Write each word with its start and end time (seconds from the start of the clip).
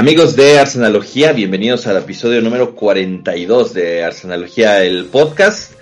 Amigos 0.00 0.34
de 0.34 0.58
Arsenalogía, 0.58 1.32
bienvenidos 1.32 1.86
al 1.86 1.98
episodio 1.98 2.40
número 2.40 2.74
42 2.74 3.74
de 3.74 4.02
Arsenalogía, 4.02 4.82
el 4.82 5.04
podcast. 5.04 5.74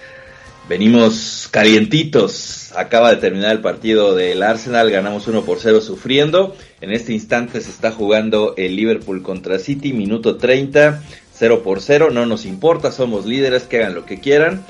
Venimos 0.68 1.46
calientitos. 1.53 2.73
Acaba 2.75 3.11
de 3.11 3.18
terminar 3.18 3.53
el 3.53 3.61
partido 3.61 4.17
del 4.17 4.43
Arsenal, 4.43 4.91
ganamos 4.91 5.29
1 5.29 5.45
por 5.45 5.61
0 5.61 5.81
sufriendo. 5.81 6.57
En 6.81 6.91
este 6.91 7.12
instante 7.12 7.61
se 7.61 7.71
está 7.71 7.93
jugando 7.93 8.54
el 8.57 8.75
Liverpool 8.75 9.23
contra 9.23 9.61
City, 9.61 9.93
minuto 9.93 10.37
30, 10.37 11.00
0 11.35 11.63
por 11.63 11.80
0. 11.80 12.08
No 12.11 12.27
nos 12.27 12.44
importa, 12.44 12.91
somos 12.91 13.25
líderes, 13.25 13.63
que 13.63 13.77
hagan 13.77 13.94
lo 13.94 14.05
que 14.05 14.19
quieran. 14.19 14.64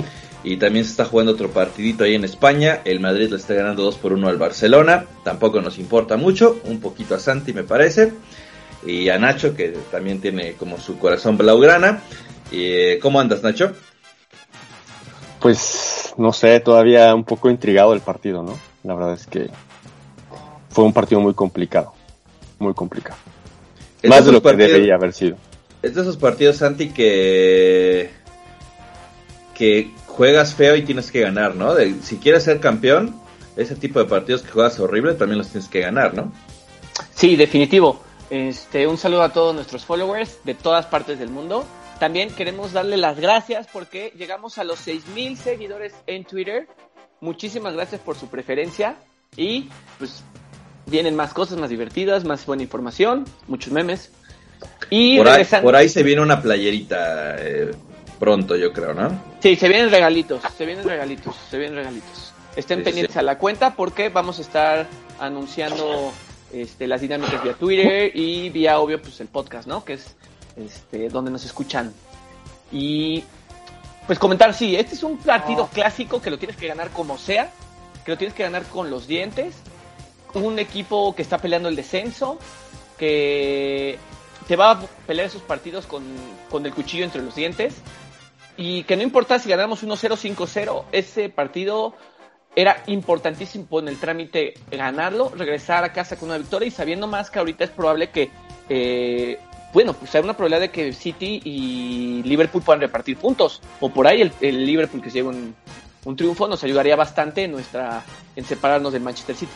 Y 0.45 0.59
también 0.59 0.85
se 0.85 0.91
está 0.91 1.07
jugando 1.07 1.33
otro 1.33 1.53
partidito 1.53 2.05
ahí 2.05 2.15
en 2.15 2.25
España. 2.25 2.83
El 2.85 3.01
Madrid 3.01 3.31
le 3.31 3.37
está 3.37 3.55
ganando 3.55 3.83
2 3.83 3.97
por 3.97 4.13
1 4.13 4.29
al 4.29 4.37
Barcelona. 4.37 5.07
Tampoco 5.25 5.63
nos 5.63 5.79
importa 5.79 6.19
mucho. 6.19 6.61
Un 6.65 6.81
poquito 6.81 7.15
a 7.15 7.19
Santi 7.19 7.55
me 7.55 7.65
parece. 7.65 8.13
Y 8.85 9.09
a 9.09 9.19
Nacho, 9.19 9.55
que 9.55 9.77
también 9.91 10.21
tiene 10.21 10.55
como 10.55 10.79
su 10.79 10.99
corazón 10.99 11.37
blaugrana. 11.37 12.03
Eh, 12.53 12.99
¿Cómo 13.03 13.21
andas, 13.21 13.43
Nacho? 13.43 13.73
Pues 15.41 16.15
no 16.17 16.33
sé, 16.33 16.61
todavía 16.61 17.15
un 17.15 17.25
poco 17.25 17.51
intrigado 17.51 17.93
el 17.93 18.01
partido, 18.01 18.43
¿no? 18.43 18.59
La 18.85 18.95
verdad 18.95 19.15
es 19.15 19.27
que 19.27 19.51
fue 20.71 20.85
un 20.85 20.93
partido 20.93 21.21
muy 21.21 21.35
complicado. 21.35 21.93
Muy 22.59 22.75
complicado. 22.75 23.19
Más 24.05 24.25
de 24.25 24.33
lo 24.33 24.43
que 24.43 24.55
debería 24.55 24.95
haber 24.95 25.13
sido. 25.13 25.37
Es 25.83 25.95
de 25.95 26.03
esos 26.03 26.17
partidos, 26.17 26.57
Santi, 26.57 26.91
que. 26.91 28.11
que 29.55 29.93
juegas 30.07 30.55
feo 30.55 30.75
y 30.75 30.83
tienes 30.83 31.13
que 31.13 31.21
ganar, 31.21 31.55
¿no? 31.55 31.75
si 32.03 32.17
quieres 32.17 32.43
ser 32.43 32.59
campeón, 32.59 33.15
ese 33.57 33.77
tipo 33.77 34.01
de 34.01 34.07
partidos 34.07 34.43
que 34.43 34.51
juegas 34.51 34.81
horrible 34.81 35.15
también 35.15 35.39
los 35.39 35.49
tienes 35.49 35.69
que 35.69 35.81
ganar, 35.81 36.13
¿no? 36.15 36.33
Sí, 37.15 37.37
definitivo. 37.37 38.01
Este, 38.31 38.87
un 38.87 38.99
saludo 38.99 39.23
a 39.23 39.33
todos 39.33 39.55
nuestros 39.55 39.85
followers 39.85 40.39
de 40.45 40.55
todas 40.55 40.87
partes 40.87 41.19
del 41.19 41.31
mundo. 41.31 41.67
También 41.99 42.31
queremos 42.31 42.73
darle 42.73 42.97
las 42.97 43.19
gracias 43.19 43.67
porque 43.73 44.13
llegamos 44.17 44.59
a 44.59 44.65
los 44.65 44.79
6000 44.81 45.37
seguidores 45.37 45.95
en 46.07 46.25
Twitter. 46.25 46.69
Muchísimas 47.21 47.75
gracias 47.75 48.01
por 48.01 48.17
su 48.17 48.29
preferencia 48.29 48.97
y 49.37 49.69
pues 49.99 50.23
vienen 50.87 51.17
más 51.17 51.33
cosas 51.33 51.59
más 51.59 51.71
divertidas, 51.71 52.25
más 52.25 52.47
buena 52.47 52.63
información, 52.63 53.25
muchos 53.47 53.73
memes. 53.73 54.13
Y 54.91 55.19
por, 55.19 55.29
ahí, 55.29 55.45
por 55.63 55.77
ahí 55.77 55.89
se 55.89 56.03
viene 56.03 56.23
una 56.23 56.41
playerita 56.41 57.37
eh, 57.39 57.71
pronto, 58.19 58.57
yo 58.57 58.73
creo, 58.73 58.95
¿no? 58.95 59.21
Sí, 59.41 59.57
se 59.57 59.69
vienen 59.69 59.91
regalitos, 59.91 60.43
se 60.57 60.67
vienen 60.67 60.85
regalitos, 60.85 61.35
se 61.51 61.59
vienen 61.59 61.77
regalitos. 61.77 62.33
Estén 62.57 62.83
pendientes 62.83 63.17
a 63.17 63.23
la 63.23 63.39
cuenta 63.39 63.75
porque 63.75 64.09
vamos 64.09 64.39
a 64.39 64.43
estar 64.43 64.87
anunciando 65.21 66.13
este, 66.53 66.87
las 66.87 67.01
dinámicas 67.01 67.43
vía 67.43 67.55
Twitter 67.55 68.11
y 68.15 68.51
vía, 68.51 68.79
obvio, 68.81 69.01
pues 69.01 69.21
el 69.21 69.29
podcast, 69.29 69.69
¿no? 69.69 69.85
Que 69.85 69.95
es 69.95 70.17
este, 70.57 71.09
donde 71.09 71.31
nos 71.31 71.45
escuchan. 71.45 71.93
Y 72.73 73.25
pues 74.07 74.19
comentar, 74.19 74.55
sí, 74.55 74.77
este 74.77 74.95
es 74.95 75.03
un 75.03 75.19
partido 75.19 75.65
oh. 75.65 75.69
clásico 75.69 76.21
que 76.21 76.31
lo 76.31 76.39
tienes 76.39 76.57
que 76.57 76.69
ganar 76.69 76.91
como 76.91 77.19
sea, 77.19 77.51
que 78.05 78.11
lo 78.11 78.19
tienes 78.19 78.35
que 78.35 78.43
ganar 78.43 78.65
con 78.65 78.91
los 78.91 79.07
dientes. 79.07 79.55
Un 80.35 80.59
equipo 80.59 81.15
que 81.15 81.23
está 81.23 81.39
peleando 81.39 81.69
el 81.69 81.77
descenso, 81.77 82.39
que 82.99 83.99
te 84.47 84.57
va 84.57 84.73
a 84.73 84.81
pelear 85.07 85.29
esos 85.29 85.43
partidos 85.43 85.87
con, 85.87 86.03
con 86.51 86.65
el 86.67 86.73
cuchillo 86.73 87.05
entre 87.05 87.23
los 87.23 87.35
dientes 87.35 87.75
y 88.59 88.83
que 88.83 88.97
no 88.97 89.05
importa 89.05 89.39
si 89.39 89.49
ganamos 89.49 89.85
1-0, 89.85 90.37
5-0, 90.37 90.85
ese 90.91 91.29
partido 91.29 91.95
era 92.59 92.83
importantísimo 92.89 93.79
en 93.79 93.87
el 93.87 93.99
trámite 93.99 94.55
ganarlo, 94.73 95.31
regresar 95.37 95.85
a 95.85 95.93
casa 95.93 96.17
con 96.17 96.29
una 96.29 96.39
victoria 96.39 96.67
y 96.67 96.73
sabiendo 96.73 97.07
más 97.07 97.31
que 97.31 97.39
ahorita 97.39 97.63
es 97.63 97.71
probable 97.71 98.11
que, 98.11 98.31
eh, 98.69 99.39
bueno, 99.73 99.93
pues 99.93 100.13
hay 100.17 100.25
una 100.25 100.33
probabilidad 100.33 100.63
de 100.63 100.71
que 100.71 100.93
City 100.93 101.41
y 101.45 102.21
Liverpool 102.25 102.61
puedan 102.61 102.81
repartir 102.81 103.17
puntos, 103.17 103.63
o 103.79 103.91
por 103.91 104.09
ahí 104.09 104.29
el, 104.41 104.67
Liverpool 104.67 105.01
que 105.01 105.09
se 105.09 105.19
lleve 105.19 105.29
un, 105.29 105.55
un, 106.05 106.17
triunfo 106.17 106.49
nos 106.49 106.65
ayudaría 106.65 106.97
bastante 106.97 107.45
en, 107.45 107.53
nuestra, 107.53 108.03
en 108.35 108.45
separarnos 108.45 108.93
del 108.93 109.03
Manchester 109.03 109.37
City. 109.37 109.53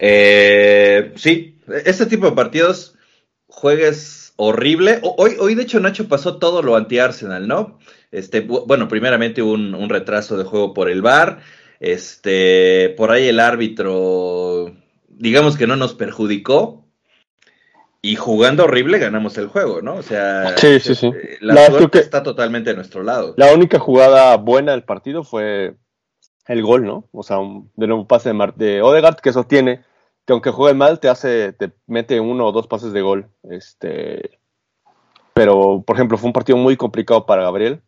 Eh, 0.00 1.12
sí, 1.14 1.60
este 1.84 2.06
tipo 2.06 2.26
de 2.28 2.32
partidos 2.32 2.96
juegues 3.46 4.24
horrible. 4.34 4.98
Hoy, 5.02 5.36
hoy, 5.38 5.54
de 5.54 5.62
hecho, 5.62 5.78
Nacho 5.78 6.08
pasó 6.08 6.38
todo 6.38 6.60
lo 6.60 6.74
anti-Arsenal, 6.74 7.46
¿no? 7.46 7.78
Este, 8.14 8.40
bueno, 8.40 8.88
primeramente 8.88 9.42
un, 9.42 9.74
un 9.74 9.88
retraso 9.88 10.36
de 10.36 10.44
juego 10.44 10.72
por 10.72 10.88
el 10.88 11.02
VAR. 11.02 11.40
Este, 11.80 12.94
por 12.96 13.10
ahí 13.10 13.26
el 13.26 13.40
árbitro, 13.40 14.72
digamos 15.08 15.56
que 15.56 15.66
no 15.66 15.76
nos 15.76 15.94
perjudicó. 15.94 16.84
Y 18.00 18.16
jugando 18.16 18.64
horrible 18.64 18.98
ganamos 18.98 19.38
el 19.38 19.48
juego, 19.48 19.80
¿no? 19.80 19.94
O 19.94 20.02
sea, 20.02 20.56
sí, 20.58 20.78
sí, 20.78 20.94
sí. 20.94 21.06
Eh, 21.06 21.38
la, 21.40 21.66
suerte 21.66 22.00
está 22.00 22.22
totalmente 22.22 22.70
a 22.70 22.74
nuestro 22.74 23.02
lado. 23.02 23.34
La 23.38 23.52
única 23.54 23.78
jugada 23.78 24.36
buena 24.36 24.72
del 24.72 24.84
partido 24.84 25.24
fue 25.24 25.74
el 26.46 26.62
gol, 26.62 26.84
¿no? 26.84 27.08
O 27.12 27.22
sea, 27.22 27.38
un, 27.38 27.70
de 27.76 27.86
nuevo 27.86 28.06
pase 28.06 28.30
de, 28.30 28.52
de 28.56 28.82
Odegaard 28.82 29.16
que 29.16 29.32
sostiene 29.32 29.84
que 30.24 30.32
aunque 30.32 30.50
juegue 30.50 30.74
mal, 30.74 31.00
te 31.00 31.08
hace, 31.08 31.52
te 31.52 31.72
mete 31.86 32.20
uno 32.20 32.46
o 32.46 32.52
dos 32.52 32.66
pases 32.66 32.92
de 32.92 33.02
gol. 33.02 33.28
Este, 33.42 34.38
pero, 35.34 35.82
por 35.86 35.96
ejemplo, 35.96 36.16
fue 36.16 36.28
un 36.28 36.32
partido 36.32 36.56
muy 36.56 36.76
complicado 36.76 37.26
para 37.26 37.42
Gabriel. 37.42 37.82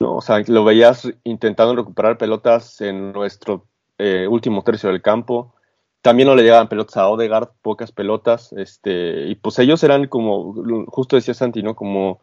¿No? 0.00 0.16
O 0.16 0.20
sea, 0.20 0.42
lo 0.46 0.64
veías 0.64 1.08
intentando 1.24 1.76
recuperar 1.76 2.18
pelotas 2.18 2.80
en 2.80 3.12
nuestro 3.12 3.66
eh, 3.98 4.26
último 4.26 4.62
tercio 4.64 4.88
del 4.88 5.02
campo. 5.02 5.54
También 6.02 6.26
no 6.28 6.34
le 6.34 6.42
llegaban 6.42 6.68
pelotas 6.68 6.96
a 6.96 7.08
Odegaard, 7.08 7.50
pocas 7.62 7.92
pelotas. 7.92 8.52
Este, 8.54 9.26
y 9.28 9.34
pues 9.34 9.58
ellos 9.58 9.84
eran 9.84 10.08
como, 10.08 10.54
justo 10.86 11.16
decía 11.16 11.34
Santi, 11.34 11.62
¿no? 11.62 11.76
Como 11.76 12.20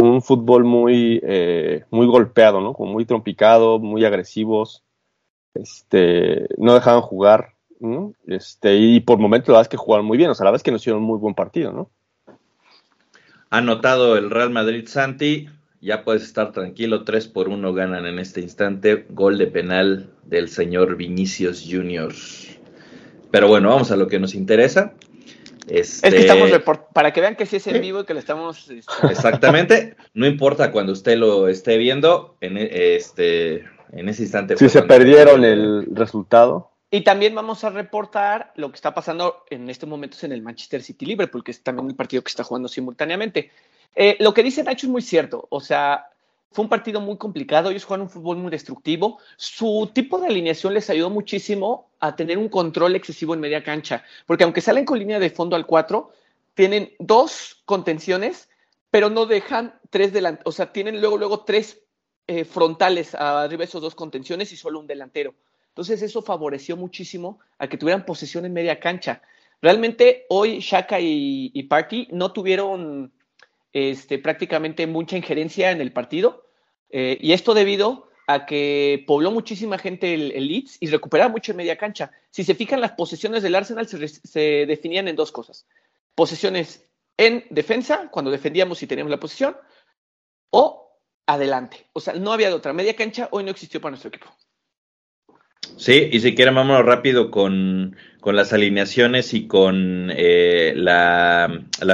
un 0.00 0.22
fútbol 0.22 0.64
muy, 0.64 1.20
eh, 1.24 1.84
muy 1.90 2.06
golpeado, 2.06 2.60
¿no? 2.60 2.72
Como 2.72 2.92
muy 2.92 3.04
trompicado, 3.04 3.80
muy 3.80 4.04
agresivos. 4.04 4.84
Este, 5.54 6.46
no 6.58 6.74
dejaban 6.74 7.02
jugar. 7.02 7.56
Este, 8.26 8.76
y 8.76 9.00
por 9.00 9.18
momentos 9.18 9.48
la 9.48 9.54
verdad 9.54 9.66
es 9.66 9.68
que 9.68 9.76
jugaron 9.76 10.06
muy 10.06 10.16
bien, 10.16 10.30
o 10.30 10.34
sea, 10.34 10.44
la 10.44 10.50
verdad 10.50 10.60
es 10.60 10.62
que 10.62 10.70
nos 10.70 10.80
hicieron 10.80 11.02
un 11.02 11.08
muy 11.08 11.18
buen 11.18 11.34
partido, 11.34 11.72
¿no? 11.72 11.90
Ha 13.50 13.60
notado 13.60 14.16
el 14.16 14.30
Real 14.30 14.50
Madrid 14.50 14.86
Santi, 14.88 15.48
ya 15.86 16.02
puedes 16.02 16.24
estar 16.24 16.50
tranquilo, 16.50 17.04
3 17.04 17.28
por 17.28 17.48
1 17.48 17.72
ganan 17.72 18.06
en 18.06 18.18
este 18.18 18.40
instante, 18.40 19.06
gol 19.08 19.38
de 19.38 19.46
penal 19.46 20.10
del 20.24 20.48
señor 20.48 20.96
Vinicius 20.96 21.64
Junior. 21.66 22.12
Pero 23.30 23.46
bueno, 23.46 23.68
vamos 23.68 23.92
a 23.92 23.96
lo 23.96 24.08
que 24.08 24.18
nos 24.18 24.34
interesa. 24.34 24.94
Este... 25.68 26.08
Es 26.08 26.14
que 26.14 26.20
estamos 26.20 26.50
para 26.92 27.12
que 27.12 27.20
vean 27.20 27.36
que 27.36 27.46
sí 27.46 27.56
es 27.56 27.66
en 27.68 27.80
vivo 27.80 28.00
y 28.00 28.04
que 28.04 28.14
lo 28.14 28.18
estamos. 28.18 28.68
Este, 28.68 29.06
Exactamente. 29.08 29.96
No 30.12 30.26
importa 30.26 30.72
cuando 30.72 30.92
usted 30.92 31.16
lo 31.18 31.46
esté 31.46 31.76
viendo, 31.76 32.36
en, 32.40 32.58
e, 32.58 32.96
este, 32.96 33.64
en 33.92 34.08
ese 34.08 34.22
instante. 34.22 34.56
Si 34.56 34.68
se 34.68 34.82
perdieron 34.82 35.44
el 35.44 35.86
resultado. 35.92 36.72
Y 36.90 37.02
también 37.02 37.34
vamos 37.34 37.62
a 37.62 37.70
reportar 37.70 38.52
lo 38.56 38.70
que 38.70 38.76
está 38.76 38.92
pasando 38.92 39.44
en 39.50 39.70
estos 39.70 39.88
momentos 39.88 40.24
en 40.24 40.32
el 40.32 40.42
Manchester 40.42 40.82
City 40.82 41.06
Liverpool, 41.06 41.44
que 41.44 41.52
es 41.52 41.62
también 41.62 41.90
el 41.90 41.96
partido 41.96 42.22
que 42.22 42.28
está 42.28 42.42
jugando 42.42 42.68
simultáneamente. 42.68 43.52
Eh, 43.94 44.16
lo 44.20 44.34
que 44.34 44.42
dice 44.42 44.62
Nacho 44.62 44.86
es 44.86 44.90
muy 44.90 45.02
cierto. 45.02 45.46
O 45.50 45.60
sea, 45.60 46.06
fue 46.52 46.64
un 46.64 46.68
partido 46.68 47.00
muy 47.00 47.16
complicado. 47.16 47.70
Ellos 47.70 47.84
juegan 47.84 48.02
un 48.02 48.10
fútbol 48.10 48.38
muy 48.38 48.50
destructivo. 48.50 49.18
Su 49.36 49.90
tipo 49.92 50.18
de 50.18 50.28
alineación 50.28 50.74
les 50.74 50.90
ayudó 50.90 51.10
muchísimo 51.10 51.90
a 52.00 52.16
tener 52.16 52.38
un 52.38 52.48
control 52.48 52.96
excesivo 52.96 53.34
en 53.34 53.40
media 53.40 53.62
cancha. 53.62 54.04
Porque 54.26 54.44
aunque 54.44 54.60
salen 54.60 54.84
con 54.84 54.98
línea 54.98 55.18
de 55.18 55.30
fondo 55.30 55.56
al 55.56 55.66
4, 55.66 56.10
tienen 56.54 56.92
dos 56.98 57.62
contenciones, 57.64 58.48
pero 58.90 59.10
no 59.10 59.26
dejan 59.26 59.78
tres 59.90 60.12
delanteros. 60.12 60.48
O 60.48 60.56
sea, 60.56 60.72
tienen 60.72 61.00
luego, 61.00 61.18
luego 61.18 61.44
tres 61.44 61.82
eh, 62.26 62.44
frontales 62.44 63.14
arriba 63.14 63.58
de 63.60 63.64
esos 63.64 63.82
dos 63.82 63.94
contenciones 63.94 64.52
y 64.52 64.56
solo 64.56 64.80
un 64.80 64.86
delantero. 64.86 65.34
Entonces 65.68 66.00
eso 66.00 66.22
favoreció 66.22 66.76
muchísimo 66.76 67.38
a 67.58 67.68
que 67.68 67.76
tuvieran 67.76 68.06
posesión 68.06 68.46
en 68.46 68.52
media 68.54 68.80
cancha. 68.80 69.20
Realmente 69.60 70.24
hoy 70.30 70.60
Shaka 70.60 70.98
y, 70.98 71.62
Party 71.64 72.08
no 72.12 72.32
tuvieron 72.32 73.12
este, 73.76 74.18
prácticamente 74.18 74.86
mucha 74.86 75.18
injerencia 75.18 75.70
en 75.70 75.82
el 75.82 75.92
partido 75.92 76.46
eh, 76.88 77.18
y 77.20 77.32
esto 77.32 77.52
debido 77.52 78.08
a 78.26 78.46
que 78.46 79.04
pobló 79.06 79.30
muchísima 79.30 79.76
gente 79.76 80.14
el, 80.14 80.48
Leeds 80.48 80.78
y 80.80 80.86
recuperaba 80.86 81.30
mucho 81.30 81.52
en 81.52 81.58
media 81.58 81.76
cancha. 81.76 82.10
Si 82.30 82.42
se 82.42 82.54
fijan, 82.54 82.80
las 82.80 82.92
posesiones 82.92 83.42
del 83.42 83.54
Arsenal 83.54 83.86
se, 83.86 84.66
definían 84.66 85.08
en 85.08 85.16
dos 85.16 85.30
cosas. 85.30 85.66
Posesiones 86.14 86.88
en 87.18 87.44
defensa, 87.50 88.08
cuando 88.10 88.30
defendíamos 88.30 88.82
y 88.82 88.86
teníamos 88.86 89.10
la 89.10 89.20
posición, 89.20 89.58
o 90.48 90.98
adelante. 91.26 91.86
O 91.92 92.00
sea, 92.00 92.14
no 92.14 92.32
había 92.32 92.48
de 92.48 92.54
otra. 92.54 92.72
Media 92.72 92.96
cancha 92.96 93.28
hoy 93.30 93.44
no 93.44 93.50
existió 93.50 93.78
para 93.78 93.90
nuestro 93.90 94.08
equipo. 94.08 94.34
Sí, 95.76 96.08
y 96.10 96.20
si 96.20 96.34
quieren 96.34 96.54
vámonos 96.54 96.86
rápido 96.86 97.30
con, 97.30 97.96
las 98.24 98.52
alineaciones 98.54 99.34
y 99.34 99.46
con 99.46 100.10
eh, 100.16 100.72
la, 100.74 101.48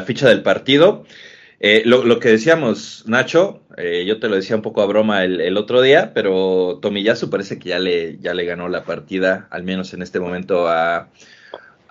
ficha 0.06 0.28
del 0.28 0.42
partido. 0.42 1.04
Eh, 1.64 1.84
lo, 1.84 2.18
que 2.18 2.28
decíamos, 2.28 3.04
Nacho, 3.06 3.62
eh, 3.76 4.04
yo 4.04 4.18
te 4.18 4.28
lo 4.28 4.34
decía 4.34 4.56
un 4.56 4.62
poco 4.62 4.82
a 4.82 4.86
broma 4.86 5.22
el, 5.22 5.56
otro 5.56 5.80
día, 5.80 6.12
pero 6.12 6.80
Tomiyasu 6.82 7.30
parece 7.30 7.60
que 7.60 7.68
ya 7.68 7.78
le, 7.78 8.18
ya 8.18 8.34
le 8.34 8.44
ganó 8.44 8.68
la 8.68 8.82
partida, 8.82 9.46
al 9.48 9.62
menos 9.62 9.94
en 9.94 10.02
este 10.02 10.18
momento, 10.18 10.66
a, 10.66 11.08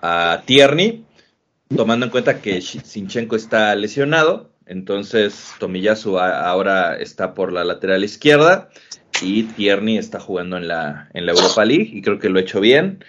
a 0.02 0.42
Tierney. 0.44 1.06
tomando 1.74 2.04
en 2.04 2.12
cuenta 2.12 2.42
que 2.42 2.60
Sinchenko 2.60 3.34
está 3.34 3.74
lesionado, 3.74 4.50
entonces 4.66 5.54
Tomiyasu 5.58 6.18
ahora 6.18 6.98
está 6.98 7.32
por 7.32 7.50
la 7.50 7.64
lateral 7.64 8.04
izquierda 8.04 8.68
y 9.22 9.44
Tierney 9.44 9.96
está 9.96 10.20
jugando 10.20 10.58
en 10.58 10.68
la, 10.68 11.08
en 11.14 11.24
la 11.24 11.32
Europa 11.32 11.64
League 11.64 11.88
y 11.94 12.02
creo 12.02 12.18
que 12.18 12.28
lo 12.28 12.38
ha 12.38 12.42
hecho 12.42 12.60
bien. 12.60 13.02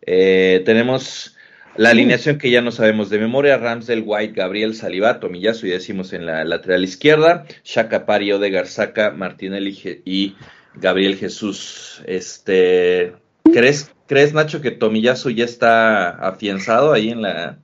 Eh, 0.00 0.62
tenemos 0.64 1.35
la 1.76 1.90
alineación 1.90 2.38
que 2.38 2.50
ya 2.50 2.60
no 2.60 2.70
sabemos 2.70 3.10
de 3.10 3.18
memoria, 3.18 3.58
Ramsdale, 3.58 4.00
White, 4.00 4.34
Gabriel, 4.34 4.74
Saliba, 4.74 5.20
Tomiyasu 5.20 5.66
y 5.66 5.70
decimos 5.70 6.12
en 6.12 6.26
la 6.26 6.44
lateral 6.44 6.84
izquierda, 6.84 7.44
Shaka 7.64 8.06
Pari, 8.06 8.36
de 8.38 8.50
Garzaka, 8.50 9.10
Martinelli 9.10 10.02
y 10.04 10.34
Gabriel 10.74 11.16
Jesús. 11.16 12.02
Este, 12.06 13.14
¿crees, 13.44 13.92
¿Crees, 14.06 14.34
Nacho, 14.34 14.60
que 14.60 14.70
Tomiyasu 14.70 15.30
ya 15.30 15.44
está 15.44 16.10
afianzado 16.10 16.92
ahí 16.92 17.10
en 17.10 17.22
la... 17.22 17.58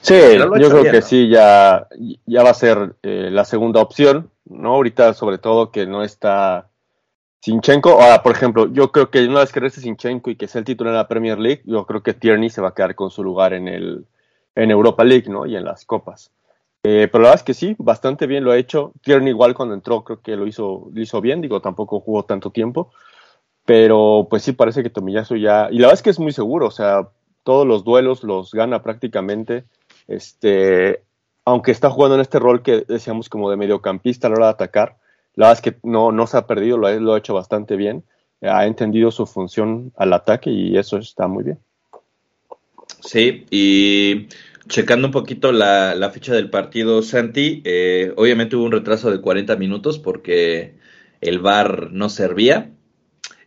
Sí, 0.00 0.14
yo 0.38 0.70
creo 0.70 0.90
que 0.90 1.02
sí, 1.02 1.28
ya, 1.28 1.86
ya 2.26 2.42
va 2.42 2.50
a 2.50 2.54
ser 2.54 2.94
eh, 3.02 3.28
la 3.30 3.44
segunda 3.44 3.80
opción, 3.80 4.30
¿no? 4.44 4.74
Ahorita 4.74 5.12
sobre 5.12 5.38
todo 5.38 5.70
que 5.70 5.86
no 5.86 6.02
está 6.02 6.67
Sinchenko, 7.40 7.90
ahora, 7.90 8.22
por 8.22 8.32
ejemplo, 8.32 8.72
yo 8.72 8.90
creo 8.90 9.10
que 9.10 9.26
una 9.26 9.40
vez 9.40 9.52
que 9.52 9.60
reste 9.60 9.80
Sinchenko 9.80 10.30
y 10.30 10.36
que 10.36 10.48
sea 10.48 10.58
el 10.58 10.64
titular 10.64 10.92
en 10.92 10.98
la 10.98 11.08
Premier 11.08 11.38
League, 11.38 11.62
yo 11.64 11.86
creo 11.86 12.02
que 12.02 12.14
Tierney 12.14 12.50
se 12.50 12.60
va 12.60 12.68
a 12.68 12.74
quedar 12.74 12.94
con 12.94 13.10
su 13.10 13.22
lugar 13.22 13.52
en 13.52 13.68
el 13.68 14.06
en 14.54 14.70
Europa 14.72 15.04
League, 15.04 15.28
¿no? 15.28 15.46
Y 15.46 15.56
en 15.56 15.64
las 15.64 15.84
copas. 15.84 16.32
Eh, 16.82 17.08
pero 17.10 17.22
la 17.22 17.30
verdad 17.30 17.40
es 17.40 17.44
que 17.44 17.54
sí, 17.54 17.76
bastante 17.78 18.26
bien 18.26 18.44
lo 18.44 18.50
ha 18.50 18.58
hecho. 18.58 18.92
Tierney 19.02 19.30
igual 19.30 19.54
cuando 19.54 19.74
entró 19.74 20.02
creo 20.04 20.20
que 20.20 20.36
lo 20.36 20.46
hizo, 20.46 20.88
lo 20.92 21.00
hizo 21.00 21.20
bien, 21.20 21.40
digo, 21.40 21.60
tampoco 21.60 22.00
jugó 22.00 22.24
tanto 22.24 22.50
tiempo. 22.50 22.90
Pero 23.64 24.26
pues 24.28 24.42
sí 24.42 24.52
parece 24.52 24.82
que 24.82 24.90
Tomiyasu 24.90 25.36
ya... 25.36 25.68
Y 25.70 25.76
la 25.78 25.88
verdad 25.88 25.94
es 25.94 26.02
que 26.02 26.10
es 26.10 26.18
muy 26.18 26.32
seguro, 26.32 26.66
o 26.66 26.70
sea, 26.70 27.08
todos 27.44 27.66
los 27.66 27.84
duelos 27.84 28.24
los 28.24 28.52
gana 28.52 28.82
prácticamente. 28.82 29.64
Este, 30.06 31.02
aunque 31.44 31.70
está 31.70 31.90
jugando 31.90 32.14
en 32.16 32.22
este 32.22 32.38
rol 32.38 32.62
que 32.62 32.84
decíamos 32.88 33.28
como 33.28 33.50
de 33.50 33.56
mediocampista 33.56 34.26
a 34.26 34.30
la 34.30 34.36
hora 34.36 34.46
de 34.46 34.52
atacar, 34.52 34.96
la 35.38 35.46
verdad 35.46 35.64
es 35.64 35.72
que 35.72 35.78
no, 35.84 36.10
no 36.10 36.26
se 36.26 36.36
ha 36.36 36.48
perdido, 36.48 36.76
lo 36.78 37.14
ha, 37.14 37.18
hecho 37.18 37.32
bastante 37.32 37.76
bien. 37.76 38.02
Ha 38.42 38.66
entendido 38.66 39.12
su 39.12 39.24
función 39.24 39.92
al 39.96 40.12
ataque 40.12 40.50
y 40.50 40.76
eso 40.76 40.98
está 40.98 41.28
muy 41.28 41.44
bien. 41.44 41.60
Sí, 43.00 43.46
y 43.48 44.26
checando 44.66 45.06
un 45.06 45.12
poquito 45.12 45.52
la, 45.52 45.94
la 45.94 46.10
ficha 46.10 46.34
del 46.34 46.50
partido, 46.50 47.02
Santi, 47.02 47.62
eh, 47.64 48.12
obviamente 48.16 48.56
hubo 48.56 48.64
un 48.64 48.72
retraso 48.72 49.12
de 49.12 49.20
40 49.20 49.54
minutos 49.54 50.00
porque 50.00 50.74
el 51.20 51.38
VAR 51.38 51.92
no 51.92 52.08
servía. 52.08 52.72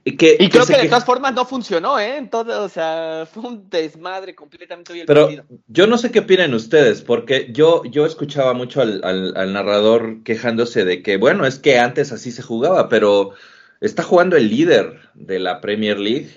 Y, 0.04 0.18
que, 0.18 0.36
y 0.40 0.50
creo 0.50 0.66
que, 0.66 0.78
de 0.78 0.88
todas 0.88 1.06
formas 1.06 1.34
no 1.36 1.46
funcionó, 1.46 2.00
¿eh? 2.00 2.18
Entonces, 2.18 2.56
o 2.56 2.70
sea, 2.70 3.28
fue 3.32 3.44
un 3.44 3.70
desmadre 3.70 4.34
completamente 4.34 4.94
hoy 4.94 5.02
el 5.02 5.06
Pero 5.06 5.30
yo 5.68 5.86
no 5.86 5.98
sé 6.00 6.10
qué 6.12 6.20
opinan 6.20 6.56
ustedes, 6.56 7.04
porque 7.04 7.50
yo, 7.52 7.84
yo 7.86 8.08
escuchaba 8.08 8.54
mucho 8.54 8.82
al, 8.82 9.04
al, 9.04 9.54
narrador 9.54 10.24
quejándose 10.24 10.86
de 10.86 11.04
que, 11.04 11.18
bueno, 11.18 11.46
es 11.46 11.60
que 11.60 11.78
antes 11.78 12.12
así 12.12 12.32
se 12.32 12.42
jugaba, 12.42 12.90
pero 12.90 13.34
está 13.80 14.02
jugando 14.02 14.38
el 14.38 14.50
líder 14.50 15.00
de 15.14 15.38
la 15.38 15.62
Premier 15.62 16.00
League 16.00 16.32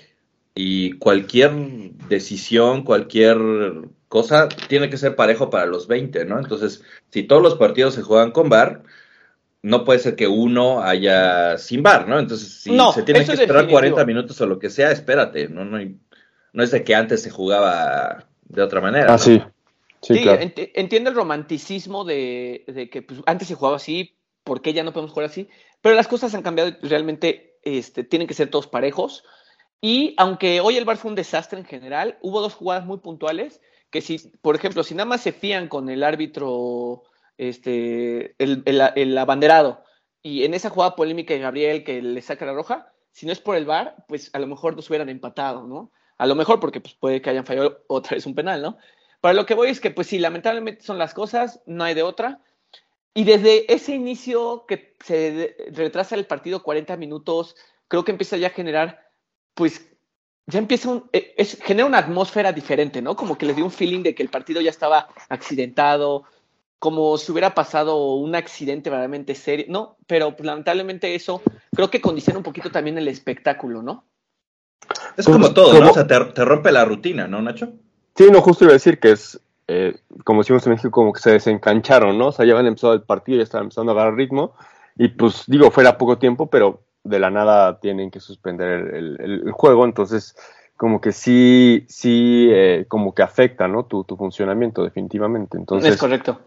y 0.53 0.93
cualquier 0.99 1.51
decisión, 2.07 2.83
cualquier 2.83 3.37
cosa 4.07 4.47
tiene 4.47 4.91
que 4.91 4.97
ser 4.97 5.15
parejo 5.15 5.49
para 5.49 5.65
los 5.65 5.87
20, 5.87 6.23
¿no? 6.25 6.37
Entonces, 6.37 6.83
si 7.09 7.23
todos 7.23 7.41
los 7.41 7.55
partidos 7.55 7.95
se 7.95 8.03
juegan 8.03 8.31
con 8.31 8.47
VAR, 8.47 8.83
no 9.65 9.83
puede 9.83 9.97
ser 9.97 10.15
que 10.15 10.27
uno 10.27 10.83
haya 10.83 11.57
sin 11.57 11.81
bar, 11.81 12.07
¿no? 12.07 12.19
Entonces, 12.19 12.61
si 12.61 12.77
se 12.93 13.01
tiene 13.01 13.25
que 13.25 13.31
esperar 13.31 13.67
40 13.67 14.05
minutos 14.05 14.39
o 14.39 14.45
lo 14.45 14.59
que 14.59 14.69
sea, 14.69 14.91
espérate, 14.91 15.47
no, 15.47 15.65
no, 15.65 15.79
no 16.53 16.63
es 16.63 16.69
de 16.69 16.83
que 16.83 16.93
antes 16.93 17.23
se 17.23 17.31
jugaba 17.31 18.27
de 18.43 18.61
otra 18.61 18.79
manera. 18.79 19.11
Ah, 19.11 19.17
sí. 19.17 19.41
Sí, 20.03 20.21
claro. 20.21 20.39
entiendo 20.39 21.09
el 21.09 21.15
romanticismo 21.15 22.05
de, 22.05 22.89
que 22.91 23.01
pues, 23.01 23.21
antes 23.25 23.47
se 23.47 23.55
jugaba 23.55 23.77
así, 23.77 24.15
¿por 24.43 24.61
qué 24.61 24.71
ya 24.71 24.83
no 24.83 24.93
podemos 24.93 25.11
jugar 25.11 25.29
así? 25.31 25.49
Pero 25.81 25.95
las 25.95 26.07
cosas 26.07 26.35
han 26.35 26.43
cambiado 26.43 26.69
y 26.69 26.87
realmente 26.87 27.57
este, 27.63 28.03
tienen 28.03 28.27
que 28.27 28.35
ser 28.35 28.51
todos 28.51 28.67
parejos. 28.67 29.23
Y 29.81 30.13
aunque 30.17 30.61
hoy 30.61 30.77
el 30.77 30.85
bar 30.85 30.97
fue 30.97 31.09
un 31.09 31.15
desastre 31.15 31.57
en 31.57 31.65
general, 31.65 32.19
hubo 32.21 32.39
dos 32.39 32.53
jugadas 32.53 32.85
muy 32.85 32.99
puntuales 32.99 33.61
que 33.89 34.01
si, 34.01 34.19
por 34.43 34.55
ejemplo, 34.55 34.83
si 34.83 34.93
nada 34.93 35.09
más 35.09 35.21
se 35.21 35.31
fían 35.31 35.69
con 35.69 35.89
el 35.89 36.03
árbitro 36.03 37.01
este, 37.37 38.35
el, 38.37 38.63
el, 38.65 39.17
abanderado. 39.17 39.83
Y 40.21 40.43
en 40.43 40.53
esa 40.53 40.69
jugada 40.69 40.95
polémica 40.95 41.33
de 41.33 41.39
Gabriel 41.39 41.83
que 41.83 42.01
le 42.01 42.21
saca 42.21 42.45
la 42.45 42.53
roja, 42.53 42.91
si 43.11 43.25
no 43.25 43.31
es 43.31 43.39
por 43.39 43.55
el 43.55 43.65
VAR, 43.65 43.95
pues 44.07 44.29
a 44.33 44.39
lo 44.39 44.47
mejor 44.47 44.75
nos 44.75 44.89
hubieran 44.89 45.09
empatado, 45.09 45.67
¿no? 45.67 45.91
A 46.17 46.27
lo 46.27 46.35
mejor 46.35 46.59
porque 46.59 46.81
pues, 46.81 46.95
puede 46.95 47.21
que 47.21 47.29
hayan 47.29 47.45
fallado 47.45 47.83
otra 47.87 48.15
vez 48.15 48.25
un 48.25 48.35
penal, 48.35 48.61
¿no? 48.61 48.77
Para 49.21 49.33
lo 49.33 49.45
que 49.45 49.53
voy 49.53 49.69
es 49.69 49.79
que, 49.79 49.91
pues 49.91 50.07
sí, 50.07 50.19
lamentablemente 50.19 50.83
son 50.83 50.97
las 50.97 51.13
cosas, 51.13 51.61
no 51.65 51.83
hay 51.83 51.93
de 51.93 52.03
otra. 52.03 52.41
Y 53.13 53.23
desde 53.23 53.73
ese 53.73 53.95
inicio 53.95 54.65
que 54.67 54.95
se 55.03 55.55
retrasa 55.71 56.15
el 56.15 56.25
partido 56.25 56.61
40 56.61 56.97
minutos, 56.97 57.55
creo 57.87 58.03
que 58.03 58.11
empieza 58.11 58.37
ya 58.37 58.47
a 58.47 58.51
generar, 58.51 59.09
pues, 59.53 59.89
ya 60.47 60.59
empieza 60.59 60.89
un, 60.89 61.09
e, 61.13 61.33
es, 61.37 61.57
genera 61.63 61.87
una 61.87 61.99
atmósfera 61.99 62.51
diferente, 62.51 63.01
¿no? 63.01 63.15
Como 63.15 63.37
que 63.37 63.45
le 63.45 63.53
dio 63.53 63.65
un 63.65 63.71
feeling 63.71 64.03
de 64.03 64.13
que 64.13 64.21
el 64.23 64.29
partido 64.29 64.61
ya 64.61 64.69
estaba 64.69 65.07
accidentado, 65.29 66.25
como 66.85 67.17
si 67.17 67.31
hubiera 67.31 67.55
pasado 67.55 68.13
un 68.13 68.35
accidente 68.35 68.91
verdaderamente 68.91 69.33
serio. 69.33 69.65
No, 69.69 69.97
pero 70.05 70.35
pues, 70.35 70.45
lamentablemente 70.45 71.15
eso 71.15 71.41
creo 71.75 71.89
que 71.89 71.99
condiciona 71.99 72.37
un 72.37 72.43
poquito 72.43 72.69
también 72.69 72.95
el 72.99 73.07
espectáculo, 73.07 73.81
¿no? 73.81 74.05
Es 75.17 75.25
como 75.25 75.51
todo, 75.51 75.79
¿no? 75.79 75.89
O 75.89 75.93
sea, 75.95 76.05
te, 76.05 76.45
rompe 76.45 76.71
la 76.71 76.85
rutina, 76.85 77.27
¿no, 77.27 77.41
Nacho? 77.41 77.73
Sí, 78.15 78.25
no, 78.31 78.39
justo 78.39 78.65
iba 78.65 78.73
a 78.73 78.73
decir 78.73 78.99
que 78.99 79.13
es, 79.13 79.41
eh, 79.67 79.95
como 80.23 80.41
decimos 80.41 80.63
en 80.67 80.73
México, 80.73 80.91
como 80.91 81.11
que 81.11 81.21
se 81.21 81.31
desencancharon, 81.31 82.19
¿no? 82.19 82.27
O 82.27 82.31
sea, 82.31 82.45
ya 82.45 82.51
habían 82.51 82.67
empezado 82.67 82.93
el 82.93 83.01
partido, 83.01 83.39
ya 83.39 83.43
estaban 83.45 83.65
empezando 83.65 83.91
a 83.91 83.95
agarrar 83.95 84.13
ritmo, 84.13 84.53
y 84.95 85.07
pues 85.07 85.45
digo, 85.47 85.71
fuera 85.71 85.97
poco 85.97 86.19
tiempo, 86.19 86.51
pero 86.51 86.83
de 87.03 87.17
la 87.17 87.31
nada 87.31 87.79
tienen 87.79 88.11
que 88.11 88.19
suspender 88.19 88.93
el, 88.93 89.51
juego, 89.53 89.85
entonces 89.85 90.35
como 90.77 91.01
que 91.01 91.11
sí, 91.11 91.83
sí, 91.89 92.47
eh, 92.51 92.85
como 92.87 93.15
que 93.15 93.23
afecta, 93.23 93.67
¿no? 93.67 93.85
Tu, 93.85 94.03
tu 94.03 94.15
funcionamiento, 94.15 94.83
definitivamente. 94.83 95.57
Entonces, 95.57 95.95
es 95.95 95.99
correcto. 95.99 96.39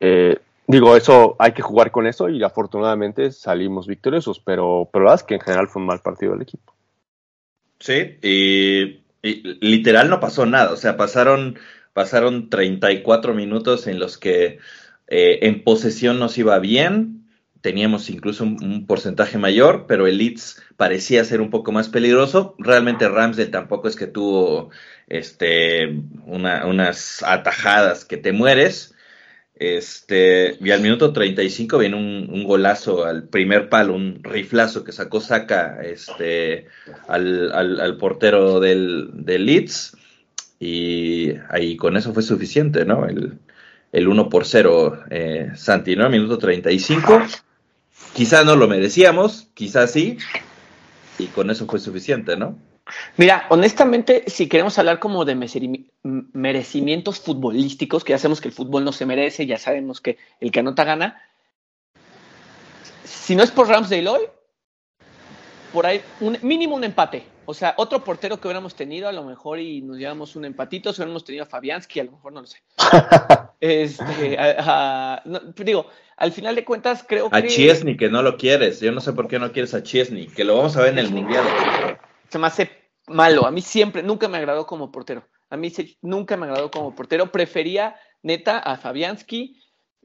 Eh, 0.00 0.38
digo, 0.66 0.96
eso 0.96 1.36
hay 1.38 1.52
que 1.52 1.62
jugar 1.62 1.90
con 1.90 2.06
eso 2.06 2.28
y 2.28 2.42
afortunadamente 2.42 3.30
salimos 3.30 3.86
victoriosos, 3.86 4.40
pero, 4.40 4.88
pero 4.92 5.04
la 5.04 5.10
verdad 5.10 5.22
es 5.22 5.28
que 5.28 5.34
en 5.34 5.40
general 5.40 5.68
fue 5.68 5.82
un 5.82 5.86
mal 5.86 6.00
partido 6.00 6.32
del 6.32 6.42
equipo. 6.42 6.74
Sí, 7.78 8.18
y, 8.22 9.00
literal 9.22 10.08
no 10.08 10.20
pasó 10.20 10.46
nada, 10.46 10.72
o 10.72 10.76
sea, 10.76 10.96
pasaron, 10.96 11.58
pasaron 11.92 12.48
34 12.48 13.34
minutos 13.34 13.86
en 13.86 13.98
los 13.98 14.16
que 14.16 14.58
eh, 15.08 15.38
en 15.42 15.62
posesión 15.62 16.18
nos 16.18 16.38
iba 16.38 16.58
bien, 16.58 17.20
teníamos 17.60 18.08
incluso 18.10 18.44
un, 18.44 18.86
porcentaje 18.86 19.38
mayor, 19.38 19.86
pero 19.86 20.06
el 20.06 20.18
Leeds 20.18 20.62
parecía 20.76 21.24
ser 21.24 21.40
un 21.40 21.50
poco 21.50 21.72
más 21.72 21.88
peligroso. 21.88 22.54
Realmente 22.58 23.08
Ramsdale 23.08 23.50
tampoco 23.50 23.88
es 23.88 23.96
que 23.96 24.06
tuvo 24.06 24.70
este, 25.08 26.00
unas 26.24 27.22
atajadas 27.22 28.04
que 28.04 28.16
te 28.16 28.32
mueres. 28.32 28.94
Este, 29.60 30.56
y 30.58 30.70
al 30.70 30.80
minuto 30.80 31.12
35 31.12 31.76
viene 31.76 31.94
un, 31.94 32.30
un, 32.32 32.44
golazo 32.44 33.04
al 33.04 33.24
primer 33.24 33.68
palo, 33.68 33.92
un 33.92 34.24
riflazo 34.24 34.84
que 34.84 34.92
sacó 34.92 35.20
Saca 35.20 35.82
este, 35.82 36.68
al, 37.06 37.52
al, 37.52 37.96
portero 37.98 38.58
del, 38.58 39.10
del, 39.12 39.44
Leeds. 39.44 39.98
Y 40.58 41.34
ahí 41.50 41.76
con 41.76 41.98
eso 41.98 42.14
fue 42.14 42.22
suficiente, 42.22 42.86
¿no? 42.86 43.06
El, 43.06 43.38
el 43.92 44.08
1 44.08 44.30
por 44.30 44.46
0, 44.46 45.04
eh, 45.10 45.50
Santi, 45.56 45.94
¿no? 45.94 46.08
Minuto 46.08 46.38
35. 46.38 47.20
Quizás 48.14 48.46
no 48.46 48.56
lo 48.56 48.66
merecíamos, 48.66 49.48
quizás 49.52 49.92
sí. 49.92 50.16
Y 51.18 51.26
con 51.26 51.50
eso 51.50 51.66
fue 51.66 51.80
suficiente, 51.80 52.34
¿no? 52.38 52.56
Mira, 53.16 53.46
honestamente, 53.50 54.24
si 54.26 54.48
queremos 54.48 54.78
hablar 54.78 54.98
como 54.98 55.24
de 55.24 55.34
merecimientos 56.32 57.20
futbolísticos, 57.20 58.04
que 58.04 58.12
ya 58.12 58.18
sabemos 58.18 58.40
que 58.40 58.48
el 58.48 58.54
fútbol 58.54 58.84
no 58.84 58.92
se 58.92 59.06
merece, 59.06 59.46
ya 59.46 59.58
sabemos 59.58 60.00
que 60.00 60.18
el 60.40 60.50
que 60.50 60.60
anota 60.60 60.84
gana, 60.84 61.22
si 63.04 63.36
no 63.36 63.42
es 63.42 63.50
por 63.50 63.68
Ramsdale 63.68 64.08
hoy, 64.08 64.22
por 65.72 65.86
ahí, 65.86 66.00
un, 66.20 66.38
mínimo 66.42 66.76
un 66.76 66.84
empate. 66.84 67.24
O 67.46 67.54
sea, 67.54 67.74
otro 67.78 68.04
portero 68.04 68.40
que 68.40 68.46
hubiéramos 68.46 68.74
tenido, 68.74 69.08
a 69.08 69.12
lo 69.12 69.24
mejor 69.24 69.58
y 69.58 69.82
nos 69.82 69.98
llevamos 69.98 70.36
un 70.36 70.44
empatito, 70.44 70.92
si 70.92 71.00
hubiéramos 71.00 71.24
tenido 71.24 71.44
a 71.44 71.46
Fabianski, 71.46 72.00
a 72.00 72.04
lo 72.04 72.12
mejor 72.12 72.32
no 72.32 72.42
lo 72.42 72.46
sé. 72.46 72.58
este, 73.60 74.36
digo, 75.64 75.86
al 76.16 76.32
final 76.32 76.54
de 76.54 76.64
cuentas 76.64 77.04
creo 77.06 77.28
que... 77.28 77.36
A 77.36 77.42
Chiesny, 77.44 77.96
que 77.96 78.08
no 78.08 78.22
lo 78.22 78.36
quieres. 78.36 78.80
Yo 78.80 78.92
no 78.92 79.00
sé 79.00 79.12
por 79.12 79.26
qué 79.26 79.38
no 79.38 79.50
quieres 79.52 79.74
a 79.74 79.82
Chiesny, 79.82 80.28
que 80.28 80.44
lo 80.44 80.56
vamos 80.56 80.76
a 80.76 80.82
ver 80.82 80.92
en 80.92 80.98
el 80.98 81.10
Mundial. 81.10 81.44
Se 82.28 82.38
me 82.38 82.46
hace 82.46 82.70
malo. 83.10 83.46
A 83.46 83.50
mí 83.50 83.60
siempre, 83.60 84.02
nunca 84.02 84.28
me 84.28 84.38
agradó 84.38 84.66
como 84.66 84.90
portero. 84.90 85.24
A 85.50 85.56
mí 85.56 85.72
nunca 86.02 86.36
me 86.36 86.46
agradó 86.46 86.70
como 86.70 86.94
portero. 86.94 87.30
Prefería 87.30 87.96
neta 88.22 88.58
a 88.58 88.76
Fabianski, 88.76 89.60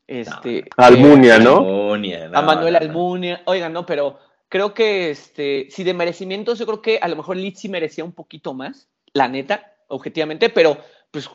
este, 0.07 0.65
Almunia, 0.77 1.39
¿no? 1.39 1.93
a 2.33 2.41
Manuel 2.41 2.75
Almunia. 2.75 3.41
Oigan, 3.45 3.73
no, 3.73 3.85
pero 3.85 4.19
creo 4.49 4.73
que 4.73 5.09
este, 5.11 5.67
si 5.69 5.83
de 5.83 5.93
merecimientos, 5.93 6.59
yo 6.59 6.65
creo 6.65 6.81
que 6.81 6.99
a 7.01 7.07
lo 7.07 7.15
mejor 7.15 7.37
Litsi 7.37 7.69
merecía 7.69 8.03
un 8.03 8.13
poquito 8.13 8.53
más, 8.53 8.89
la 9.13 9.27
neta, 9.27 9.73
objetivamente, 9.87 10.49
pero 10.49 10.77
pues 11.11 11.29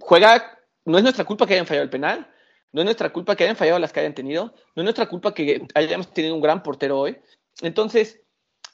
juega 0.00 0.58
no 0.84 0.98
es 0.98 1.02
nuestra 1.02 1.24
culpa 1.24 1.46
que 1.46 1.54
hayan 1.54 1.66
fallado 1.66 1.84
el 1.84 1.90
penal, 1.90 2.30
no 2.72 2.80
es 2.80 2.84
nuestra 2.84 3.12
culpa 3.12 3.36
que 3.36 3.44
hayan 3.44 3.56
fallado 3.56 3.78
las 3.78 3.92
que 3.92 4.00
hayan 4.00 4.14
tenido, 4.14 4.54
no 4.74 4.82
es 4.82 4.84
nuestra 4.84 5.06
culpa 5.06 5.34
que 5.34 5.66
hayamos 5.74 6.12
tenido 6.12 6.34
un 6.34 6.40
gran 6.40 6.62
portero 6.62 6.98
hoy. 6.98 7.16
Entonces, 7.62 8.20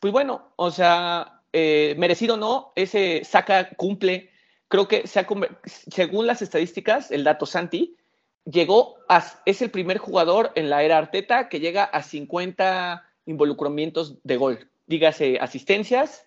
pues 0.01 0.13
bueno, 0.13 0.53
o 0.57 0.71
sea, 0.71 1.40
eh, 1.53 1.95
merecido 1.99 2.35
o 2.35 2.39
no, 2.39 2.73
ese 2.77 3.23
saca 3.25 3.71
cumple. 3.71 4.31
Creo 4.69 4.87
que 4.87 5.07
se 5.07 5.27
según 5.67 6.27
las 6.27 6.43
estadísticas, 6.43 7.11
el 7.11 7.25
dato 7.25 7.47
Santi, 7.47 7.97
llegó 8.45 8.97
a, 9.09 9.25
es 9.45 9.63
el 9.63 9.71
primer 9.71 9.99
jugador 9.99 10.53
en 10.55 10.71
la 10.71 10.83
era 10.83 10.99
Arteta 10.99 11.49
que 11.49 11.61
llega 11.61 11.85
a 11.85 12.03
50 12.03 13.05
involucramientos 13.27 14.17
de 14.25 14.37
gol, 14.37 14.71
dígase 14.87 15.39
asistencias 15.41 16.25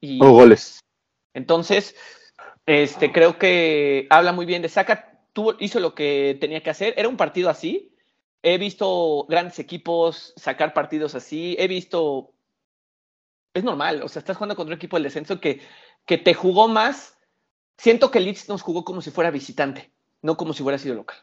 y 0.00 0.22
o 0.22 0.32
goles. 0.32 0.80
Entonces, 1.34 1.96
este, 2.66 3.12
creo 3.12 3.38
que 3.38 4.06
habla 4.10 4.32
muy 4.32 4.46
bien 4.46 4.62
de 4.62 4.68
Saka, 4.68 5.20
tuvo, 5.32 5.54
hizo 5.58 5.80
lo 5.80 5.94
que 5.94 6.36
tenía 6.40 6.62
que 6.62 6.70
hacer, 6.70 6.94
era 6.96 7.08
un 7.08 7.16
partido 7.16 7.50
así. 7.50 7.90
He 8.42 8.58
visto 8.58 9.24
grandes 9.28 9.58
equipos 9.58 10.34
sacar 10.36 10.74
partidos 10.74 11.14
así, 11.14 11.56
he 11.58 11.66
visto 11.66 12.33
es 13.54 13.62
normal, 13.62 14.02
o 14.02 14.08
sea, 14.08 14.20
estás 14.20 14.36
jugando 14.36 14.56
contra 14.56 14.74
un 14.74 14.78
equipo 14.78 14.96
del 14.96 15.04
descenso 15.04 15.40
que, 15.40 15.60
que 16.04 16.18
te 16.18 16.34
jugó 16.34 16.68
más. 16.68 17.16
Siento 17.78 18.10
que 18.10 18.20
Leeds 18.20 18.48
nos 18.48 18.62
jugó 18.62 18.84
como 18.84 19.00
si 19.00 19.10
fuera 19.10 19.30
visitante, 19.30 19.92
no 20.22 20.36
como 20.36 20.52
si 20.52 20.62
hubiera 20.62 20.78
sido 20.78 20.96
local. 20.96 21.16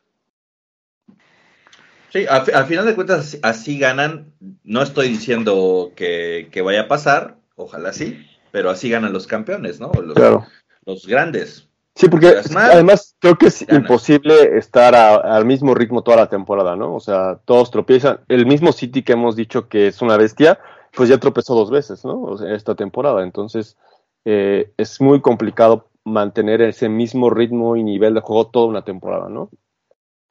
Sí, 2.12 2.26
al, 2.28 2.66
final 2.66 2.86
de 2.86 2.96
cuentas 2.96 3.38
así 3.42 3.78
ganan. 3.80 4.34
No 4.64 4.82
estoy 4.82 5.10
diciendo 5.10 5.92
que, 5.96 6.62
vaya 6.64 6.82
a 6.82 6.88
pasar, 6.88 7.38
ojalá 7.56 7.94
sí, 7.94 8.26
pero 8.52 8.70
así 8.70 8.90
ganan 8.90 9.14
los 9.14 9.28
campeones, 9.28 9.80
¿no? 9.80 9.92
Los, 9.94 10.16
claro. 10.16 10.46
los 10.86 11.06
grandes. 11.06 11.70
Sí, 11.96 12.08
porque 12.10 12.36
además 12.56 13.16
creo 13.20 13.38
que 13.38 13.48
es 13.48 13.66
imposible 13.70 14.58
estar 14.58 14.96
al 14.96 15.46
mismo 15.46 15.74
ritmo 15.74 16.04
toda 16.04 16.18
la 16.18 16.30
temporada, 16.30 16.76
¿no? 16.76 16.96
O 16.96 17.00
sea, 17.00 17.40
todos 17.46 17.72
tropiezan. 17.72 18.22
El 18.30 18.46
mismo 18.46 18.72
City 18.72 19.04
que 19.04 19.14
hemos 19.14 19.36
dicho 19.36 19.68
que 19.68 19.88
es 19.88 20.02
una 20.02 20.18
bestia, 20.18 20.60
pues 20.94 21.10
ya 21.10 21.18
tropezó 21.18 21.56
dos 21.56 21.72
veces, 21.72 22.04
¿no? 22.06 22.22
O 22.22 22.38
sea, 22.38 22.54
esta 22.54 22.76
temporada. 22.76 23.24
Entonces, 23.24 23.78
eh, 24.26 24.72
es 24.78 25.02
muy 25.02 25.22
complicado 25.22 25.90
mantener 26.04 26.62
ese 26.62 26.90
mismo 26.90 27.30
ritmo 27.30 27.76
y 27.76 27.84
nivel 27.84 28.14
de 28.14 28.22
juego 28.22 28.48
toda 28.48 28.68
una 28.68 28.84
temporada, 28.84 29.30
¿no? 29.30 29.50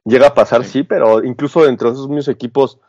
Llega 0.05 0.27
a 0.27 0.33
pasar, 0.33 0.63
sí, 0.65 0.83
pero 0.83 1.23
incluso 1.23 1.63
dentro 1.63 1.89
de 1.89 1.93
esos 1.93 2.07
mismos 2.07 2.27
equipos 2.27 2.79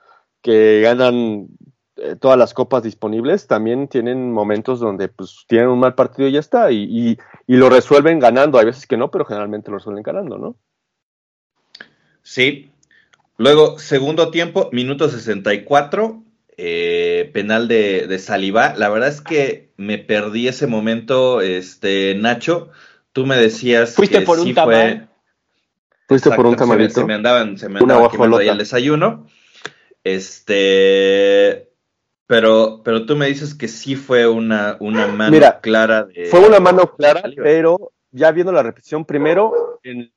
que 0.41 0.81
ganan 0.81 1.49
eh, 1.97 2.17
todas 2.17 2.39
las 2.39 2.55
copas 2.55 2.83
disponibles, 2.83 3.47
también 3.47 3.87
tienen 3.87 4.33
momentos 4.33 4.81
donde 4.81 5.09
pues 5.09 5.45
tienen 5.47 5.69
un 5.69 5.79
mal 5.79 5.95
partido 5.95 6.27
y 6.27 6.33
ya 6.33 6.41
está, 6.41 6.73
y, 6.73 6.85
y, 6.85 7.19
y, 7.47 7.57
lo 7.57 7.69
resuelven 7.69 8.19
ganando. 8.19 8.59
Hay 8.59 8.65
veces 8.65 8.87
que 8.87 8.97
no, 8.97 9.11
pero 9.11 9.25
generalmente 9.25 9.71
lo 9.71 9.77
resuelven 9.77 10.03
ganando, 10.03 10.39
¿no? 10.39 10.57
Sí. 12.23 12.71
Luego, 13.37 13.79
segundo 13.79 14.31
tiempo, 14.31 14.69
minuto 14.73 15.09
64, 15.09 16.23
eh, 16.57 17.31
penal 17.33 17.69
de, 17.69 18.07
de 18.07 18.19
Saliba. 18.19 18.75
La 18.77 18.89
verdad 18.89 19.09
es 19.09 19.21
que 19.21 19.73
me 19.77 19.99
perdí 19.99 20.49
ese 20.49 20.67
momento, 20.67 21.41
este 21.41 22.15
Nacho. 22.15 22.71
Tú 23.13 23.27
me 23.27 23.37
decías 23.37 23.95
Fuiste 23.95 24.21
por 24.23 24.39
un 24.39 24.55
tamal. 24.55 25.09
Fuiste 26.09 26.31
por 26.31 26.47
un 26.47 26.57
tamalito. 26.57 27.01
Se 27.01 27.05
me, 27.05 27.15
andaban, 27.15 27.59
se 27.59 27.69
me 27.69 27.81
andaban 27.81 28.11
quemando 28.11 28.39
ahí 28.39 28.49
el 28.49 28.59
desayuno. 28.59 29.27
Este, 30.05 31.71
pero, 32.27 32.83
pero 32.85 33.07
tú 33.07 33.17
me 33.17 33.27
dices 33.27 33.55
que 33.55 33.69
sí 33.69 33.97
fue 33.97 34.27
una, 34.27 34.77
una 34.81 35.07
mano 35.07 35.39
clara. 35.61 36.05
De, 36.05 36.27
fue 36.27 36.41
una 36.47 36.61
mano 36.61 36.95
clara, 36.97 37.23
pero 37.37 37.93
ya 38.11 38.31
viendo 38.33 38.53
la 38.53 38.63
repetición, 38.63 39.05
primero, 39.05 39.81
en 39.85 40.13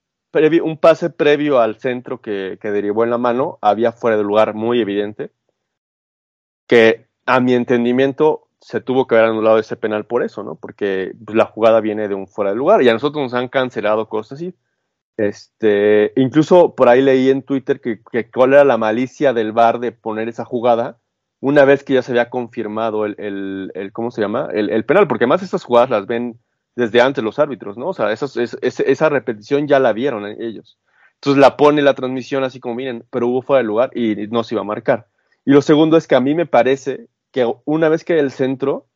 un 0.64 0.78
pase 0.78 1.10
previo 1.10 1.60
al 1.60 1.80
centro 1.80 2.20
que, 2.20 2.58
que 2.62 2.72
derivó 2.72 3.06
en 3.06 3.10
la 3.10 3.18
mano, 3.18 3.58
había 3.62 3.94
fuera 3.94 4.18
de 4.18 4.24
lugar 4.24 4.54
muy 4.54 4.82
evidente 4.82 5.32
que 6.68 7.08
a 7.26 7.40
mi 7.40 7.54
entendimiento 7.54 8.48
se 8.60 8.82
tuvo 8.82 9.06
que 9.06 9.16
haber 9.16 9.30
anulado 9.30 9.60
ese 9.60 9.76
penal 9.76 10.06
por 10.06 10.24
eso, 10.24 10.44
¿no? 10.44 10.56
Porque 10.56 11.14
pues, 11.24 11.38
la 11.38 11.46
jugada 11.46 11.82
viene 11.82 12.08
de 12.08 12.16
un 12.16 12.28
fuera 12.28 12.52
de 12.52 12.58
lugar 12.58 12.82
y 12.82 12.90
a 12.90 12.94
nosotros 12.94 13.24
nos 13.24 13.34
han 13.34 13.48
cancelado 13.48 14.10
cosas 14.10 14.40
así. 14.40 14.56
Este, 15.18 16.12
incluso 16.16 16.76
por 16.76 16.90
ahí 16.90 17.02
leí 17.02 17.30
en 17.30 17.44
Twitter 17.44 17.80
que, 17.80 18.02
cuál 18.32 18.54
era 18.54 18.66
la 18.66 18.78
malicia 18.78 19.34
del 19.34 19.54
VAR 19.54 19.80
de 19.80 19.92
poner 19.92 20.28
esa 20.28 20.44
jugada 20.44 21.00
una 21.40 21.64
vez 21.64 21.84
que 21.84 21.94
ya 21.94 22.02
se 22.02 22.12
había 22.12 22.30
confirmado 22.30 23.06
el, 23.06 23.16
el, 23.20 23.72
el 23.76 23.94
¿cómo 23.94 24.12
se 24.12 24.22
llama? 24.22 24.50
El, 24.52 24.72
el, 24.72 24.84
penal, 24.84 25.08
porque 25.08 25.26
además 25.26 25.44
estas 25.44 25.64
jugadas 25.64 25.90
las 25.90 26.08
ven 26.08 26.40
desde 26.76 27.02
antes 27.02 27.24
los 27.24 27.40
árbitros, 27.40 27.78
¿no? 27.78 27.90
O 27.90 27.94
sea, 27.94 28.12
esa, 28.12 28.28
esa 28.62 29.10
repetición 29.10 29.68
ya 29.68 29.80
la 29.80 29.94
vieron 29.94 30.26
ellos. 30.26 30.80
Entonces 31.16 31.40
la 31.40 31.56
pone 31.56 31.82
la 31.82 31.94
transmisión 31.94 32.44
así 32.44 32.60
como, 32.60 32.76
miren, 32.76 33.06
pero 33.10 33.28
hubo 33.28 33.42
fuera 33.42 33.60
de 33.60 33.68
lugar 33.68 33.92
y 33.96 34.28
no 34.28 34.44
se 34.44 34.56
iba 34.56 34.62
a 34.62 34.66
marcar. 34.66 35.08
Y 35.46 35.52
lo 35.52 35.62
segundo 35.62 35.96
es 35.98 36.08
que 36.08 36.16
a 36.16 36.20
mí 36.20 36.34
me 36.34 36.46
parece 36.48 37.08
que 37.32 37.52
una 37.66 37.90
vez 37.90 38.04
que 38.04 38.20
el 38.20 38.32
centro 38.32 38.88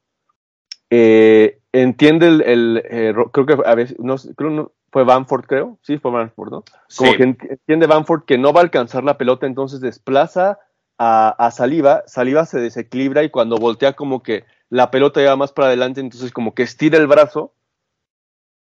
eh, 0.90 1.60
entiende 1.72 2.28
el, 2.28 2.82
eh, 2.90 3.14
creo 3.32 3.46
que 3.46 3.58
a 3.64 3.76
veces, 3.76 3.98
no, 4.00 4.16
creo 4.36 4.50
no, 4.50 4.72
fue 4.92 5.04
Banford, 5.04 5.46
creo, 5.46 5.78
sí, 5.84 5.98
fue 6.00 6.12
Banford, 6.12 6.52
¿no? 6.52 6.64
Como 6.98 7.14
que 7.14 7.24
entiende 7.24 7.86
Banford 7.86 8.24
que 8.24 8.38
no 8.38 8.54
va 8.54 8.62
a 8.62 8.64
alcanzar 8.64 9.04
la 9.04 9.18
pelota, 9.18 9.46
entonces 9.46 9.82
desplaza 9.82 10.58
a, 10.98 11.30
a, 11.30 11.52
Saliva, 11.52 12.04
Saliva 12.08 12.46
se 12.46 12.60
desequilibra 12.60 13.24
y 13.24 13.30
cuando 13.30 13.58
voltea 13.58 13.94
como 13.94 14.24
que 14.24 14.46
la 14.70 14.90
pelota 14.90 15.20
lleva 15.20 15.36
más 15.36 15.52
para 15.52 15.68
adelante, 15.68 16.02
entonces 16.02 16.32
como 16.32 16.56
que 16.56 16.64
estira 16.64 16.98
el 16.98 17.08
brazo, 17.08 17.54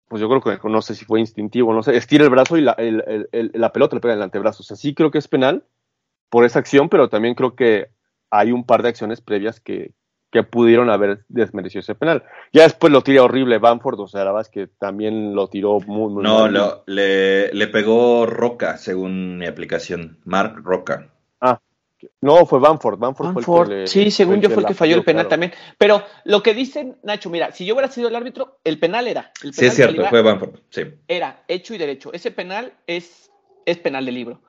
pues 0.08 0.22
yo 0.22 0.30
creo 0.30 0.42
que 0.42 0.70
no 0.70 0.82
sé 0.82 0.96
si 0.96 1.04
fue 1.04 1.20
instintivo, 1.20 1.74
no 1.74 1.84
sé, 1.84 1.98
estira 1.98 2.24
el 2.24 2.30
brazo 2.30 2.56
y 2.58 2.62
la, 2.62 2.72
el, 2.74 3.28
el, 3.32 3.52
la 3.54 3.72
pelota 3.74 3.96
le 3.96 4.02
pega 4.02 4.14
en 4.14 4.20
el 4.20 4.24
antebrazo, 4.24 4.62
o 4.62 4.66
sea, 4.66 4.78
sí 4.78 4.94
creo 4.94 5.12
que 5.12 5.18
es 5.18 5.28
penal, 5.28 5.66
por 6.30 6.46
esa 6.46 6.60
acción, 6.60 6.90
pero 6.90 7.10
también 7.10 7.36
creo 7.36 7.56
que 7.56 7.90
hay 8.30 8.52
un 8.52 8.66
par 8.66 8.84
de 8.84 8.90
acciones 8.90 9.22
previas 9.22 9.60
que, 9.60 9.94
que 10.36 10.44
pudieron 10.44 10.90
haber 10.90 11.24
desmerecido 11.30 11.80
ese 11.80 11.96
penal. 11.96 12.24
Ya 12.52 12.64
después 12.64 12.92
lo 12.92 13.02
tira 13.02 13.24
horrible 13.24 13.58
Banford, 13.58 14.00
o 14.02 14.08
sea, 14.08 14.26
la 14.26 14.32
verdad 14.32 14.42
es 14.42 14.50
que 14.50 14.68
también 14.68 15.34
lo 15.34 15.48
tiró 15.48 15.80
muy, 15.80 16.12
muy 16.12 16.24
No, 16.24 16.50
lo, 16.50 16.84
le, 16.88 17.54
le, 17.54 17.68
pegó 17.68 18.26
Roca, 18.26 18.78
según 18.78 19.38
mi 19.38 19.46
aplicación. 19.46 20.20
Mark 20.26 20.56
Roca. 20.62 21.10
Ah, 21.40 21.62
no, 22.20 22.46
fue 22.46 22.60
Banford. 22.60 23.00
Banford, 23.00 23.44
fue 23.44 23.62
el 23.62 23.68
que 23.70 23.76
le, 23.76 23.88
sí, 23.88 24.12
según 24.12 24.42
yo 24.42 24.50
fue 24.50 24.64
el 24.64 24.68
que 24.68 24.74
falló 24.74 24.96
el 24.96 25.06
penal 25.06 25.30
también. 25.30 25.54
Pero 25.78 26.04
lo 26.26 26.44
que 26.44 26.54
dicen, 26.54 26.98
Nacho, 27.04 27.30
mira, 27.30 27.54
si 27.54 27.66
yo 27.66 27.74
hubiera 27.74 27.90
sido 27.90 28.10
el 28.10 28.16
árbitro, 28.18 28.60
el 28.66 28.78
penal 28.78 29.08
era. 29.08 29.32
El 29.36 29.52
penal 29.52 29.54
sí, 29.54 29.66
es 29.68 29.74
cierto, 29.74 30.06
fue 30.08 30.22
Banford, 30.22 30.60
sí. 30.70 30.84
Era 31.08 31.44
hecho 31.48 31.74
y 31.74 31.78
derecho. 31.78 32.12
Ese 32.12 32.32
penal 32.32 32.74
es, 32.88 33.32
es 33.66 33.78
penal 33.78 34.06
de 34.06 34.12
libro. 34.12 34.42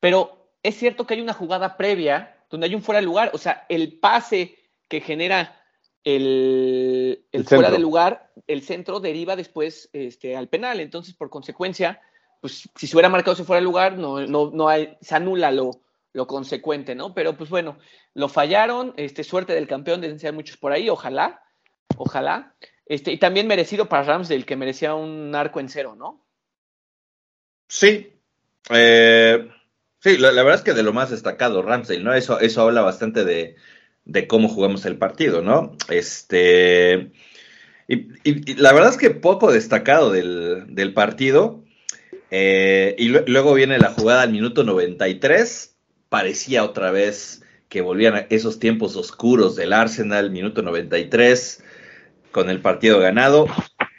Pero 0.00 0.45
es 0.66 0.76
cierto 0.76 1.06
que 1.06 1.14
hay 1.14 1.20
una 1.20 1.32
jugada 1.32 1.76
previa 1.76 2.36
donde 2.50 2.66
hay 2.66 2.74
un 2.74 2.82
fuera 2.82 3.00
de 3.00 3.06
lugar, 3.06 3.30
o 3.34 3.38
sea, 3.38 3.66
el 3.68 3.98
pase 3.98 4.58
que 4.88 5.00
genera 5.00 5.60
el, 6.04 7.24
fuera 7.46 7.70
de 7.70 7.78
lugar, 7.78 8.30
el 8.46 8.62
centro 8.62 9.00
deriva 9.00 9.34
después 9.36 9.88
este, 9.92 10.36
al 10.36 10.48
penal, 10.48 10.80
entonces 10.80 11.14
por 11.14 11.30
consecuencia, 11.30 12.00
pues 12.40 12.68
si 12.76 12.86
se 12.86 12.96
hubiera 12.96 13.08
marcado 13.08 13.34
ese 13.34 13.44
fuera 13.44 13.60
de 13.60 13.64
lugar, 13.64 13.98
no, 13.98 14.20
no, 14.26 14.50
no 14.50 14.68
hay, 14.68 14.96
se 15.00 15.14
anula 15.16 15.50
lo, 15.50 15.82
lo 16.12 16.26
consecuente, 16.26 16.94
¿no? 16.94 17.14
Pero 17.14 17.36
pues 17.36 17.50
bueno, 17.50 17.78
lo 18.14 18.28
fallaron, 18.28 18.94
este, 18.96 19.24
suerte 19.24 19.52
del 19.52 19.66
campeón, 19.66 20.00
deben 20.00 20.18
ser 20.18 20.32
muchos 20.32 20.56
por 20.56 20.72
ahí, 20.72 20.88
ojalá, 20.88 21.42
ojalá. 21.96 22.54
Este, 22.86 23.12
y 23.12 23.18
también 23.18 23.48
merecido 23.48 23.88
para 23.88 24.04
Ramsdale, 24.04 24.44
que 24.44 24.56
merecía 24.56 24.94
un 24.94 25.34
arco 25.34 25.58
en 25.60 25.68
cero, 25.68 25.96
¿no? 25.96 26.24
Sí. 27.68 28.12
Eh, 28.70 29.48
Sí, 30.06 30.18
la, 30.18 30.30
verdad 30.30 30.54
es 30.54 30.62
que 30.62 30.72
de 30.72 30.84
lo 30.84 30.92
más 30.92 31.10
destacado, 31.10 31.62
Ramsey, 31.62 32.00
¿no? 32.00 32.14
Eso, 32.14 32.38
eso 32.38 32.62
habla 32.62 32.80
bastante 32.82 33.24
de, 33.24 33.56
de 34.04 34.28
cómo 34.28 34.48
jugamos 34.48 34.86
el 34.86 34.98
partido, 34.98 35.42
¿no? 35.42 35.76
Este. 35.88 37.10
Y, 37.88 38.54
la 38.54 38.72
verdad 38.72 38.90
es 38.90 38.98
que 38.98 39.10
poco 39.10 39.50
destacado 39.50 40.12
del, 40.12 40.76
del 40.76 40.94
partido. 40.94 41.64
Eh, 42.30 42.94
y 42.98 43.08
luego 43.08 43.52
viene 43.54 43.80
la 43.80 43.90
jugada 43.90 44.22
al 44.22 44.30
minuto 44.30 44.62
93. 44.62 45.74
Parecía 46.08 46.62
otra 46.62 46.92
vez 46.92 47.42
que 47.68 47.80
volvían 47.80 48.14
a 48.14 48.26
esos 48.30 48.60
tiempos 48.60 48.94
oscuros 48.94 49.56
del 49.56 49.72
Arsenal, 49.72 50.30
minuto 50.30 50.62
93, 50.62 51.64
con 52.30 52.48
el 52.48 52.60
partido 52.60 53.00
ganado. 53.00 53.48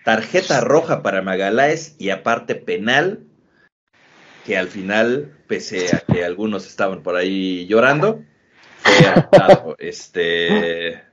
Tarjeta 0.05 0.61
roja 0.61 1.03
para 1.03 1.21
Magaláes 1.21 1.97
y 1.99 2.11
aparte 2.11 2.55
penal 2.55 3.26
que 4.47 4.57
al 4.57 4.69
final, 4.69 5.33
pese 5.45 5.93
a 5.93 5.99
que 5.99 6.23
algunos 6.23 6.65
estaban 6.67 7.03
por 7.03 7.17
ahí 7.17 7.67
llorando, 7.67 8.21
fue 8.77 9.05
adaptado. 9.05 9.75
este, 9.79 11.03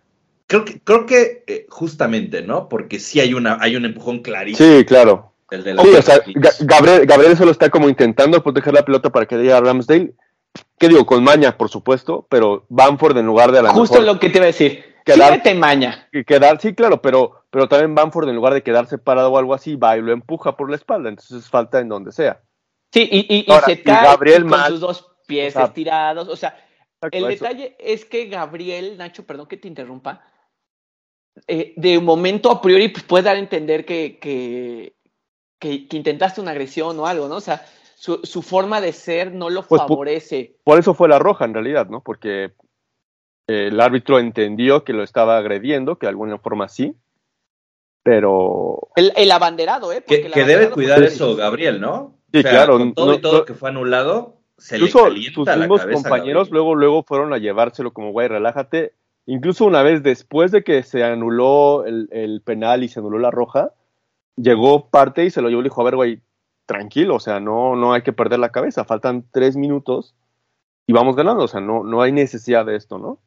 creo 0.46 0.64
que, 0.64 0.78
creo 0.78 1.04
que 1.04 1.42
eh, 1.48 1.66
justamente, 1.68 2.42
¿no? 2.42 2.68
Porque 2.68 3.00
sí 3.00 3.18
hay 3.18 3.34
una, 3.34 3.58
hay 3.60 3.74
un 3.74 3.86
empujón 3.86 4.20
clarísimo. 4.20 4.78
Sí, 4.78 4.84
claro. 4.84 5.32
El 5.50 5.64
de 5.64 5.72
o 5.74 6.02
sea, 6.02 6.20
Gabriel, 6.60 7.06
Gabriel 7.06 7.36
solo 7.36 7.50
está 7.50 7.70
como 7.70 7.88
intentando 7.88 8.40
proteger 8.40 8.72
la 8.72 8.84
pelota 8.84 9.10
para 9.10 9.26
que 9.26 9.34
llegue 9.34 9.52
a 9.52 9.60
Ramsdale. 9.60 10.12
¿Qué 10.78 10.88
digo? 10.88 11.04
Con 11.04 11.24
maña, 11.24 11.58
por 11.58 11.68
supuesto, 11.68 12.28
pero 12.30 12.66
Banford 12.68 13.18
en 13.18 13.26
lugar 13.26 13.50
de 13.50 13.58
a 13.58 13.62
la 13.62 13.70
Justo 13.70 14.00
lo 14.00 14.20
que 14.20 14.30
te 14.30 14.38
iba 14.38 14.44
a 14.44 14.46
decir. 14.46 14.84
Quedar, 15.04 15.42
sí 15.44 15.54
maña. 15.54 16.08
Quedar, 16.24 16.60
sí, 16.60 16.72
claro, 16.72 17.02
pero, 17.02 17.42
pero 17.50 17.66
también 17.66 17.96
Banford 17.96 18.28
en 18.28 18.36
lugar 18.36 18.54
de 18.54 18.62
quedarse 18.62 18.96
parado 18.96 19.32
o 19.32 19.38
algo 19.38 19.54
así, 19.54 19.74
va 19.74 19.96
y 19.96 20.02
lo 20.02 20.12
empuja 20.12 20.56
por 20.56 20.70
la 20.70 20.76
espalda, 20.76 21.08
entonces 21.08 21.50
falta 21.50 21.80
en 21.80 21.88
donde 21.88 22.12
sea. 22.12 22.40
Sí, 22.94 23.08
y, 23.10 23.36
y, 23.40 23.50
Ahora, 23.50 23.66
se 23.66 23.72
y 23.72 23.82
cae 23.82 24.04
Gabriel 24.06 24.42
con 24.42 24.50
mal. 24.50 24.70
sus 24.70 24.80
dos 24.80 25.10
pies 25.26 25.54
O 25.54 25.58
sea, 25.58 25.66
estirados. 25.66 26.28
O 26.28 26.36
sea, 26.36 26.56
el 27.10 27.24
eso. 27.24 27.26
detalle 27.44 27.76
es 27.78 28.04
que 28.04 28.26
Gabriel, 28.26 28.96
Nacho, 28.96 29.26
perdón 29.26 29.46
que 29.48 29.56
te 29.56 29.68
interrumpa, 29.68 30.22
eh, 31.48 31.74
de 31.76 31.98
momento 31.98 32.50
a 32.50 32.62
priori 32.62 32.88
pues, 32.88 33.04
puede 33.04 33.24
dar 33.24 33.36
a 33.36 33.40
entender 33.40 33.84
que, 33.84 34.18
que, 34.18 34.94
que- 35.58 35.88
que 35.88 35.96
intentaste 35.96 36.40
una 36.40 36.52
agresión 36.52 36.98
o 37.00 37.06
algo, 37.06 37.26
¿no? 37.28 37.36
O 37.36 37.40
sea, 37.40 37.66
su, 37.96 38.20
su 38.22 38.42
forma 38.42 38.80
de 38.80 38.92
ser 38.92 39.32
no 39.32 39.50
lo 39.50 39.62
Pues, 39.66 39.82
pu- 39.82 39.88
favorece. 39.88 40.56
Por 40.62 40.78
eso 40.78 40.94
fue 40.94 41.08
la 41.08 41.18
roja 41.18 41.44
en 41.44 41.54
realidad, 41.54 41.88
¿no? 41.88 42.00
Porque 42.02 42.44
eh, 43.48 43.66
el 43.68 43.80
árbitro 43.80 44.18
entendió 44.20 44.84
que 44.84 44.92
lo 44.92 45.02
estaba 45.02 45.36
agrediendo, 45.36 45.98
que 45.98 46.06
de 46.06 46.10
alguna 46.10 46.38
forma 46.38 46.68
sí, 46.68 46.94
pero 48.02 48.88
El, 48.96 49.12
el 49.16 49.32
abanderado, 49.32 49.92
¿eh? 49.92 50.04
Que, 50.06 50.26
el 50.26 50.32
debe 50.46 50.70
cuidar 50.70 51.02
eso 51.02 51.34
Gabriel, 51.36 51.80
¿no? 51.80 52.18
Sí, 52.34 52.38
O 52.40 52.42
sea, 52.42 52.50
claro, 52.50 52.78
Con 52.78 52.94
todo 52.94 53.06
no- 53.06 53.14
y 53.14 53.20
todo 53.20 53.38
no- 53.38 53.44
que 53.44 53.54
fue 53.54 53.68
anulado, 53.70 54.36
se 54.58 54.76
incluso 54.76 55.08
le 55.08 55.20
la 55.20 55.56
mismos 55.56 55.80
cabeza 55.80 56.02
compañeros 56.02 56.48
Gabriel. 56.48 56.52
luego 56.52 56.74
luego 56.74 57.02
fueron 57.04 57.32
a 57.32 57.38
llevárselo 57.38 57.92
como 57.92 58.10
güey 58.12 58.26
relájate 58.28 58.92
incluso 59.26 59.64
una 59.66 59.82
vez 59.82 60.02
después 60.02 60.50
de 60.52 60.62
que 60.64 60.82
se 60.82 61.02
anuló 61.04 61.84
el, 61.86 62.08
el 62.12 62.40
penal 62.42 62.82
y 62.82 62.88
se 62.88 62.98
anuló 63.00 63.18
la 63.18 63.30
roja 63.30 63.70
llegó 64.36 64.88
parte 64.90 65.24
y 65.24 65.30
se 65.30 65.40
lo 65.42 65.48
llevó 65.48 65.60
y 65.60 65.64
le 65.64 65.68
dijo 65.70 65.80
a 65.80 65.84
ver 65.84 65.96
güey 65.96 66.20
tranquilo 66.66 67.16
o 67.16 67.20
sea 67.20 67.40
no 67.40 67.74
no 67.76 67.92
hay 67.92 68.02
que 68.02 68.12
perder 68.12 68.38
la 68.38 68.50
cabeza 68.50 68.84
faltan 68.84 69.24
tres 69.32 69.56
minutos 69.56 70.14
y 70.86 70.92
vamos 70.92 71.14
ganando 71.16 71.44
o 71.44 71.48
sea 71.48 71.60
no 71.60 71.82
no 71.84 72.02
hay 72.02 72.12
necesidad 72.12 72.64
de 72.66 72.76
esto 72.76 72.98
no 72.98 73.18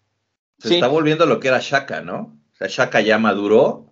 Se 0.59 0.69
Sí. 0.69 0.75
está 0.75 0.87
volviendo 0.87 1.25
lo 1.25 1.39
que 1.39 1.49
era 1.49 1.59
Shaka, 1.61 2.01
¿no? 2.01 2.35
O 2.53 2.55
sea, 2.57 2.67
Shaka 2.67 3.01
ya 3.01 3.19
maduró 3.19 3.91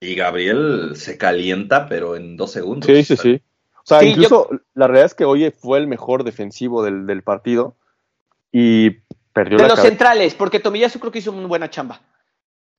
y 0.00 0.14
Gabriel 0.14 0.92
se 0.94 1.16
calienta, 1.18 1.86
pero 1.88 2.14
en 2.16 2.36
dos 2.36 2.52
segundos. 2.52 2.86
sí 2.86 3.02
sí 3.02 3.16
sí 3.16 3.42
sea 3.86 4.00
Sí, 4.00 4.08
incluso 4.08 4.48
la 4.74 4.86
realidad 4.86 5.06
es 5.06 5.14
que 5.14 5.24
hoy 5.24 5.50
fue 5.50 5.78
el 5.78 5.86
mejor 5.86 6.24
defensivo 6.24 6.82
del, 6.82 7.06
del 7.06 7.22
partido 7.22 7.76
y 8.52 8.90
perdió 9.32 9.58
De 9.58 9.62
la 9.62 9.68
los 9.68 9.76
cabeza 9.76 9.88
centrales, 9.90 10.34
porque 10.34 10.60
Tomiyasu 10.60 10.98
creo 10.98 11.12
que 11.12 11.18
hizo 11.20 11.32
una 11.32 11.46
buena 11.46 11.70
chamba. 11.70 12.00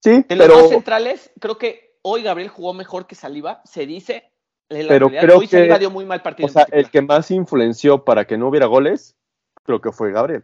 sí 0.04 0.26
De 0.28 0.36
los 0.36 0.48
pero 0.48 0.60
dos 0.60 0.70
centrales, 0.70 1.32
creo 1.40 1.58
que 1.58 1.98
hoy 2.02 2.24
Gabriel 2.24 2.50
jugó 2.50 2.74
mejor 2.74 3.08
que 3.08 3.16
Saliba, 3.16 3.62
se 3.66 3.86
dice. 3.86 4.32
la 4.70 4.88
Pero 4.88 5.08
realidad, 5.08 5.22
creo 5.24 5.38
hoy 5.40 5.48
que- 5.48 5.58
Saliba 5.58 5.80
dio 5.80 5.90
muy 5.92 6.06
mal 6.06 6.22
partido. 6.22 6.48
O 6.48 6.50
sea, 6.50 6.64
particular. 6.64 6.86
el 6.86 6.92
que 6.92 7.02
más 7.02 7.32
influenció 7.32 8.04
para 8.04 8.26
que 8.26 8.38
no 8.38 8.48
hubiera 8.50 8.66
goles, 8.66 9.16
creo 9.64 9.82
que 9.82 9.92
fue 9.92 10.12
Gabriel. 10.12 10.44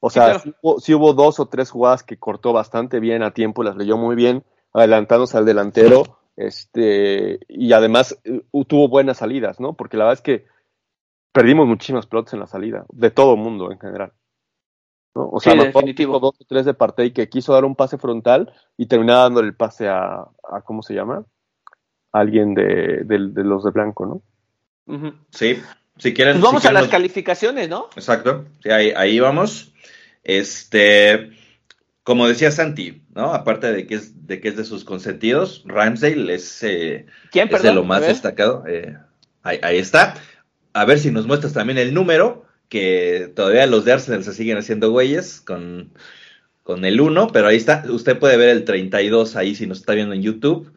O 0.00 0.10
Sí, 0.10 0.14
sea, 0.14 0.24
claro. 0.26 0.40
sí, 0.40 0.54
hubo, 0.62 0.80
sí 0.80 0.94
hubo 0.94 1.12
dos 1.12 1.40
o 1.40 1.46
tres 1.46 1.70
jugadas 1.70 2.02
que 2.04 2.18
cortó 2.18 2.52
bastante 2.52 3.00
bien 3.00 3.22
a 3.22 3.32
tiempo, 3.34 3.62
las 3.64 3.76
leyó 3.76 3.96
muy 3.96 4.14
bien, 4.14 4.44
adelantándose 4.72 5.36
al 5.36 5.44
delantero, 5.44 6.17
este, 6.38 7.40
y 7.48 7.72
además 7.72 8.18
eh, 8.24 8.42
tuvo 8.68 8.88
buenas 8.88 9.18
salidas, 9.18 9.58
¿no? 9.60 9.74
Porque 9.74 9.96
la 9.96 10.04
verdad 10.04 10.18
es 10.18 10.22
que 10.22 10.46
perdimos 11.32 11.66
muchísimas 11.66 12.06
pelotas 12.06 12.34
en 12.34 12.40
la 12.40 12.46
salida, 12.46 12.86
de 12.90 13.10
todo 13.10 13.34
el 13.34 13.40
mundo 13.40 13.70
en 13.72 13.78
general. 13.78 14.12
¿no? 15.14 15.28
O 15.30 15.40
sea, 15.40 15.52
Sí, 15.54 15.58
definitivo. 15.58 16.20
dos 16.20 16.34
o 16.40 16.44
tres 16.48 16.64
de 16.64 16.74
Partey 16.74 17.12
que 17.12 17.28
quiso 17.28 17.52
dar 17.52 17.64
un 17.64 17.74
pase 17.74 17.98
frontal 17.98 18.52
y 18.76 18.86
terminaba 18.86 19.24
dándole 19.24 19.48
el 19.48 19.56
pase 19.56 19.88
a, 19.88 20.20
a 20.50 20.60
¿cómo 20.64 20.82
se 20.82 20.94
llama? 20.94 21.24
Alguien 22.12 22.54
de, 22.54 23.02
de- 23.04 23.30
de 23.32 23.44
los 23.44 23.64
de 23.64 23.70
blanco, 23.70 24.06
¿no? 24.86 25.12
Sí, 25.30 25.58
si 25.98 26.14
quieren. 26.14 26.34
Pues 26.34 26.44
vamos 26.44 26.62
si 26.62 26.68
a 26.68 26.72
las 26.72 26.88
calificaciones, 26.88 27.68
¿no? 27.68 27.88
Exacto, 27.96 28.46
sí, 28.62 28.70
ahí, 28.70 28.92
ahí 28.96 29.20
vamos. 29.20 29.74
Este, 30.22 31.30
como 32.08 32.26
decía 32.26 32.50
Santi, 32.50 33.02
¿no? 33.14 33.34
Aparte 33.34 33.70
de 33.70 33.86
que 33.86 33.96
es 33.96 34.26
de, 34.26 34.40
que 34.40 34.48
es 34.48 34.56
de 34.56 34.64
sus 34.64 34.82
consentidos, 34.82 35.62
Ramsdale 35.66 36.32
es, 36.32 36.62
eh, 36.62 37.04
¿Quién, 37.30 37.54
es 37.54 37.62
de 37.62 37.74
lo 37.74 37.84
más 37.84 38.00
destacado. 38.00 38.64
eh, 38.66 38.96
ahí, 39.42 39.58
ahí 39.60 39.76
está. 39.76 40.14
A 40.72 40.86
ver 40.86 40.98
si 40.98 41.10
nos 41.10 41.26
muestras 41.26 41.52
también 41.52 41.76
el 41.76 41.92
número, 41.92 42.46
que 42.70 43.30
todavía 43.36 43.66
los 43.66 43.84
de 43.84 43.92
Arsenal 43.92 44.24
se 44.24 44.32
siguen 44.32 44.56
haciendo 44.56 44.90
güeyes 44.90 45.42
con, 45.42 45.92
con 46.62 46.86
el 46.86 46.98
1, 46.98 47.28
pero 47.30 47.48
ahí 47.48 47.58
está. 47.58 47.84
Usted 47.86 48.18
puede 48.18 48.38
ver 48.38 48.48
el 48.48 48.64
32 48.64 49.36
ahí 49.36 49.54
si 49.54 49.66
nos 49.66 49.80
está 49.80 49.92
viendo 49.92 50.14
en 50.14 50.22
YouTube. 50.22 50.72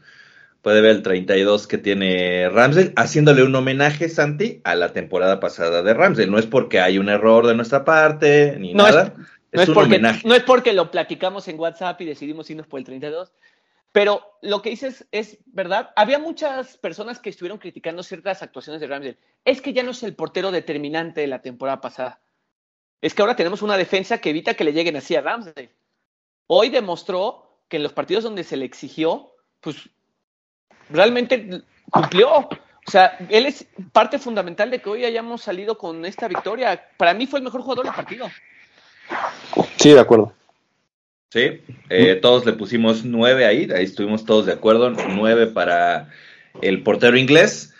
Puede 0.61 0.81
ver 0.81 0.91
el 0.91 1.01
32 1.01 1.65
que 1.65 1.77
tiene 1.77 2.49
Ramsey, 2.49 2.91
haciéndole 2.97 3.43
un 3.43 3.55
homenaje, 3.55 4.09
Santi, 4.09 4.59
a 4.65 4.75
la 4.75 4.91
temporada 4.91 5.39
pasada 5.39 5.81
de 5.81 5.93
Ramsey. 5.93 6.29
No 6.29 6.37
es 6.39 6.45
porque 6.45 6.81
hay 6.81 6.97
un 6.97 7.07
error 7.07 7.47
de 7.47 7.55
nuestra 7.55 7.85
parte, 7.85 8.57
ni 8.59 8.73
No 8.73 8.83
nada. 8.83 9.13
Es, 9.17 9.31
No 9.51 9.61
es, 9.61 9.67
un 9.67 9.73
porque, 9.73 9.95
homenaje. 9.95 10.27
no 10.27 10.33
es 10.33 10.43
porque 10.43 10.73
lo 10.73 10.91
platicamos 10.91 11.47
en 11.47 11.59
WhatsApp 11.59 11.99
y 12.01 12.05
decidimos 12.05 12.49
irnos 12.49 12.67
por 12.67 12.79
el 12.79 12.85
32, 12.85 13.33
pero 13.91 14.37
lo 14.41 14.61
que 14.61 14.69
dices 14.69 15.05
es 15.11 15.39
verdad. 15.47 15.91
Había 15.95 16.19
muchas 16.19 16.77
personas 16.77 17.19
que 17.19 17.29
estuvieron 17.29 17.57
criticando 17.57 18.03
ciertas 18.03 18.41
actuaciones 18.41 18.79
de 18.79 18.87
Ramsey. 18.87 19.17
Es 19.43 19.61
que 19.61 19.73
ya 19.73 19.83
no 19.83 19.91
es 19.91 20.03
el 20.03 20.15
portero 20.15 20.51
determinante 20.51 21.21
de 21.21 21.27
la 21.27 21.41
temporada 21.41 21.81
pasada. 21.81 22.21
Es 23.01 23.13
que 23.13 23.21
ahora 23.21 23.35
tenemos 23.35 23.61
una 23.61 23.77
defensa 23.77 24.19
que 24.19 24.29
evita 24.29 24.53
que 24.53 24.63
le 24.63 24.73
lleguen 24.73 24.95
así 24.95 25.15
a 25.15 25.21
Ramsey. 25.21 25.69
Hoy 26.47 26.69
demostró 26.69 27.59
que 27.67 27.77
en 27.77 27.83
los 27.83 27.93
partidos 27.93 28.23
donde 28.23 28.43
se 28.43 28.57
le 28.57 28.65
exigió, 28.65 29.33
pues 29.59 29.89
realmente 30.89 31.63
cumplió. 31.89 32.29
O 32.37 32.91
sea, 32.91 33.17
él 33.29 33.45
es 33.45 33.67
parte 33.91 34.19
fundamental 34.19 34.71
de 34.71 34.81
que 34.81 34.89
hoy 34.89 35.05
hayamos 35.05 35.41
salido 35.41 35.77
con 35.77 36.05
esta 36.05 36.27
victoria. 36.27 36.89
Para 36.97 37.13
mí 37.13 37.27
fue 37.27 37.39
el 37.39 37.45
mejor 37.45 37.61
jugador 37.61 37.85
del 37.85 37.95
partido. 37.95 38.27
Sí, 39.77 39.91
de 39.91 39.99
acuerdo. 39.99 40.33
Sí, 41.29 41.61
eh, 41.89 42.15
todos 42.21 42.45
le 42.45 42.53
pusimos 42.53 43.05
nueve 43.05 43.45
ahí, 43.45 43.69
ahí 43.73 43.85
estuvimos 43.85 44.25
todos 44.25 44.45
de 44.45 44.53
acuerdo, 44.53 44.89
nueve 44.89 45.47
para 45.47 46.09
el 46.61 46.83
portero 46.83 47.17
inglés, 47.17 47.73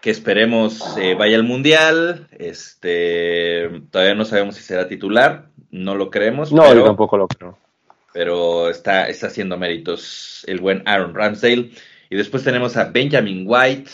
que 0.00 0.10
esperemos 0.10 0.96
eh, 0.96 1.14
vaya 1.14 1.36
al 1.36 1.44
mundial, 1.44 2.28
este, 2.38 3.82
todavía 3.90 4.14
no 4.14 4.24
sabemos 4.24 4.56
si 4.56 4.62
será 4.62 4.88
titular, 4.88 5.48
no 5.70 5.94
lo 5.94 6.10
creemos, 6.10 6.50
No, 6.50 6.62
pero, 6.62 6.80
yo 6.80 6.84
tampoco 6.84 7.18
lo 7.18 7.28
creo. 7.28 7.58
pero 8.12 8.70
está, 8.70 9.08
está 9.08 9.26
haciendo 9.26 9.58
méritos 9.58 10.44
el 10.46 10.60
buen 10.60 10.82
Aaron 10.86 11.14
Ramsdale. 11.14 11.72
Y 12.10 12.16
después 12.16 12.44
tenemos 12.44 12.76
a 12.76 12.84
Benjamin 12.84 13.44
White, 13.46 13.90